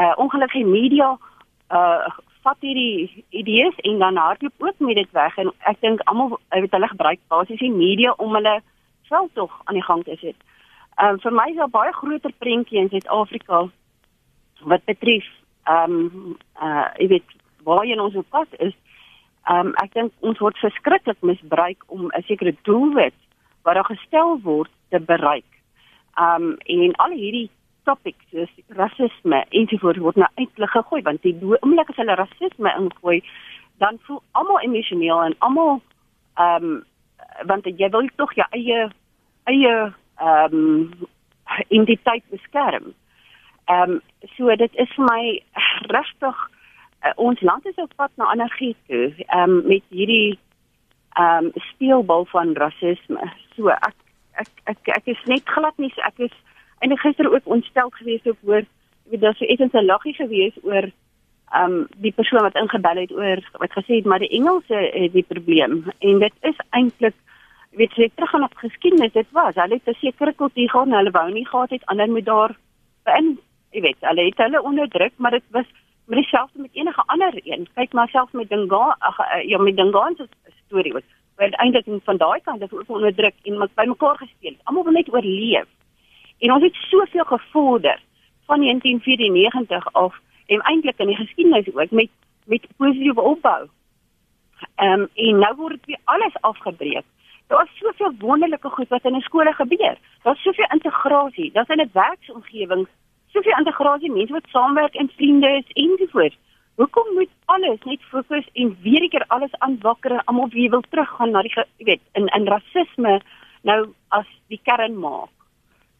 uh 0.00 0.12
ongelukkige 0.16 0.64
media 0.64 1.18
uh 1.70 2.08
vat 2.46 2.64
hierdie 2.64 3.24
idees 3.42 3.78
en 3.90 3.98
dan 3.98 4.20
hardloop 4.22 4.66
ook 4.68 4.78
met 4.88 4.96
dit 5.00 5.12
weg 5.18 5.38
en 5.42 5.52
ek 5.72 5.80
dink 5.84 6.02
almal 6.10 6.38
weet 6.54 6.76
hulle 6.78 6.92
gebruik 6.94 7.20
basies 7.32 7.62
die 7.62 7.72
media 7.74 8.14
om 8.22 8.34
hulle 8.38 8.60
self 9.10 9.30
tog 9.38 9.52
aan 9.64 9.78
die 9.78 9.86
gang 9.88 10.04
te 10.04 10.16
sit. 10.20 10.38
Ehm 10.96 11.16
um, 11.16 11.20
vir 11.24 11.36
my 11.38 11.50
is 11.50 11.60
daar 11.60 11.74
baie 11.78 11.92
groter 11.92 12.32
prentjie 12.38 12.80
in 12.80 12.92
Suid-Afrika 12.92 13.66
wat 14.72 14.88
betref 14.92 15.28
ehm 15.66 16.00
um, 16.00 16.36
uh 16.62 16.88
jy 17.02 17.08
weet 17.14 17.38
waar 17.66 17.86
jy 17.86 17.98
ons 17.98 18.20
op 18.22 18.28
pas 18.30 18.60
is 18.68 18.74
Ehm 19.46 19.68
um, 19.70 19.74
ek 19.78 19.92
dink 19.94 20.24
ons 20.26 20.40
word 20.42 20.56
verskriklik 20.58 21.20
misbruik 21.22 21.84
om 21.86 22.08
'n 22.10 22.22
sekere 22.26 22.54
doelwit 22.66 23.14
wat 23.62 23.74
daar 23.78 23.90
gestel 23.94 24.40
word 24.42 24.70
te 24.90 25.00
bereik. 25.00 25.50
Ehm 26.18 26.42
um, 26.42 26.56
en 26.58 26.94
al 27.04 27.14
hierdie 27.14 27.50
topics 27.88 28.30
soos 28.30 28.52
rasisme 28.78 29.42
ensovoorts 29.60 30.02
word 30.04 30.20
nou 30.22 30.30
uitlig 30.40 30.74
gegooi 30.74 31.02
want 31.08 31.22
die 31.26 31.36
oomblik 31.42 31.90
as 31.92 32.00
hulle 32.02 32.18
rasisme 32.18 32.74
ingooi 32.80 33.20
dan 33.82 34.00
voel 34.06 34.22
almal 34.32 34.62
emosioneel 34.68 35.24
en 35.28 35.40
almal 35.48 35.80
ehm 36.36 36.70
um, 36.70 36.76
want 37.48 37.66
jy 37.68 37.88
wil 37.92 38.08
tog 38.16 38.32
jou 38.34 38.46
eie 38.56 38.88
eie 39.52 39.74
ehm 40.16 40.54
um, 40.54 41.08
identiteit 41.68 42.24
beskerm. 42.30 42.94
Ehm 43.64 43.90
um, 43.90 44.00
so 44.36 44.56
dit 44.56 44.74
is 44.74 44.94
vir 44.96 45.04
my 45.04 45.22
regtig 45.92 46.36
uh, 47.04 47.12
ons 47.16 47.40
land 47.40 47.66
is 47.66 47.78
op 47.82 47.92
pad 47.96 48.10
na 48.14 48.30
anargie 48.32 48.74
toe 48.86 49.12
um, 49.34 49.62
met 49.66 49.84
hierdie 49.88 50.38
um, 51.20 51.52
speelbal 51.70 52.24
van 52.32 52.54
rasisme. 52.54 53.30
So 53.56 53.68
ek 53.68 53.96
ek 54.42 54.50
ek 54.64 54.92
ek 54.98 55.12
is 55.14 55.22
net 55.26 55.48
glad 55.48 55.78
nie 55.78 55.92
ek 56.08 56.28
is 56.28 56.36
en 56.78 56.98
gister 56.98 57.32
ook 57.32 57.46
ontstel 57.56 57.90
geweest 57.90 58.26
op 58.30 58.38
hoor 58.44 58.62
weet 59.10 59.20
daar 59.20 59.34
so 59.34 59.44
effens 59.44 59.72
'n 59.72 59.84
laggie 59.84 60.14
geweest 60.14 60.58
oor 60.62 60.90
um 61.54 61.86
die 61.96 62.12
persoon 62.12 62.42
wat 62.42 62.54
ingebel 62.54 62.96
het 62.96 63.12
oor 63.12 63.38
wat 63.52 63.72
gesê 63.78 63.94
het 63.98 64.04
maar 64.04 64.18
die 64.18 64.34
Engelse 64.38 64.90
is 64.90 65.12
die 65.12 65.26
probleem 65.28 65.84
en 65.98 66.18
dit 66.18 66.32
is 66.40 66.58
eintlik 66.70 67.14
weet 67.70 67.92
jy 67.94 68.10
terug 68.14 68.30
gaan 68.30 68.44
op 68.44 68.56
geskiedenis 68.56 69.12
dit 69.12 69.26
was 69.30 69.54
hulle 69.54 69.74
het 69.74 69.88
'n 69.88 69.98
sekere 70.00 70.32
kultuur 70.32 70.70
gehad 70.70 70.86
en 70.86 70.96
hulle 70.96 71.10
wou 71.10 71.32
nie 71.32 71.46
gehad 71.46 71.70
het 71.70 71.86
ander 71.86 72.08
moet 72.08 72.24
daar 72.24 72.56
in 73.18 73.38
jy 73.70 73.80
weet 73.80 74.00
hulle 74.00 74.24
het 74.24 74.38
hulle 74.38 74.62
onderdruk 74.62 75.12
maar 75.16 75.30
dit 75.30 75.44
was 75.50 75.66
maar 76.06 76.16
dieselfde 76.16 76.60
met 76.60 76.70
enige 76.72 77.02
ander 77.06 77.40
een. 77.44 77.68
Kyk 77.74 77.92
maar 77.92 78.08
selfs 78.08 78.32
met 78.32 78.48
Dinga, 78.48 78.96
ag 78.98 79.18
eh, 79.18 79.48
ja, 79.48 79.58
met 79.58 79.76
Dinga 79.76 80.12
se 80.16 80.28
storie 80.66 80.92
was 80.92 81.02
wat 81.36 81.52
eintlik 81.52 81.84
van 82.04 82.16
daai 82.16 82.40
kant 82.40 82.62
is 82.62 82.72
ook 82.72 82.88
onderdruk 82.88 83.34
en 83.42 83.58
met 83.58 83.74
bymekaar 83.74 84.16
gespeel 84.16 84.50
het. 84.50 84.60
Almal 84.64 84.84
wil 84.84 84.92
net 84.92 85.12
oorleef. 85.12 85.66
En 86.38 86.52
ons 86.52 86.62
het 86.62 86.74
soveel 86.74 87.24
gevorder 87.24 88.00
van 88.46 88.60
1994 88.60 89.92
af 89.92 90.14
en 90.46 90.60
eintlik 90.60 90.98
in 90.98 91.06
die 91.06 91.16
geskiedenis 91.16 91.74
ook 91.74 91.90
met 91.90 92.10
met 92.46 92.66
positiewe 92.76 93.20
opbou. 93.20 93.68
Ehm 94.74 95.00
um, 95.00 95.08
en 95.14 95.38
nou 95.38 95.54
word 95.56 95.72
dit 95.72 95.86
weer 95.86 96.00
alles 96.04 96.40
afgebreek. 96.40 97.04
Daar 97.46 97.64
is 97.64 97.78
soveel 97.78 98.12
wonderlike 98.18 98.68
goed 98.68 98.88
wat 98.88 99.04
in 99.04 99.16
'n 99.16 99.20
skole 99.20 99.52
gebeur. 99.52 99.98
Daar's 100.22 100.42
soveel 100.42 100.70
integrasie. 100.72 101.52
Daar's 101.52 101.68
in 101.68 101.80
'n 101.80 101.90
werksomgewing 101.92 102.88
soveel 103.36 103.58
integrasie, 103.58 104.10
mense 104.12 104.32
wat 104.32 104.48
saamwerk 104.48 104.94
en 104.94 105.10
vriende 105.16 105.48
is 105.60 105.72
ensovoorts. 105.84 106.36
Hoekom 106.74 107.14
moet 107.14 107.30
alles 107.44 107.78
net 107.84 108.02
fokus 108.10 108.48
en 108.52 108.76
weer 108.82 109.02
'n 109.02 109.08
keer 109.08 109.24
alles 109.28 109.54
aanwakker 109.58 110.10
en 110.10 110.24
almal 110.24 110.48
weer 110.48 110.70
wil 110.70 110.84
teruggaan 110.90 111.30
na 111.30 111.42
die 111.42 111.52
jy 111.54 111.64
weet 111.78 112.02
in 112.12 112.26
in 112.26 112.46
rasisme 112.46 113.20
nou 113.62 113.80
as 114.08 114.28
die 114.48 114.60
kern 114.62 114.98
maak? 114.98 115.35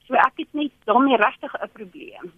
So 0.07 0.15
ek 0.15 0.43
het 0.43 0.53
net 0.53 0.73
daarmee 0.85 1.17
regtig 1.17 1.53
'n 1.55 1.71
probleem. 1.73 2.33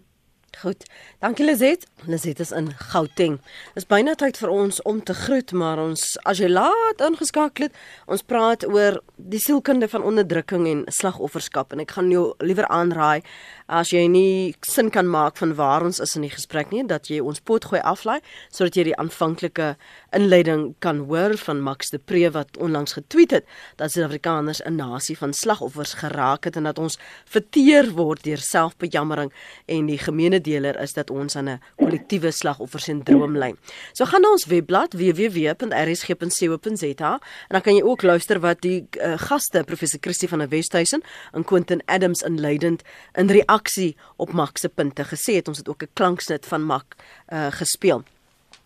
Goed. 0.58 0.84
Dankie 1.18 1.44
Lizet. 1.44 1.86
Lizet 2.06 2.40
is 2.40 2.50
in 2.50 2.72
Gauteng. 2.90 3.36
Dis 3.76 3.86
byna 3.86 4.16
tyd 4.18 4.40
vir 4.40 4.50
ons 4.50 4.80
om 4.90 4.98
te 5.06 5.14
groet, 5.14 5.52
maar 5.54 5.78
ons 5.78 6.02
as 6.26 6.40
jy 6.42 6.48
laat 6.50 6.98
ingeskakel 7.06 7.68
het, 7.68 7.76
ons 8.10 8.26
praat 8.26 8.66
oor 8.66 8.98
die 9.14 9.38
sielkunde 9.38 9.86
van 9.92 10.02
onderdrukking 10.02 10.66
en 10.66 10.80
slagofferskap 10.90 11.76
en 11.76 11.84
ek 11.84 11.94
gaan 11.94 12.10
jou 12.10 12.24
liewer 12.42 12.66
aanraai 12.74 13.22
as 13.68 13.92
jy 13.92 14.06
nie 14.10 14.54
sin 14.64 14.88
kan 14.90 15.06
maak 15.10 15.36
van 15.38 15.52
waar 15.58 15.84
ons 15.84 16.00
is 16.00 16.16
in 16.16 16.24
die 16.24 16.32
gesprek 16.32 16.72
nie, 16.72 16.82
dat 16.88 17.10
jy 17.12 17.20
ons 17.20 17.42
potgooi 17.44 17.82
aflaai 17.84 18.18
sodat 18.48 18.78
jy 18.78 18.88
die 18.88 18.96
aanvanklike 18.98 19.74
inleiding 20.16 20.72
kan 20.82 21.04
hoor 21.10 21.36
van 21.44 21.60
Max 21.62 21.92
de 21.92 22.00
Pre 22.00 22.30
wat 22.34 22.56
onlangs 22.58 22.96
getweet 22.96 23.36
het 23.36 23.46
dat 23.76 23.92
Suid-Afrikaners 23.92 24.62
'n 24.64 24.74
nasie 24.74 25.18
van 25.18 25.34
slagoffers 25.34 25.94
geraak 26.00 26.44
het 26.44 26.56
en 26.56 26.64
dat 26.64 26.78
ons 26.78 26.98
verteer 27.26 27.92
word 27.92 28.24
deur 28.24 28.40
selfbejammering 28.40 29.32
en 29.66 29.86
die 29.86 29.98
gemeene 29.98 30.40
deler 30.48 30.80
is 30.82 30.92
dat 30.96 31.10
ons 31.10 31.36
aan 31.36 31.48
'n 31.48 31.60
kollektiewe 31.76 32.30
slagoffersindroom 32.30 33.36
ly. 33.36 33.54
So 33.92 34.04
gaan 34.04 34.20
na 34.22 34.30
ons 34.30 34.46
webblad 34.46 34.92
www.rsg.co.za 34.92 37.12
en 37.48 37.48
dan 37.48 37.60
kan 37.60 37.74
jy 37.74 37.82
ook 37.82 38.02
luister 38.02 38.40
wat 38.40 38.60
die 38.60 38.88
uh, 39.00 39.18
gaste 39.18 39.62
professor 39.64 39.98
Christie 40.00 40.28
van 40.28 40.38
der 40.38 40.48
Westhuizen 40.48 41.02
en 41.32 41.44
Quentin 41.44 41.82
Adams 41.86 42.22
inleidend 42.22 42.82
in 43.14 43.30
reaksie 43.30 43.96
op 44.16 44.32
Max 44.32 44.60
se 44.60 44.68
punte 44.68 45.04
gesê 45.04 45.34
het. 45.34 45.48
Ons 45.48 45.58
het 45.58 45.68
ook 45.68 45.82
'n 45.82 45.88
klanksnit 45.92 46.46
van 46.46 46.62
Max 46.62 46.84
uh, 47.32 47.46
gespeel. 47.50 48.02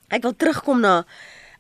Ek 0.09 0.23
wil 0.23 0.37
terugkom 0.37 0.81
na 0.81 1.05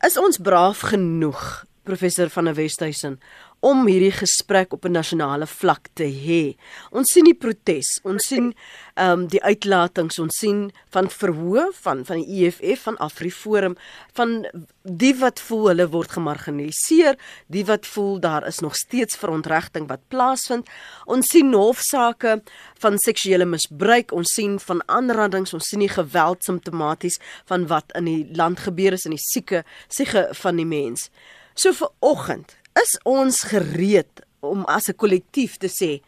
is 0.07 0.18
ons 0.18 0.39
braaf 0.39 0.81
genoeg 0.81 1.64
professor 1.83 2.31
van 2.31 2.45
der 2.45 2.55
Westhuizen 2.55 3.20
om 3.63 3.85
hierdie 3.87 4.15
gesprek 4.15 4.73
op 4.75 4.85
'n 4.85 4.93
nasionale 4.93 5.47
vlak 5.47 5.89
te 5.95 6.05
hê. 6.05 6.57
Ons 6.91 7.13
sien 7.13 7.25
die 7.25 7.35
protes, 7.35 8.01
ons 8.03 8.27
sien 8.27 8.55
ehm 8.95 9.21
um, 9.21 9.27
die 9.27 9.43
uitlatings, 9.43 10.19
ons 10.19 10.37
sien 10.39 10.73
van 10.91 11.09
verhoog 11.11 11.75
van 11.83 12.05
van 12.05 12.17
die 12.17 12.47
EFF 12.47 12.83
van 12.83 12.97
Afriforum 12.97 13.77
van 14.13 14.47
die 14.83 15.15
wat 15.15 15.41
voel 15.41 15.69
hulle 15.69 15.89
word 15.89 16.11
gemarginaliseer, 16.11 17.17
die 17.47 17.65
wat 17.65 17.87
voel 17.87 18.21
daar 18.21 18.47
is 18.47 18.59
nog 18.59 18.75
steeds 18.77 19.17
verontregting 19.17 19.89
wat 19.89 20.09
plaasvind. 20.09 20.69
Ons 21.07 21.27
sien 21.27 21.55
hofsaake 21.55 22.43
van 22.79 22.99
seksuele 22.99 23.45
misbruik, 23.45 24.13
ons 24.13 24.33
sien 24.35 24.59
van 24.61 24.83
aanrandings, 24.87 25.55
ons 25.55 25.69
sien 25.69 25.81
die 25.81 25.89
geweld 25.89 26.45
simptomaties 26.45 27.21
van 27.45 27.67
wat 27.67 27.93
in 27.95 28.05
die 28.05 28.29
land 28.35 28.59
gebeur 28.59 28.93
is 28.93 29.05
in 29.05 29.15
die 29.15 29.27
sieke 29.31 29.65
siege 29.89 30.29
van 30.33 30.57
die 30.57 30.67
mens. 30.67 31.11
So 31.55 31.73
vir 31.73 31.91
oggend 32.01 32.57
is 32.81 32.99
ons 33.05 33.43
gereed 33.43 34.23
om 34.41 34.64
as 34.64 34.89
'n 34.89 34.97
kollektief 34.97 35.57
te 35.57 35.68
sê 35.68 36.01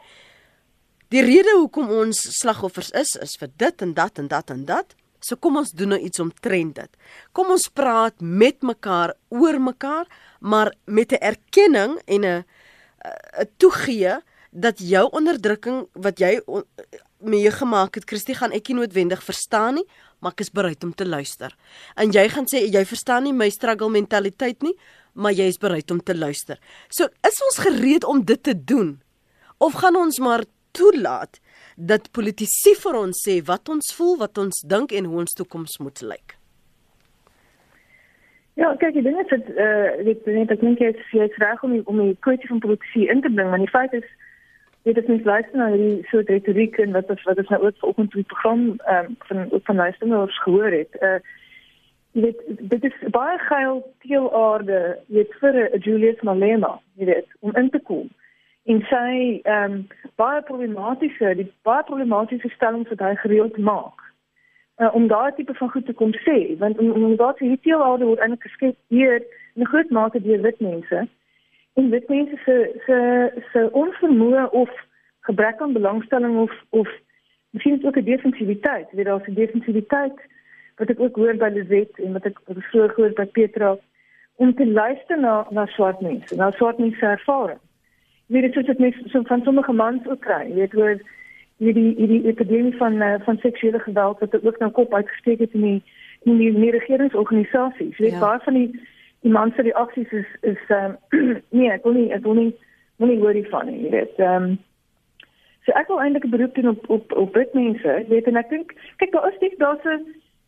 die 1.15 1.23
rede 1.23 1.53
hoekom 1.59 1.91
ons 1.91 2.19
slagoffers 2.41 2.91
is 2.91 3.17
is 3.23 3.37
vir 3.39 3.51
dit 3.57 3.83
en 3.83 3.95
dat 3.95 4.19
en 4.19 4.29
dat 4.29 4.51
en 4.51 4.65
dat. 4.65 4.95
So 5.25 5.37
kom 5.37 5.57
ons 5.57 5.73
doen 5.73 5.95
nou 5.95 6.01
iets 6.01 6.21
omtrent 6.21 6.75
dit. 6.75 6.91
Kom 7.33 7.53
ons 7.55 7.69
praat 7.69 8.21
met 8.21 8.61
mekaar 8.63 9.15
oor 9.33 9.61
mekaar, 9.61 10.07
maar 10.41 10.75
met 10.85 11.13
'n 11.13 11.23
erkenning 11.23 12.01
en 12.07 12.25
'n 12.25 12.45
'n 13.41 13.49
toegee 13.57 14.21
dat 14.51 14.79
jou 14.79 15.09
onderdrukking 15.11 15.89
wat 15.93 16.19
jy 16.19 16.41
mee 17.19 17.51
gemaak 17.51 17.95
het, 17.95 18.05
Christie, 18.07 18.35
gaan 18.35 18.53
ek 18.53 18.69
nie 18.69 18.77
noodwendig 18.77 19.23
verstaan 19.23 19.75
nie, 19.75 19.87
maar 20.21 20.33
ek 20.33 20.41
is 20.41 20.51
bereid 20.51 20.85
om 20.85 20.95
te 20.95 21.07
luister. 21.07 21.57
En 21.97 22.13
jy 22.13 22.29
gaan 22.29 22.47
sê 22.47 22.65
jy 22.69 22.85
verstaan 22.85 23.23
nie 23.23 23.33
my 23.33 23.51
struggle 23.51 23.91
mentaliteit 23.91 24.63
nie, 24.63 24.77
maar 25.15 25.33
jy 25.33 25.49
is 25.51 25.61
bereid 25.63 25.91
om 25.91 26.03
te 26.03 26.17
luister. 26.17 26.59
So 26.89 27.09
is 27.27 27.41
ons 27.49 27.63
gereed 27.67 28.05
om 28.05 28.25
dit 28.25 28.43
te 28.43 28.55
doen 28.55 29.01
of 29.59 29.79
gaan 29.81 29.97
ons 29.97 30.19
maar 30.19 30.45
toelaat 30.75 31.41
dat 31.77 32.11
politici 32.13 32.75
vir 32.83 32.99
ons 32.99 33.21
sê 33.27 33.39
wat 33.47 33.69
ons 33.71 33.95
voel, 33.97 34.17
wat 34.23 34.39
ons 34.39 34.65
dink 34.67 34.93
en 34.93 35.07
hoe 35.11 35.23
ons 35.25 35.39
toekoms 35.39 35.79
moet 35.83 36.03
lyk? 36.03 36.35
Ja, 38.55 38.71
kyk, 38.79 39.01
ek 39.01 39.07
dink 39.07 39.31
dit 39.31 39.49
eh 39.59 39.65
uh, 39.67 40.05
dit 40.07 40.27
net 40.31 40.53
ek 40.55 40.61
dink 40.63 40.83
jy 40.83 40.93
is 40.95 41.41
reg 41.43 41.63
om 41.67 41.81
om 41.91 42.03
die 42.03 42.19
kwessie 42.27 42.51
van 42.51 42.63
politici 42.63 43.09
in 43.11 43.23
te 43.23 43.31
bring, 43.31 43.51
maar 43.51 43.63
die 43.63 43.73
feit 43.73 43.95
is 43.99 44.07
dit 44.87 44.99
is 45.01 45.09
nie 45.09 45.23
luister 45.25 45.59
na 45.59 45.71
die 45.73 46.05
soort 46.11 46.31
retoriek 46.31 46.79
en 46.79 46.93
wat 46.95 47.11
wat 47.25 47.39
is 47.43 47.51
nou 47.51 47.63
ook 47.65 47.81
vanoggend 47.81 48.15
die 48.15 48.31
program 48.31 48.63
ehm 48.87 49.11
um, 49.11 49.17
van 49.31 49.61
van 49.71 49.83
luisteraars 49.83 50.43
gehoor 50.47 50.71
het. 50.71 51.01
Eh 51.01 51.17
uh, 51.17 51.43
jy 52.15 52.23
weet 52.23 52.71
dit 52.71 52.85
is 52.85 52.99
baie 53.15 53.39
geil 53.49 53.81
teelaarde 54.07 54.81
jy 55.07 55.17
weet 55.17 55.35
vir 55.41 55.55
'n 55.63 55.81
Julius 55.87 56.21
Malema 56.23 56.79
jy 56.95 57.07
weet 57.11 57.29
om 57.41 57.57
in 57.57 57.71
te 57.71 57.81
kom. 57.81 58.09
En 58.65 58.81
sy 58.91 59.41
ehm 59.43 59.73
um, 59.73 59.87
baie 60.17 60.43
problematiese 60.43 61.35
die 61.41 61.51
baie 61.63 61.83
problematiese 61.83 62.49
stellings 62.57 62.89
wat 62.89 63.01
hy 63.01 63.15
gereeld 63.15 63.59
maak 63.59 64.05
uh, 64.77 64.95
om 64.95 65.09
daai 65.09 65.33
tipe 65.35 65.55
van 65.55 65.71
goed 65.71 65.87
te 65.87 65.93
kom 65.93 66.13
sê 66.27 66.39
want 66.59 66.79
om, 66.79 66.91
om 66.91 67.17
daai 67.17 67.35
hierdie 67.39 67.61
teelaarde 67.67 68.05
word 68.05 68.23
eintlik 68.23 68.47
geskep 68.49 68.77
hier 68.89 69.23
in 69.55 69.63
'n 69.63 69.73
groot 69.73 69.91
mate 69.91 70.23
deur 70.23 70.43
wit 70.43 70.61
mense. 70.61 71.09
En 71.75 71.91
wit 71.91 72.09
mense 72.09 72.37
se 72.45 72.57
se 72.87 72.99
se 73.53 73.69
onvermoë 73.73 74.51
of 74.51 74.71
gebrek 75.21 75.61
aan 75.61 75.73
belangstelling 75.73 76.39
of 76.39 76.53
of 76.71 76.89
miskien 77.51 77.85
ook 77.87 77.97
'n 77.97 78.05
defensiwiteit 78.05 78.89
weet 78.93 79.05
daar's 79.07 79.29
'n 79.29 79.41
defensiwiteit 79.43 80.19
wat 80.77 80.91
ek 80.91 81.01
ook 81.01 81.17
hoor 81.17 81.37
by 81.39 81.51
Lizet 81.55 81.99
en 82.03 82.13
wat 82.13 82.27
ek 82.31 82.41
vroeër 82.47 82.95
gehoor 82.95 83.13
by 83.19 83.27
Petra 83.37 83.75
om 84.43 84.55
te 84.55 84.67
luister 84.67 85.19
na 85.21 85.47
na 85.51 85.67
swart 85.67 86.01
mense, 86.01 86.37
na 86.37 86.51
swart 86.51 86.79
mense 86.83 87.07
ervaring. 87.07 87.61
Jy 88.27 88.41
weet 88.41 88.55
dit 88.55 88.69
is 88.69 88.81
net 88.83 88.95
so 89.13 89.23
van 89.29 89.45
sommige 89.45 89.73
mans 89.73 90.07
ook 90.07 90.21
kry. 90.21 90.49
Jy 90.49 90.55
weet 90.55 90.73
hoe 90.73 90.95
hierdie 91.63 91.95
hierdie 91.99 92.25
epidemie 92.33 92.75
van 92.81 92.99
uh, 93.03 93.15
van 93.27 93.39
seksuele 93.43 93.79
geweld 93.79 94.19
wat 94.19 94.35
ook 94.45 94.59
nou 94.59 94.71
kop 94.71 94.95
uitgesteek 94.95 95.45
het 95.45 95.55
in 95.55 95.61
die 95.69 95.81
in 96.25 96.39
die, 96.39 96.53
die 96.53 96.71
regeringsorganisasies. 96.71 97.97
Jy 97.97 98.09
weet 98.09 98.19
ja. 98.19 98.25
baie 98.27 98.43
van 98.45 98.59
die 98.59 98.69
die 99.25 99.33
mans 99.33 99.55
se 99.55 99.63
reaksies 99.63 100.13
is 100.13 100.31
is 100.43 100.69
ehm 100.69 100.97
um, 101.11 101.41
nee, 101.57 101.71
ek 101.71 101.85
wil 101.85 101.95
nie 102.01 102.11
ek 102.13 102.25
wil 102.27 102.41
nie 102.41 102.53
wil 102.97 103.13
nie 103.13 103.21
worry 103.23 103.45
van 103.53 103.71
nie, 103.71 103.85
jy 103.87 103.99
weet. 103.99 104.19
Ehm 104.19 104.51
um, 104.51 104.55
So 105.65 105.73
ek 105.81 105.89
wil 105.89 106.01
eintlik 106.01 106.27
'n 106.27 106.31
beroep 106.31 106.55
doen 106.55 106.69
op 106.69 106.89
op 106.91 107.13
op 107.13 107.35
wit 107.35 107.55
mense. 107.55 107.89
Ek 107.89 108.09
weet 108.09 108.27
en 108.29 108.37
ek 108.37 108.51
dink 108.51 108.75
kyk 109.01 109.13
daar 109.13 109.29
is 109.33 109.41
nie 109.41 109.55
daar's 109.59 109.85
'n 109.85 110.05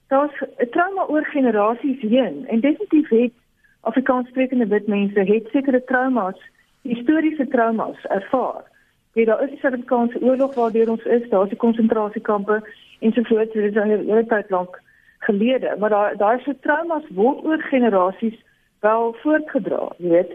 daar's 0.08 0.42
trauma 0.70 1.06
oor 1.06 1.24
generasies 1.24 2.00
heen 2.00 2.44
en 2.46 2.60
definitief 2.60 3.08
het 3.08 3.32
Afrikaanssprekende 3.80 4.66
wit 4.66 4.86
mense 4.86 5.20
het 5.20 5.48
sekere 5.52 5.84
traumas, 5.84 6.38
historiese 6.82 7.48
traumas 7.48 8.04
ervaar. 8.04 8.64
Weet 9.12 9.26
daar 9.26 9.42
is 9.42 9.50
die 9.50 9.58
Suid-Afrikaanse 9.58 10.20
oorlog 10.20 10.54
waardeur 10.54 10.90
ons 10.90 11.04
is, 11.04 11.28
daar's 11.28 11.48
die 11.48 11.58
konsentrasiekampe 11.58 12.62
en 12.98 13.12
so 13.12 13.22
voort, 13.22 13.52
dit 13.52 13.70
is 13.70 13.76
al 13.76 13.90
'n 13.90 14.08
hele 14.08 14.26
tyd 14.26 14.50
lank 14.50 14.82
gelede, 15.18 15.76
maar 15.78 16.16
daar 16.16 16.36
is 16.38 16.44
so 16.44 16.52
traumas 16.60 17.06
word 17.08 17.44
oor 17.44 17.62
generasies 17.62 18.38
wel 18.80 19.16
voortgedra, 19.22 19.88
jy 19.98 20.08
weet. 20.08 20.32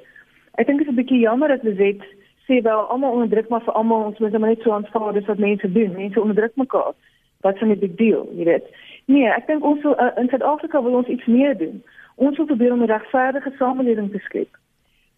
Ek 0.60 0.68
dink 0.68 0.80
dit 0.80 0.88
is 0.88 0.94
'n 0.94 1.00
bietjie 1.02 1.20
jammer 1.20 1.48
dat 1.48 1.64
ons 1.64 1.78
dit 1.78 2.02
sê 2.48 2.62
wel 2.62 2.82
almal 2.94 3.12
onderdruk 3.12 3.50
maar 3.50 3.64
vir 3.66 3.74
almal 3.74 4.04
ons 4.10 4.20
moet 4.20 4.40
net 4.40 4.62
so 4.62 4.72
aanvaar 4.72 5.14
dis 5.14 5.26
wat 5.26 5.38
mense 5.38 5.72
doen. 5.72 5.92
Mense 5.96 6.22
onderdruk 6.22 6.56
mekaar. 6.56 6.94
Wat 7.42 7.62
'n 7.62 7.80
big 7.80 7.96
deal, 7.96 8.28
jy 8.36 8.46
weet. 8.46 8.66
Nee, 9.12 9.28
ek 9.28 9.48
dink 9.50 9.66
ons 9.68 9.82
wil, 9.84 9.96
uh, 10.00 10.12
in 10.22 10.30
Suid-Afrika 10.32 10.82
wil 10.84 11.00
ons 11.02 11.10
iets 11.12 11.26
meer 11.26 11.58
doen. 11.58 11.84
Ons 12.16 12.38
wil 12.38 12.46
probeer 12.46 12.72
om 12.72 12.84
'n 12.84 12.92
regverdige 12.92 13.52
samelewing 13.58 14.12
te 14.12 14.20
skep. 14.28 14.58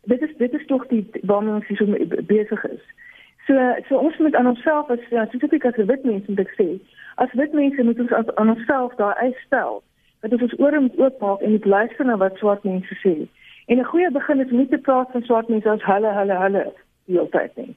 Dit 0.03 0.21
is 0.21 0.33
dit 0.37 0.53
is 0.53 0.65
tog 0.65 0.87
die 0.87 1.05
waarmee 1.21 1.53
ons 1.53 1.77
so 1.77 1.85
besig 2.25 2.65
is. 2.65 2.83
So 3.45 3.53
so 3.87 3.97
ons 3.97 4.17
moet 4.17 4.35
aan 4.35 4.47
onsself 4.47 4.89
as 4.89 4.99
ja, 5.09 5.25
spesifiek 5.25 5.65
as 5.65 5.75
wit 5.75 6.03
mense 6.03 6.29
moet 6.31 6.39
ek 6.39 6.53
sê, 6.57 6.67
as 7.15 7.33
wit 7.33 7.53
mense 7.53 7.83
moet 7.83 7.99
ons 7.99 8.13
aan 8.13 8.49
onsself 8.49 8.95
daai 8.95 9.15
eis 9.27 9.39
stel 9.45 9.83
dat 10.21 10.31
ons 10.31 10.41
ons 10.41 10.55
ore 10.55 10.79
moet 10.79 10.97
oopmaak 10.97 11.41
en 11.41 11.51
moet 11.51 11.65
luister 11.65 12.05
na 12.05 12.17
wat 12.17 12.37
swart 12.37 12.63
mense 12.63 12.95
sê. 13.03 13.27
En 13.67 13.77
'n 13.77 13.91
goeie 13.91 14.11
begin 14.11 14.39
is 14.39 14.51
om 14.51 14.57
nie 14.57 14.67
te 14.67 14.77
praat 14.77 15.11
van 15.11 15.23
swart 15.23 15.47
mense 15.47 15.69
as 15.69 15.83
hulle 15.83 16.11
hulle 16.19 16.35
hulle 16.43 16.63
die 17.05 17.15
hele 17.15 17.29
tyd 17.29 17.55
nie. 17.55 17.75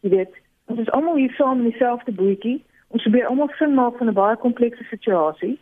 Jy 0.00 0.10
weet, 0.10 0.34
ons 0.66 0.80
is 0.80 0.90
almal 0.90 1.16
hier 1.16 1.34
saam 1.38 1.58
in 1.64 1.70
dieselfde 1.70 2.12
bootjie. 2.12 2.62
Ons 2.88 3.02
probeer 3.02 3.26
almal 3.26 3.50
sin 3.58 3.74
maak 3.74 3.96
van 3.98 4.08
'n 4.08 4.12
baie 4.14 4.36
komplekse 4.36 4.84
situasie. 4.84 5.58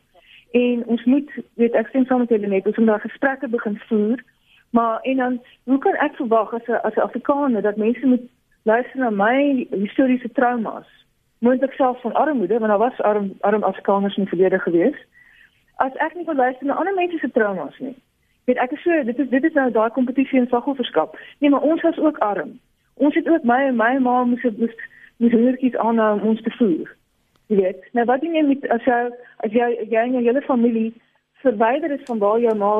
En 0.53 0.87
ons 0.87 1.05
moet 1.05 1.31
weet 1.55 1.75
ek 1.75 1.89
sien 1.89 2.05
soms 2.07 2.29
hulle 2.29 2.47
net 2.47 2.66
ons 2.66 2.77
moet 2.77 2.87
daar 2.87 3.01
gesprekke 3.01 3.49
begin 3.49 3.79
voer, 3.89 4.22
Maar 4.75 5.01
en 5.01 5.16
dan 5.16 5.43
hoe 5.64 5.79
kan 5.79 5.95
ek 5.95 6.14
verwag 6.14 6.53
as 6.53 6.66
'n 6.66 6.72
as 6.83 6.95
'n 6.95 7.07
Afrikaner 7.09 7.62
dat 7.62 7.77
mense 7.77 8.07
moet 8.07 8.25
luister 8.62 8.99
na 8.99 9.11
my 9.11 9.66
historiese 9.70 10.33
traumas? 10.33 10.89
Moontlik 11.39 11.72
selfs 11.72 12.01
van 12.01 12.12
armoede, 12.12 12.59
want 12.59 12.70
daar 12.70 12.79
was 12.79 13.01
arm 13.01 13.33
arm 13.41 13.62
Afrikaners 13.62 14.16
in 14.16 14.22
die 14.22 14.29
verlede 14.29 14.59
gewees. 14.59 14.99
As 15.77 15.95
ek 15.95 16.14
nie 16.14 16.25
wil 16.25 16.35
luister 16.35 16.66
na 16.66 16.75
ander 16.75 16.95
mense 16.95 17.18
se 17.18 17.31
traumas 17.31 17.79
nie. 17.79 17.97
Weet 18.45 18.57
ek 18.57 18.72
is 18.72 18.83
so 18.83 19.05
dit 19.05 19.18
is 19.18 19.29
dit 19.29 19.45
is 19.45 19.53
nou 19.53 19.70
daai 19.70 19.91
kompetisie 19.91 20.39
in 20.39 20.47
slagofferskap. 20.47 21.18
Nee, 21.39 21.51
maar 21.51 21.61
ons 21.61 21.83
was 21.83 21.99
ook 21.99 22.18
arm. 22.18 22.61
Ons 22.95 23.14
het 23.14 23.29
ook 23.29 23.43
my 23.43 23.61
en 23.66 23.77
my 23.77 23.99
ma 23.99 24.25
moes 24.25 24.43
moes 24.43 24.75
moes 25.16 25.33
hoërtjies 25.33 25.77
aan 25.77 26.01
om 26.01 26.20
ons 26.20 26.43
te 26.43 26.51
voer. 26.51 26.97
Jy 27.47 27.57
weet, 27.57 27.88
nou 27.92 28.05
wat 28.09 28.20
doen 28.20 28.34
jy 28.34 28.42
met 28.49 28.68
as 28.72 28.84
jy 28.88 29.01
as 29.45 29.53
jy 29.53 29.66
jy 29.90 30.01
en 30.01 30.14
jou 30.16 30.22
hele 30.24 30.42
familie 30.42 30.92
verwyder 31.45 31.92
is 31.92 32.07
van 32.09 32.18
waar 32.22 32.40
jou 32.40 32.55
ma 32.57 32.72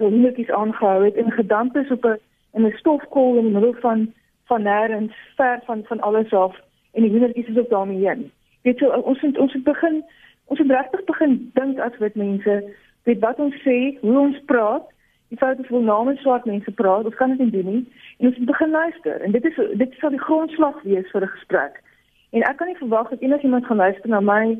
hoërtjies 0.00 0.52
aangehou 0.60 1.04
het 1.04 1.16
en 1.20 1.30
gedamp 1.36 1.76
is 1.76 1.90
op 1.90 2.04
'n 2.04 2.16
in 2.56 2.66
'n 2.66 2.78
stofkool 2.78 3.36
in 3.36 3.44
die 3.44 3.52
middel 3.52 3.74
van 3.80 4.12
van 4.48 4.62
nêrens 4.62 5.14
ver 5.36 5.60
van 5.66 5.84
van 5.84 6.00
alles 6.00 6.32
af 6.32 6.56
en 6.92 7.02
die 7.02 7.12
hoërtjies 7.18 7.48
is 7.48 7.58
ook 7.58 7.70
daarmee 7.70 8.08
heen. 8.08 8.30
Weet 8.62 8.78
jy 8.78 8.86
ons 8.86 9.20
het, 9.20 9.38
ons 9.38 9.52
het 9.52 9.64
begin 9.64 10.04
ons 10.46 10.58
het 10.58 10.70
regtig 10.70 11.04
begin 11.04 11.50
dink 11.54 11.78
as 11.78 11.98
wit 11.98 12.14
mense 12.14 12.64
weet 13.04 13.20
wat 13.20 13.38
ons 13.38 13.54
sê, 13.64 13.98
hoe 14.00 14.18
ons 14.18 14.40
praat 14.44 14.88
Die 15.28 15.36
fout 15.38 15.58
is 15.58 15.68
wel 15.68 15.80
namens 15.80 16.20
swart 16.20 16.44
mense 16.44 16.70
praat, 16.70 17.04
ons 17.04 17.14
kan 17.14 17.36
dit 17.36 17.38
nie 17.38 17.50
doen 17.50 17.72
nie. 17.72 17.92
En 18.18 18.26
ons 18.26 18.36
moet 18.36 18.46
begin 18.46 18.70
luister 18.70 19.20
en 19.20 19.30
dit 19.30 19.44
is 19.44 19.58
dit 19.72 19.96
sal 20.00 20.14
die 20.14 20.24
grondslag 20.24 20.82
wees 20.82 21.10
vir 21.10 21.22
'n 21.22 21.34
gesprek. 21.36 21.82
En 22.30 22.44
ek 22.44 22.56
kan 22.56 22.66
nie 22.68 22.76
verwag 22.76 23.08
dat 23.08 23.20
enigiemand 23.20 23.66
gaan 23.66 23.76
luister 23.76 24.08
na 24.08 24.20
my 24.20 24.58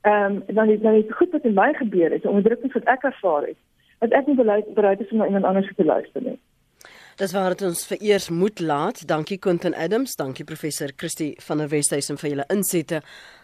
ehm 0.00 0.40
um, 0.48 0.54
dan 0.56 0.70
is 0.72 0.80
dan 0.80 0.94
is 0.94 1.16
goed 1.16 1.30
wat 1.30 1.44
in 1.44 1.54
my 1.54 1.72
gebeur 1.76 2.10
het, 2.10 2.26
onderdrukking 2.26 2.72
wat 2.72 2.84
ek 2.84 3.02
ervaar 3.02 3.46
het. 3.46 3.58
Dat 3.98 4.12
ek 4.16 4.26
nie 4.26 4.36
bereid 4.74 5.00
is 5.00 5.10
om 5.10 5.18
na 5.18 5.26
iemand 5.26 5.44
anders 5.44 5.72
te 5.76 5.84
luister 5.84 6.22
nie. 6.22 6.38
Dis 7.20 7.32
waar 7.36 7.52
dit 7.52 7.62
ons 7.68 7.86
vereers 7.86 8.30
moet 8.30 8.60
laat. 8.60 9.06
Dankie 9.08 9.36
Quentin 9.38 9.74
Adams, 9.74 10.16
dankie 10.16 10.44
professor 10.44 10.88
Christie 10.96 11.34
van 11.44 11.58
der 11.58 11.68
Westhuizen 11.68 12.16
vir 12.16 12.30
julle 12.30 12.46
insette. 12.48 13.02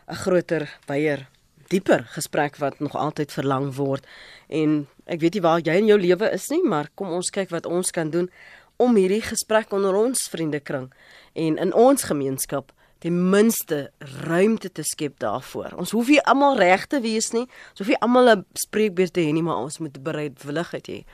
'n 0.09 0.15
Groter, 0.15 0.65
baie 0.87 1.27
dieper 1.69 2.07
gesprek 2.15 2.57
wat 2.57 2.79
nog 2.81 2.95
altyd 2.97 3.33
verlang 3.33 3.75
word. 3.77 4.07
En 4.49 4.87
ek 5.05 5.21
weet 5.21 5.35
nie 5.35 5.43
waar 5.43 5.61
jy 5.61 5.75
in 5.77 5.87
jou 5.87 5.99
lewe 5.99 6.31
is 6.33 6.49
nie, 6.49 6.63
maar 6.63 6.89
kom 6.95 7.11
ons 7.11 7.31
kyk 7.31 7.51
wat 7.51 7.67
ons 7.67 7.91
kan 7.91 8.11
doen 8.11 8.31
om 8.77 8.97
hierdie 8.97 9.23
gesprek 9.25 9.73
onder 9.73 9.95
ons 9.95 10.29
vriendekring 10.31 10.91
en 11.35 11.59
in 11.59 11.75
ons 11.75 12.05
gemeenskap 12.05 12.73
ten 12.99 13.31
minste 13.31 13.91
ruimte 13.99 14.73
te 14.73 14.83
skep 14.83 15.19
daarvoor. 15.19 15.77
Ons 15.77 15.93
hoef 15.97 16.09
nie 16.09 16.21
almal 16.25 16.57
reg 16.57 16.87
te 16.87 17.01
wees 17.01 17.33
nie. 17.33 17.45
Ons 17.71 17.83
hoef 17.83 17.93
nie 17.93 18.01
almal 18.01 18.31
'n 18.31 18.45
spreekbeurt 18.53 19.13
te 19.13 19.21
hê 19.21 19.33
nie, 19.33 19.43
maar 19.43 19.63
ons 19.63 19.79
moet 19.79 20.03
bereidwilligheid 20.03 20.87
hê 20.89 21.05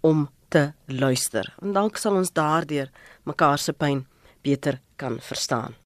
om 0.00 0.28
te 0.48 0.72
luister. 0.86 1.54
En 1.62 1.72
dalk 1.72 1.96
sal 1.96 2.16
ons 2.16 2.32
daardeur 2.32 2.90
mekaar 3.24 3.58
se 3.58 3.72
pyn 3.72 4.06
beter 4.42 4.80
kan 4.96 5.18
verstaan. 5.20 5.79